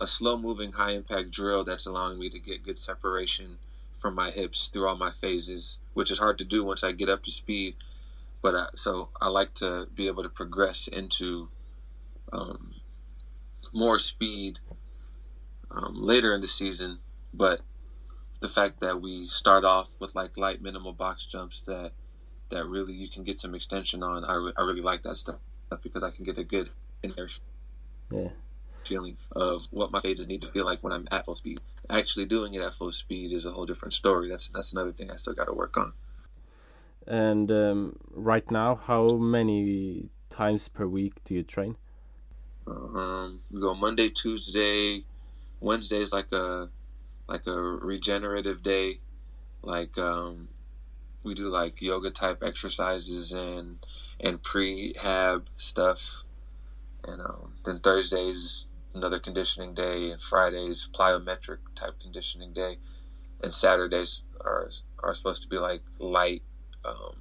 a 0.00 0.06
slow 0.06 0.38
moving 0.38 0.72
high 0.72 0.92
impact 0.92 1.30
drill 1.30 1.64
that's 1.64 1.86
allowing 1.86 2.18
me 2.18 2.30
to 2.30 2.38
get 2.38 2.64
good 2.64 2.78
separation 2.78 3.58
from 3.98 4.14
my 4.14 4.30
hips 4.30 4.68
through 4.72 4.88
all 4.88 4.96
my 4.96 5.12
phases, 5.20 5.78
which 5.94 6.10
is 6.10 6.18
hard 6.18 6.38
to 6.38 6.44
do 6.44 6.64
once 6.64 6.82
I 6.82 6.92
get 6.92 7.10
up 7.10 7.22
to 7.24 7.30
speed. 7.30 7.76
But 8.42 8.54
I, 8.54 8.66
so 8.74 9.10
I 9.20 9.28
like 9.28 9.54
to 9.56 9.86
be 9.94 10.06
able 10.06 10.22
to 10.22 10.30
progress 10.30 10.88
into 10.88 11.48
um, 12.32 12.74
more 13.74 13.98
speed 13.98 14.58
um, 15.70 16.02
later 16.02 16.34
in 16.34 16.40
the 16.40 16.48
season. 16.48 16.98
But 17.34 17.60
the 18.40 18.48
fact 18.48 18.80
that 18.80 19.00
we 19.02 19.26
start 19.26 19.64
off 19.64 19.88
with 20.00 20.14
like 20.14 20.36
light 20.38 20.62
minimal 20.62 20.92
box 20.92 21.26
jumps 21.30 21.62
that 21.66 21.92
that 22.50 22.66
really 22.66 22.94
you 22.94 23.08
can 23.08 23.22
get 23.24 23.38
some 23.38 23.54
extension 23.54 24.02
on, 24.02 24.24
I, 24.24 24.34
re- 24.34 24.52
I 24.56 24.62
really 24.62 24.80
like 24.80 25.04
that 25.04 25.16
stuff 25.16 25.38
because 25.82 26.02
I 26.02 26.10
can 26.10 26.24
get 26.24 26.38
a 26.38 26.44
good 26.44 26.68
inertia 27.02 27.40
Yeah. 28.10 28.28
Feeling 28.86 29.16
of 29.32 29.62
what 29.70 29.92
my 29.92 30.00
phases 30.00 30.26
need 30.26 30.42
to 30.42 30.50
feel 30.50 30.64
like 30.64 30.82
when 30.82 30.92
I'm 30.92 31.08
at 31.10 31.24
full 31.24 31.36
speed. 31.36 31.60
Actually 31.88 32.26
doing 32.26 32.54
it 32.54 32.62
at 32.62 32.74
full 32.74 32.92
speed 32.92 33.32
is 33.32 33.44
a 33.44 33.50
whole 33.50 33.66
different 33.66 33.94
story. 33.94 34.28
That's 34.28 34.48
that's 34.48 34.72
another 34.72 34.92
thing 34.92 35.10
I 35.10 35.16
still 35.16 35.34
got 35.34 35.46
to 35.46 35.52
work 35.52 35.76
on. 35.76 35.92
And 37.06 37.50
um, 37.50 37.96
right 38.10 38.48
now, 38.50 38.74
how 38.74 39.08
many 39.16 40.10
times 40.28 40.68
per 40.68 40.86
week 40.86 41.14
do 41.24 41.34
you 41.34 41.42
train? 41.42 41.76
Um, 42.66 43.40
we 43.50 43.60
go 43.60 43.74
Monday, 43.74 44.10
Tuesday, 44.10 45.04
Wednesday 45.60 46.02
is 46.02 46.12
like 46.12 46.32
a 46.32 46.68
like 47.28 47.46
a 47.46 47.52
regenerative 47.60 48.62
day. 48.62 49.00
Like 49.62 49.96
um, 49.98 50.48
we 51.22 51.34
do 51.34 51.48
like 51.48 51.80
yoga 51.80 52.10
type 52.10 52.42
exercises 52.42 53.32
and 53.32 53.78
and 54.20 54.42
prehab 54.42 55.46
stuff. 55.56 55.98
And 57.04 57.20
um, 57.22 57.54
then 57.64 57.80
Thursdays 57.80 58.66
another 58.94 59.18
conditioning 59.20 59.74
day, 59.74 60.10
and 60.10 60.20
Fridays 60.22 60.88
plyometric 60.98 61.58
type 61.76 61.94
conditioning 62.00 62.52
day, 62.52 62.78
and 63.42 63.54
Saturdays 63.54 64.22
are 64.40 64.70
are 65.02 65.14
supposed 65.14 65.42
to 65.42 65.48
be 65.48 65.58
like 65.58 65.82
light, 65.98 66.42
um, 66.84 67.16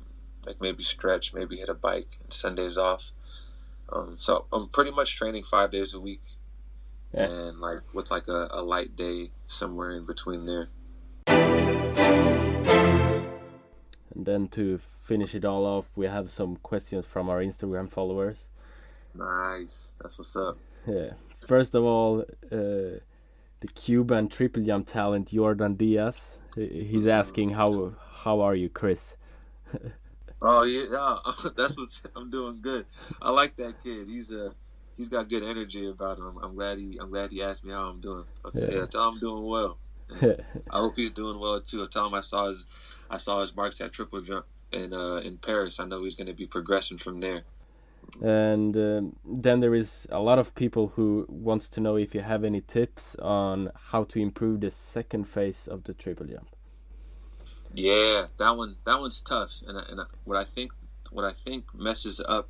like 0.45 0.59
maybe 0.61 0.83
stretch, 0.83 1.33
maybe 1.33 1.57
hit 1.57 1.69
a 1.69 1.73
bike, 1.73 2.17
and 2.23 2.31
Sundays 2.33 2.77
off. 2.77 3.03
Um, 3.91 4.17
so 4.19 4.45
I'm 4.51 4.69
pretty 4.69 4.91
much 4.91 5.15
training 5.17 5.43
five 5.49 5.71
days 5.71 5.93
a 5.93 5.99
week, 5.99 6.21
Yeah. 7.13 7.25
and 7.25 7.59
like 7.59 7.81
with 7.93 8.11
like 8.11 8.27
a, 8.27 8.47
a 8.51 8.61
light 8.61 8.95
day 8.95 9.31
somewhere 9.47 9.91
in 9.91 10.05
between 10.05 10.45
there. 10.45 10.69
And 14.15 14.25
then 14.25 14.47
to 14.49 14.79
finish 15.01 15.33
it 15.33 15.45
all 15.45 15.65
off, 15.65 15.85
we 15.95 16.05
have 16.07 16.29
some 16.29 16.57
questions 16.57 17.05
from 17.05 17.29
our 17.29 17.39
Instagram 17.39 17.89
followers. 17.89 18.47
Nice, 19.15 19.89
that's 20.01 20.17
what's 20.17 20.35
up. 20.35 20.57
Yeah. 20.87 21.11
First 21.47 21.75
of 21.75 21.83
all, 21.83 22.21
uh, 22.51 22.99
the 23.61 23.67
Cuban 23.75 24.29
triple 24.29 24.63
jump 24.63 24.87
talent 24.87 25.29
Jordan 25.29 25.75
Diaz. 25.75 26.39
He's 26.55 27.07
asking 27.07 27.51
how 27.51 27.93
how 28.23 28.41
are 28.41 28.55
you, 28.55 28.69
Chris? 28.69 29.15
Oh 30.41 30.63
yeah, 30.63 31.17
that's 31.57 31.75
what 31.77 31.89
I'm 32.15 32.29
doing. 32.29 32.61
Good. 32.61 32.85
I 33.21 33.31
like 33.31 33.55
that 33.57 33.81
kid. 33.83 34.07
He's 34.07 34.31
uh 34.31 34.51
he's 34.95 35.09
got 35.09 35.29
good 35.29 35.43
energy 35.43 35.87
about 35.89 36.17
him. 36.17 36.37
I'm 36.41 36.55
glad 36.55 36.77
he 36.77 36.97
I'm 37.01 37.09
glad 37.09 37.31
he 37.31 37.41
asked 37.43 37.63
me 37.65 37.73
how 37.73 37.89
I'm 37.89 38.01
doing. 38.01 38.25
I 38.45 38.51
said, 38.53 38.69
Yeah. 38.71 38.79
yeah, 38.79 38.85
tell 38.85 39.09
him 39.09 39.15
I'm 39.15 39.19
doing 39.19 39.43
well. 39.45 39.79
I 40.69 40.77
hope 40.79 40.93
he's 40.95 41.11
doing 41.11 41.39
well 41.39 41.61
too. 41.61 41.83
I 41.83 41.87
tell 41.91 42.07
him 42.07 42.13
I 42.13 42.21
saw 42.21 42.49
his 42.49 42.63
I 43.09 43.17
saw 43.17 43.41
his 43.41 43.55
marks 43.55 43.81
at 43.81 43.91
triple 43.93 44.21
jump 44.21 44.45
in 44.71 44.93
uh 44.93 45.17
in 45.17 45.37
Paris. 45.37 45.79
I 45.79 45.85
know 45.85 46.03
he's 46.03 46.15
going 46.15 46.27
to 46.27 46.33
be 46.33 46.47
progressing 46.47 46.99
from 46.99 47.19
there. 47.19 47.43
And 48.21 48.75
um, 48.77 49.15
then 49.25 49.59
there 49.59 49.75
is 49.75 50.07
a 50.11 50.19
lot 50.19 50.39
of 50.39 50.55
people 50.55 50.87
who 50.89 51.25
wants 51.29 51.69
to 51.69 51.81
know 51.81 51.95
if 51.97 52.13
you 52.15 52.21
have 52.21 52.43
any 52.43 52.61
tips 52.61 53.15
on 53.17 53.71
how 53.75 54.03
to 54.05 54.19
improve 54.19 54.61
the 54.61 54.71
second 54.71 55.25
phase 55.25 55.67
of 55.67 55.83
the 55.83 55.93
triple 55.93 56.25
jump. 56.27 56.55
Yeah, 57.73 58.27
that 58.37 58.57
one 58.57 58.77
that 58.85 58.99
one's 58.99 59.21
tough. 59.21 59.51
And 59.67 59.77
and 59.77 60.01
what 60.23 60.37
I 60.37 60.45
think 60.45 60.71
what 61.11 61.25
I 61.25 61.33
think 61.33 61.65
messes 61.73 62.19
up 62.19 62.49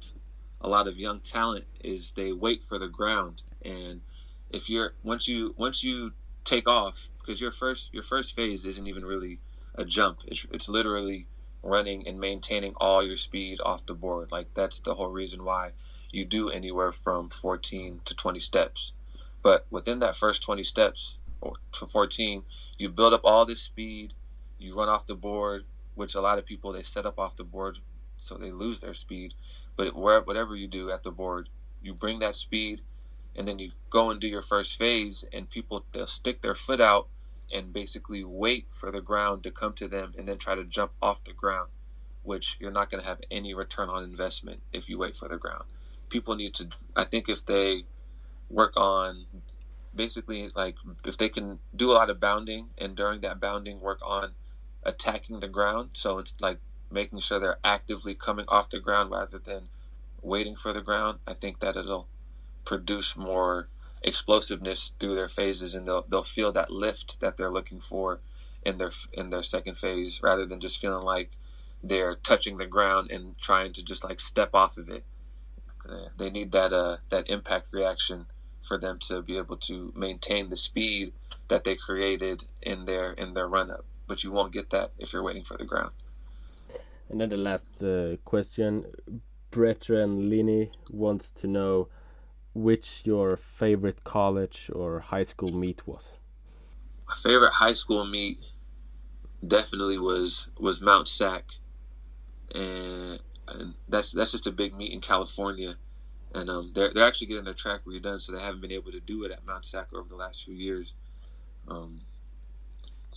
a 0.61 0.67
lot 0.69 0.87
of 0.87 0.97
young 0.97 1.21
talent 1.21 1.65
is 1.83 2.11
they 2.15 2.31
wait 2.31 2.63
for 2.67 2.79
the 2.79 2.87
ground. 2.87 3.41
And 3.63 4.01
if 4.49 4.69
you're 4.69 4.93
once 5.03 5.27
you 5.27 5.53
once 5.57 5.83
you 5.83 6.11
take 6.45 6.67
off 6.67 6.95
because 7.19 7.39
your 7.39 7.51
first 7.51 7.89
your 7.93 8.03
first 8.03 8.35
phase 8.35 8.65
isn't 8.65 8.87
even 8.87 9.05
really 9.05 9.39
a 9.75 9.85
jump. 9.85 10.19
It's 10.25 10.45
it's 10.51 10.69
literally 10.69 11.27
running 11.63 12.07
and 12.07 12.19
maintaining 12.19 12.73
all 12.77 13.05
your 13.05 13.17
speed 13.17 13.59
off 13.63 13.85
the 13.85 13.93
board. 13.93 14.31
Like 14.31 14.53
that's 14.53 14.79
the 14.79 14.95
whole 14.95 15.11
reason 15.11 15.43
why 15.43 15.71
you 16.11 16.25
do 16.25 16.49
anywhere 16.49 16.91
from 16.91 17.29
14 17.29 18.01
to 18.05 18.15
20 18.15 18.39
steps. 18.39 18.93
But 19.43 19.65
within 19.69 19.99
that 19.99 20.17
first 20.17 20.43
20 20.43 20.63
steps 20.63 21.17
or 21.41 21.53
to 21.73 21.87
14, 21.87 22.43
you 22.77 22.89
build 22.89 23.13
up 23.13 23.21
all 23.23 23.45
this 23.45 23.61
speed 23.61 24.13
you 24.59 24.75
run 24.75 24.89
off 24.89 25.07
the 25.07 25.15
board, 25.15 25.63
which 25.95 26.15
a 26.15 26.21
lot 26.21 26.37
of 26.37 26.45
people 26.45 26.73
they 26.73 26.83
set 26.83 27.05
up 27.05 27.17
off 27.17 27.37
the 27.37 27.43
board, 27.43 27.77
so 28.17 28.35
they 28.35 28.51
lose 28.51 28.81
their 28.81 28.93
speed. 28.93 29.33
But 29.77 29.95
whatever 29.95 30.55
you 30.55 30.67
do 30.67 30.91
at 30.91 31.03
the 31.03 31.11
board, 31.11 31.47
you 31.81 31.93
bring 31.93 32.19
that 32.19 32.35
speed, 32.35 32.81
and 33.35 33.47
then 33.47 33.57
you 33.57 33.71
go 33.89 34.09
and 34.09 34.19
do 34.19 34.27
your 34.27 34.41
first 34.41 34.77
phase, 34.77 35.23
and 35.31 35.49
people 35.49 35.85
they'll 35.93 36.07
stick 36.07 36.41
their 36.41 36.55
foot 36.55 36.81
out 36.81 37.07
and 37.53 37.73
basically 37.73 38.23
wait 38.23 38.67
for 38.79 38.91
the 38.91 39.01
ground 39.01 39.43
to 39.43 39.51
come 39.51 39.73
to 39.73 39.87
them, 39.87 40.13
and 40.17 40.27
then 40.27 40.37
try 40.37 40.55
to 40.55 40.63
jump 40.63 40.91
off 41.01 41.23
the 41.23 41.33
ground, 41.33 41.69
which 42.23 42.57
you're 42.59 42.71
not 42.71 42.89
going 42.91 43.01
to 43.01 43.07
have 43.09 43.21
any 43.31 43.53
return 43.53 43.89
on 43.89 44.03
investment 44.03 44.61
if 44.73 44.89
you 44.89 44.97
wait 44.97 45.15
for 45.15 45.27
the 45.27 45.37
ground. 45.37 45.63
People 46.09 46.35
need 46.35 46.53
to, 46.55 46.69
I 46.95 47.05
think, 47.05 47.29
if 47.29 47.45
they 47.45 47.83
work 48.49 48.75
on 48.77 49.25
basically 49.95 50.49
like 50.55 50.75
if 51.05 51.17
they 51.17 51.29
can 51.29 51.59
do 51.75 51.91
a 51.91 51.93
lot 51.93 52.09
of 52.09 52.19
bounding 52.19 52.69
and 52.77 52.95
during 52.95 53.21
that 53.21 53.39
bounding 53.39 53.79
work 53.79 53.99
on 54.03 54.31
attacking 54.83 55.39
the 55.39 55.47
ground. 55.47 55.89
So 55.93 56.19
it's 56.19 56.33
like 56.39 56.59
making 56.91 57.19
sure 57.19 57.39
they're 57.39 57.59
actively 57.63 58.15
coming 58.15 58.45
off 58.47 58.69
the 58.69 58.79
ground 58.79 59.11
rather 59.11 59.39
than 59.39 59.69
waiting 60.21 60.55
for 60.55 60.73
the 60.73 60.81
ground. 60.81 61.19
I 61.27 61.33
think 61.33 61.59
that 61.59 61.75
it'll 61.75 62.07
produce 62.65 63.15
more 63.15 63.67
explosiveness 64.01 64.93
through 64.99 65.15
their 65.15 65.29
phases, 65.29 65.75
and 65.75 65.87
they'll 65.87 66.05
they'll 66.07 66.23
feel 66.23 66.51
that 66.53 66.71
lift 66.71 67.19
that 67.19 67.37
they're 67.37 67.51
looking 67.51 67.81
for 67.81 68.19
in 68.63 68.77
their 68.77 68.91
in 69.13 69.29
their 69.29 69.43
second 69.43 69.77
phase, 69.77 70.21
rather 70.23 70.45
than 70.45 70.59
just 70.59 70.79
feeling 70.79 71.03
like 71.03 71.31
they're 71.83 72.15
touching 72.15 72.57
the 72.57 72.65
ground 72.65 73.11
and 73.11 73.37
trying 73.37 73.73
to 73.73 73.83
just 73.83 74.03
like 74.03 74.19
step 74.19 74.51
off 74.53 74.77
of 74.77 74.89
it. 74.89 75.03
They 76.17 76.29
need 76.29 76.51
that 76.51 76.73
uh 76.73 76.97
that 77.09 77.29
impact 77.29 77.67
reaction 77.71 78.27
for 78.67 78.77
them 78.77 78.99
to 79.07 79.21
be 79.21 79.37
able 79.37 79.57
to 79.57 79.91
maintain 79.95 80.49
the 80.49 80.57
speed 80.57 81.13
that 81.47 81.63
they 81.63 81.75
created 81.75 82.43
in 82.61 82.85
their 82.85 83.13
in 83.13 83.33
their 83.33 83.47
run 83.47 83.71
up 83.71 83.85
but 84.09 84.23
you 84.23 84.31
won't 84.31 84.51
get 84.51 84.71
that 84.71 84.91
if 84.97 85.13
you're 85.13 85.23
waiting 85.23 85.45
for 85.45 85.55
the 85.55 85.63
ground. 85.63 85.91
And 87.09 87.21
then 87.21 87.29
the 87.29 87.37
last 87.37 87.65
uh, 87.81 88.17
question, 88.25 88.85
Brethren 89.51 90.29
Lini 90.29 90.69
wants 90.91 91.31
to 91.31 91.47
know 91.47 91.87
which 92.53 93.01
your 93.05 93.37
favorite 93.37 94.03
college 94.03 94.69
or 94.73 94.99
high 94.99 95.23
school 95.23 95.51
meet 95.51 95.85
was. 95.87 96.05
My 97.07 97.15
favorite 97.23 97.53
high 97.53 97.73
school 97.73 98.05
meet 98.05 98.39
definitely 99.47 99.97
was 99.97 100.47
was 100.59 100.81
Mount 100.81 101.07
Sac, 101.07 101.45
and, 102.53 103.19
and 103.47 103.73
that's 103.87 104.11
that's 104.11 104.31
just 104.31 104.47
a 104.47 104.51
big 104.51 104.75
meet 104.75 104.93
in 104.93 105.01
California, 105.01 105.75
and 106.33 106.49
um, 106.49 106.71
they're 106.73 106.93
they're 106.93 107.07
actually 107.07 107.27
getting 107.27 107.45
their 107.45 107.53
track 107.53 107.81
redone, 107.85 108.21
so 108.21 108.31
they 108.31 108.41
haven't 108.41 108.61
been 108.61 108.71
able 108.71 108.91
to 108.91 108.99
do 108.99 109.23
it 109.23 109.31
at 109.31 109.45
Mount 109.45 109.65
Sac 109.65 109.87
over 109.93 110.07
the 110.09 110.15
last 110.15 110.43
few 110.43 110.55
years. 110.55 110.93
Um, 111.67 111.99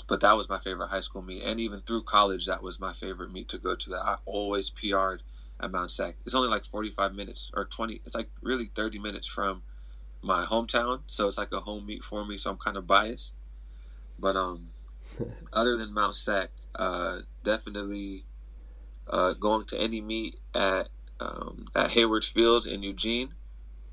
but 0.09 0.21
that 0.21 0.33
was 0.33 0.49
my 0.49 0.59
favorite 0.61 0.89
high 0.89 1.01
school 1.01 1.23
meet, 1.23 1.43
and 1.43 1.61
even 1.61 1.81
through 1.81 2.05
college, 2.05 2.47
that 2.47 2.63
was 2.63 2.81
my 2.81 2.95
favorite 2.95 3.33
meet 3.33 3.49
to 3.51 3.59
go 3.59 3.75
to. 3.77 3.91
That 3.91 4.05
I 4.05 4.17
always 4.25 4.71
PR'd 4.71 5.23
at 5.61 5.71
Mount 5.71 5.91
Sac. 5.91 6.17
It's 6.25 6.35
only 6.35 6.49
like 6.49 6.65
45 6.67 7.15
minutes 7.15 7.51
or 7.55 7.65
20. 7.65 8.03
It's 8.05 8.15
like 8.15 8.29
really 8.43 8.71
30 8.75 8.99
minutes 8.99 9.27
from 9.27 9.63
my 10.23 10.45
hometown, 10.45 11.01
so 11.07 11.27
it's 11.27 11.39
like 11.39 11.53
a 11.53 11.61
home 11.61 11.87
meet 11.87 12.03
for 12.05 12.25
me. 12.25 12.39
So 12.39 12.51
I'm 12.51 12.59
kind 12.59 12.77
of 12.77 12.87
biased. 12.87 13.35
But 14.19 14.37
um, 14.37 14.71
other 15.53 15.77
than 15.77 15.93
Mount 15.93 16.15
Sac, 16.15 16.51
uh, 16.75 17.19
definitely 17.45 18.25
uh, 19.09 19.35
going 19.35 19.67
to 19.67 19.81
any 19.81 20.01
meet 20.01 20.39
at 20.55 20.89
um, 21.21 21.67
at 21.75 21.91
Hayward 21.91 22.25
Field 22.25 22.67
in 22.67 22.83
Eugene. 22.83 23.35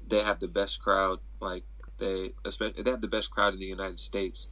They 0.08 0.24
have 0.24 0.40
the 0.40 0.48
best 0.48 0.80
crowd. 0.82 1.20
Like 1.40 1.64
they, 1.98 2.34
especially 2.46 2.84
they 2.84 2.92
have 2.92 3.02
the 3.02 3.08
best 3.08 3.32
crowd 3.32 3.54
in 3.54 3.60
the 3.60 3.66
United 3.66 4.00
States. 4.00 4.48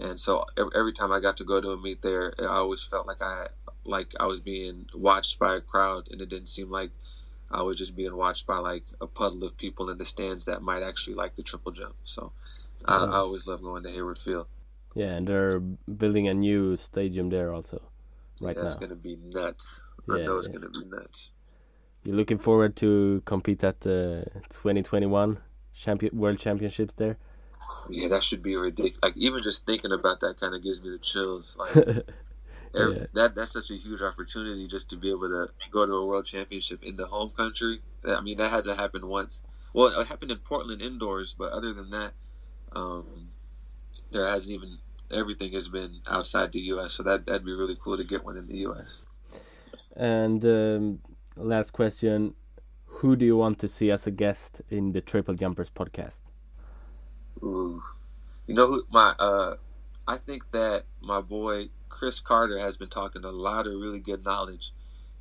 And 0.00 0.18
so 0.20 0.44
every, 0.56 0.92
time 0.92 1.12
I 1.12 1.20
got 1.20 1.36
to 1.38 1.44
go 1.44 1.60
to 1.60 1.70
a 1.70 1.76
meet 1.76 2.02
there, 2.02 2.34
I 2.38 2.46
always 2.46 2.82
felt 2.82 3.06
like 3.06 3.22
I 3.22 3.48
like 3.84 4.14
I 4.20 4.26
was 4.26 4.40
being 4.40 4.86
watched 4.94 5.38
by 5.38 5.56
a 5.56 5.60
crowd, 5.60 6.08
and 6.10 6.20
it 6.20 6.28
didn't 6.28 6.48
seem 6.48 6.70
like 6.70 6.90
I 7.50 7.62
was 7.62 7.78
just 7.78 7.94
being 7.96 8.16
watched 8.16 8.46
by 8.46 8.58
like 8.58 8.84
a 9.00 9.06
puddle 9.06 9.44
of 9.44 9.56
people 9.56 9.90
in 9.90 9.98
the 9.98 10.06
stands 10.06 10.46
that 10.46 10.62
might 10.62 10.82
actually 10.82 11.14
like 11.16 11.36
the 11.36 11.42
triple 11.42 11.72
jump. 11.72 11.96
So 12.04 12.32
I, 12.84 12.96
I 12.96 13.16
always 13.18 13.46
love 13.46 13.62
going 13.62 13.82
to 13.84 13.90
Hayward 13.90 14.18
Field. 14.18 14.48
Yeah, 14.94 15.14
and 15.16 15.26
they're 15.26 15.60
building 15.60 16.28
a 16.28 16.34
new 16.34 16.76
stadium 16.76 17.28
there 17.30 17.52
also, 17.52 17.82
right 18.40 18.56
That's 18.56 18.62
now. 18.62 18.76
gonna 18.76 18.96
be 18.96 19.16
nuts. 19.16 19.82
I 20.08 20.18
Yeah, 20.18 20.24
know 20.24 20.38
it's 20.38 20.46
yeah. 20.46 20.54
gonna 20.54 20.68
be 20.68 20.84
nuts. 20.84 21.30
You're 22.04 22.16
looking 22.16 22.38
forward 22.38 22.76
to 22.76 23.22
compete 23.24 23.64
at 23.64 23.80
the 23.80 24.26
2021 24.50 25.38
champion 25.72 26.16
world 26.18 26.38
championships 26.38 26.94
there. 26.94 27.16
Yeah, 27.88 28.08
that 28.08 28.22
should 28.24 28.42
be 28.42 28.56
ridiculous. 28.56 28.98
Like 29.02 29.16
even 29.16 29.42
just 29.42 29.66
thinking 29.66 29.92
about 29.92 30.20
that 30.20 30.38
kind 30.38 30.54
of 30.54 30.62
gives 30.62 30.80
me 30.80 30.90
the 30.90 30.98
chills. 30.98 31.56
Like 32.72 32.82
every, 32.82 32.94
Yeah. 33.00 33.06
that 33.14 33.34
that's 33.34 33.52
such 33.52 33.70
a 33.70 33.74
huge 33.76 34.00
opportunity 34.00 34.68
just 34.68 34.88
to 34.90 34.96
be 34.96 35.10
able 35.10 35.28
to 35.28 35.48
go 35.72 35.84
to 35.86 35.92
a 35.92 36.06
world 36.06 36.26
championship 36.26 36.82
in 36.84 36.96
the 36.96 37.06
home 37.06 37.30
country. 37.30 37.80
I 38.04 38.20
mean, 38.20 38.38
that 38.38 38.50
hasn't 38.50 38.78
happened 38.78 39.04
once. 39.04 39.40
Well, 39.74 39.88
it 40.00 40.06
happened 40.06 40.30
in 40.30 40.38
Portland 40.38 40.80
indoors, 40.82 41.34
but 41.36 41.52
other 41.52 41.72
than 41.74 41.90
that, 41.90 42.12
um, 42.72 43.30
there 44.12 44.26
hasn't 44.26 44.52
even. 44.52 44.78
Everything 45.12 45.52
has 45.54 45.66
been 45.66 46.00
outside 46.06 46.52
the 46.52 46.60
U.S., 46.74 46.92
so 46.92 47.02
that 47.02 47.26
that'd 47.26 47.44
be 47.44 47.52
really 47.52 47.76
cool 47.82 47.96
to 47.96 48.04
get 48.04 48.24
one 48.24 48.36
in 48.36 48.46
the 48.46 48.58
U.S. 48.58 49.04
And 49.96 50.44
um, 50.44 51.00
last 51.36 51.72
question: 51.72 52.34
Who 52.86 53.16
do 53.16 53.24
you 53.24 53.36
want 53.36 53.58
to 53.60 53.68
see 53.68 53.90
as 53.90 54.06
a 54.06 54.12
guest 54.12 54.62
in 54.70 54.92
the 54.92 55.00
Triple 55.00 55.34
Jumpers 55.34 55.68
podcast? 55.70 56.20
Ooh, 57.42 57.82
you 58.46 58.54
know 58.54 58.66
who 58.66 58.84
my 58.90 59.10
uh, 59.18 59.56
I 60.06 60.18
think 60.18 60.44
that 60.52 60.84
my 61.00 61.20
boy 61.20 61.70
Chris 61.88 62.20
Carter 62.20 62.58
has 62.58 62.76
been 62.76 62.88
talking 62.88 63.24
a 63.24 63.30
lot 63.30 63.66
of 63.66 63.74
really 63.74 64.00
good 64.00 64.24
knowledge 64.24 64.72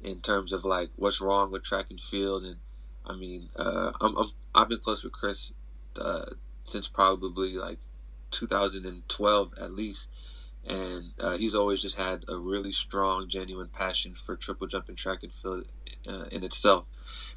in 0.01 0.21
terms 0.21 0.53
of 0.53 0.65
like 0.65 0.89
what's 0.95 1.21
wrong 1.21 1.51
with 1.51 1.63
track 1.63 1.87
and 1.89 1.99
field, 1.99 2.43
and 2.43 2.57
I 3.05 3.15
mean, 3.15 3.49
uh, 3.55 3.91
I'm, 4.01 4.17
I'm 4.17 4.31
I've 4.55 4.69
been 4.69 4.79
close 4.79 5.03
with 5.03 5.13
Chris 5.13 5.51
uh, 5.97 6.25
since 6.63 6.87
probably 6.87 7.53
like 7.53 7.79
2012 8.31 9.53
at 9.59 9.73
least, 9.73 10.07
and 10.65 11.11
uh, 11.19 11.37
he's 11.37 11.55
always 11.55 11.81
just 11.81 11.95
had 11.95 12.25
a 12.27 12.37
really 12.37 12.71
strong, 12.71 13.29
genuine 13.29 13.69
passion 13.69 14.15
for 14.25 14.35
triple 14.35 14.67
jump 14.67 14.89
and 14.89 14.97
track 14.97 15.19
and 15.23 15.33
field 15.33 15.65
uh, 16.07 16.25
in 16.31 16.43
itself. 16.43 16.85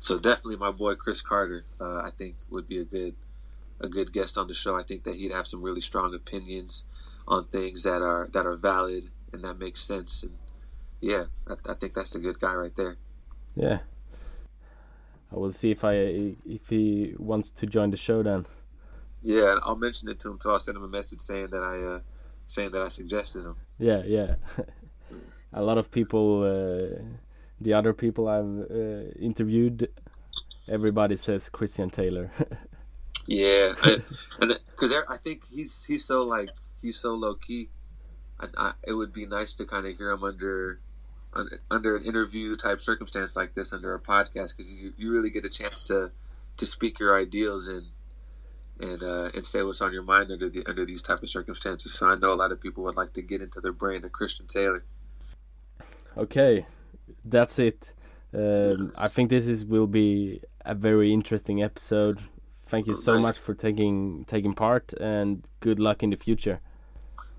So 0.01 0.19
definitely, 0.19 0.57
my 0.57 0.71
boy 0.71 0.95
Chris 0.95 1.23
Carter, 1.23 1.65
uh, 1.81 1.99
I 1.99 2.11
think 2.17 2.37
would 2.51 2.69
be 2.69 2.79
a 2.79 2.85
good 2.85 3.15
a 3.83 3.89
good 3.89 4.13
guest 4.13 4.39
on 4.39 4.49
the 4.49 4.55
show. 4.55 4.77
I 4.77 4.83
think 4.83 5.05
that 5.05 5.15
he'd 5.15 5.33
have 5.33 5.47
some 5.47 5.63
really 5.63 5.81
strong 5.81 6.15
opinions 6.15 6.85
on 7.27 7.47
things 7.47 7.83
that 7.85 8.03
are 8.03 8.29
that 8.33 8.47
are 8.47 8.57
valid 8.57 9.05
and 9.33 9.45
that 9.45 9.59
makes 9.59 9.83
sense. 9.85 10.23
And 10.23 10.33
yeah, 11.01 11.25
I, 11.47 11.73
I 11.73 11.75
think 11.75 11.95
that's 11.95 12.15
a 12.15 12.19
good 12.19 12.39
guy 12.39 12.55
right 12.55 12.75
there. 12.77 12.97
Yeah. 13.55 13.79
I 15.33 15.37
will 15.37 15.53
see 15.53 15.71
if 15.71 15.85
I 15.85 15.95
if 16.47 16.69
he 16.69 17.15
wants 17.19 17.51
to 17.53 17.67
join 17.67 17.91
the 17.91 17.97
show 17.97 18.23
then. 18.23 18.47
Yeah, 19.23 19.59
I'll 19.63 19.77
mention 19.77 20.09
it 20.09 20.21
to 20.21 20.31
him 20.31 20.39
too. 20.39 20.51
I'll 20.51 20.61
send 20.61 20.77
him 20.77 20.85
a 20.85 20.89
message 20.89 21.21
saying 21.21 21.49
that 21.51 21.63
I 21.63 21.97
uh, 21.97 22.01
saying 22.47 22.73
that 22.73 22.83
I 22.83 22.89
suggested 22.89 23.45
him. 23.45 23.57
Yeah, 23.79 24.03
yeah. 24.05 24.35
a 25.53 25.63
lot 25.63 25.79
of 25.79 25.91
people, 25.91 26.43
uh, 26.43 27.03
the 27.61 27.73
other 27.73 27.93
people 27.93 28.29
I've 28.29 28.71
uh, 28.71 29.11
interviewed, 29.19 29.89
everybody 30.69 31.17
says 31.17 31.49
Christian 31.49 31.89
Taylor. 31.89 32.31
Yeah, 33.27 33.75
and 34.41 34.59
because 34.71 34.93
I 35.09 35.17
think 35.17 35.43
he's 35.47 35.85
he's 35.85 36.05
so 36.05 36.23
like 36.23 36.51
he's 36.81 36.99
so 36.99 37.15
low 37.15 37.35
key. 37.35 37.69
I, 38.41 38.47
I, 38.57 38.73
it 38.87 38.93
would 38.93 39.13
be 39.13 39.27
nice 39.27 39.55
to 39.55 39.67
kind 39.67 39.87
of 39.87 39.97
hear 39.97 40.11
him 40.11 40.25
under 40.25 40.81
under 41.71 41.97
an 41.97 42.05
interview 42.05 42.57
type 42.57 42.81
circumstance 42.81 43.37
like 43.37 43.55
this, 43.55 43.73
under 43.73 43.95
a 43.95 44.01
podcast, 44.01 44.57
because 44.57 44.71
you, 44.71 44.93
you 44.97 45.11
really 45.11 45.31
get 45.31 45.45
a 45.45 45.51
chance 45.51 45.85
to 45.85 46.11
to 46.59 46.67
speak 46.67 46.99
your 46.99 47.19
ideals 47.19 47.69
and 47.69 47.87
and 48.81 49.03
uh, 49.03 49.31
and 49.35 49.45
say 49.45 49.63
what's 49.63 49.81
on 49.81 49.93
your 49.93 50.03
mind 50.03 50.31
under 50.31 50.49
the 50.49 50.65
under 50.67 50.85
these 50.85 51.03
type 51.03 51.23
of 51.23 51.29
circumstances. 51.29 51.95
So 51.95 52.07
I 52.07 52.17
know 52.17 52.33
a 52.33 52.35
lot 52.35 52.53
of 52.53 52.61
people 52.61 52.85
would 52.85 52.97
like 52.97 53.13
to 53.15 53.23
get 53.23 53.41
into 53.41 53.61
their 53.61 53.73
brain 53.73 54.05
of 54.05 54.13
Christian 54.13 54.47
Taylor. 54.47 54.85
okay, 56.17 56.67
that's 57.25 57.59
it. 57.59 57.93
Um, 58.35 58.93
I 58.97 59.09
think 59.09 59.31
this 59.31 59.47
is 59.47 59.65
will 59.65 59.87
be 59.87 60.41
a 60.65 60.75
very 60.75 61.13
interesting 61.13 61.63
episode. 61.63 62.17
Thank 62.73 62.87
you 62.87 62.95
so 62.95 63.13
Nice. 63.13 63.23
much 63.23 63.39
for 63.39 63.53
taking 63.53 64.25
taking 64.25 64.55
part, 64.55 64.95
and 64.95 65.47
good 65.61 65.79
luck 65.79 66.03
in 66.03 66.09
the 66.09 66.17
future. 66.17 66.59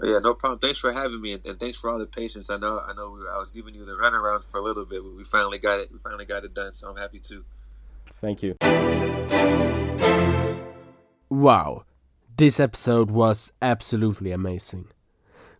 Yeah, 0.03 0.19
no 0.19 0.35
problem. 0.35 0.59
Thanks 0.59 0.77
for 0.77 0.93
having 0.93 1.21
me, 1.21 1.31
and, 1.31 1.43
and 1.43 1.59
thanks 1.59 1.79
for 1.79 1.89
all 1.89 1.97
the 1.97 2.05
patience. 2.05 2.51
I 2.51 2.57
know 2.57 2.79
I 2.87 2.93
know 2.93 3.09
we, 3.09 3.21
I 3.21 3.39
was 3.39 3.49
giving 3.49 3.73
you 3.73 3.83
the 3.83 3.93
runaround 3.93 4.43
for 4.51 4.59
a 4.59 4.63
little 4.63 4.85
bit, 4.85 5.01
but 5.01 5.15
we 5.15 5.23
finally 5.23 5.57
got 5.57 5.79
it. 5.79 5.91
We 5.91 5.97
finally 6.03 6.25
got 6.25 6.43
it 6.43 6.53
done. 6.53 6.75
So 6.75 6.87
I'm 6.87 6.97
happy 6.97 7.19
too. 7.19 7.43
Thank 8.21 8.43
you. 8.43 8.55
Wow, 11.31 11.85
this 12.37 12.59
episode 12.59 13.09
was 13.09 13.51
absolutely 13.59 14.31
amazing. 14.31 14.85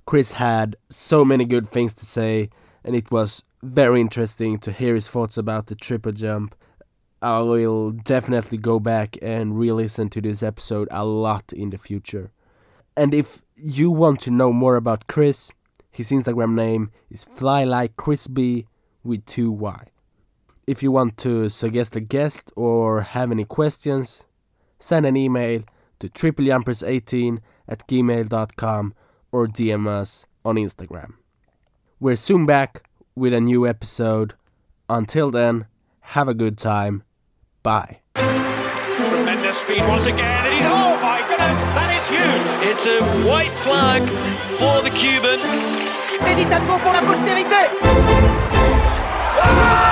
Chris 0.05 0.33
had 0.33 0.75
so 0.91 1.25
many 1.25 1.45
good 1.45 1.71
things 1.71 1.95
to 1.95 2.05
say, 2.05 2.51
and 2.83 2.95
it 2.95 3.09
was 3.09 3.41
very 3.63 4.01
interesting 4.01 4.59
to 4.59 4.71
hear 4.71 4.93
his 4.93 5.07
thoughts 5.07 5.35
about 5.35 5.65
the 5.65 5.75
triple 5.75 6.11
jump. 6.11 6.53
I 7.23 7.39
will 7.39 7.91
definitely 7.91 8.57
go 8.57 8.81
back 8.81 9.17
and 9.21 9.57
re 9.57 9.71
listen 9.71 10.09
to 10.09 10.19
this 10.19 10.43
episode 10.43 10.89
a 10.91 11.05
lot 11.05 11.53
in 11.53 11.69
the 11.69 11.77
future. 11.77 12.31
And 12.97 13.13
if 13.13 13.41
you 13.55 13.91
want 13.91 14.19
to 14.21 14.31
know 14.31 14.51
more 14.51 14.75
about 14.75 15.07
Chris, 15.07 15.53
his 15.89 16.11
Instagram 16.11 16.53
name 16.53 16.91
is 17.09 17.23
flylikeChrisB 17.23 18.65
with 19.05 19.25
two 19.25 19.51
Y. 19.51 19.85
If 20.67 20.83
you 20.83 20.91
want 20.91 21.15
to 21.19 21.47
suggest 21.47 21.95
a 21.95 22.01
guest 22.01 22.51
or 22.57 22.99
have 23.01 23.31
any 23.31 23.45
questions, 23.45 24.25
send 24.79 25.05
an 25.05 25.15
email 25.15 25.61
to 25.99 26.09
triplejumpers18 26.09 27.39
at 27.69 27.87
gmail.com 27.87 28.93
or 29.31 29.47
DM 29.47 29.87
us 29.87 30.25
on 30.43 30.57
Instagram. 30.57 31.13
We're 32.01 32.17
soon 32.17 32.45
back 32.45 32.89
with 33.15 33.33
a 33.33 33.39
new 33.39 33.65
episode. 33.65 34.33
Until 34.89 35.31
then, 35.31 35.67
have 36.01 36.27
a 36.27 36.33
good 36.33 36.57
time. 36.57 37.03
Bye. 37.63 38.01
Tremendous 38.15 39.57
speed 39.59 39.87
once 39.87 40.05
again, 40.05 40.45
and 40.45 40.53
he's 40.53 40.65
oh 40.65 40.99
my 41.01 41.23
goodness, 41.29 41.61
that 41.79 41.95
is 41.95 42.03
huge. 42.11 42.47
It's 42.69 42.85
a 42.85 42.99
white 43.25 43.53
flag 43.63 44.03
for 44.59 44.83
the 44.83 44.89
Cuban. 44.89 45.39
Teddy 46.25 46.43
Tamgho 46.43 46.77
pour 46.79 46.91
la 46.91 47.01
postérité. 47.01 47.71
Ah 49.41 49.82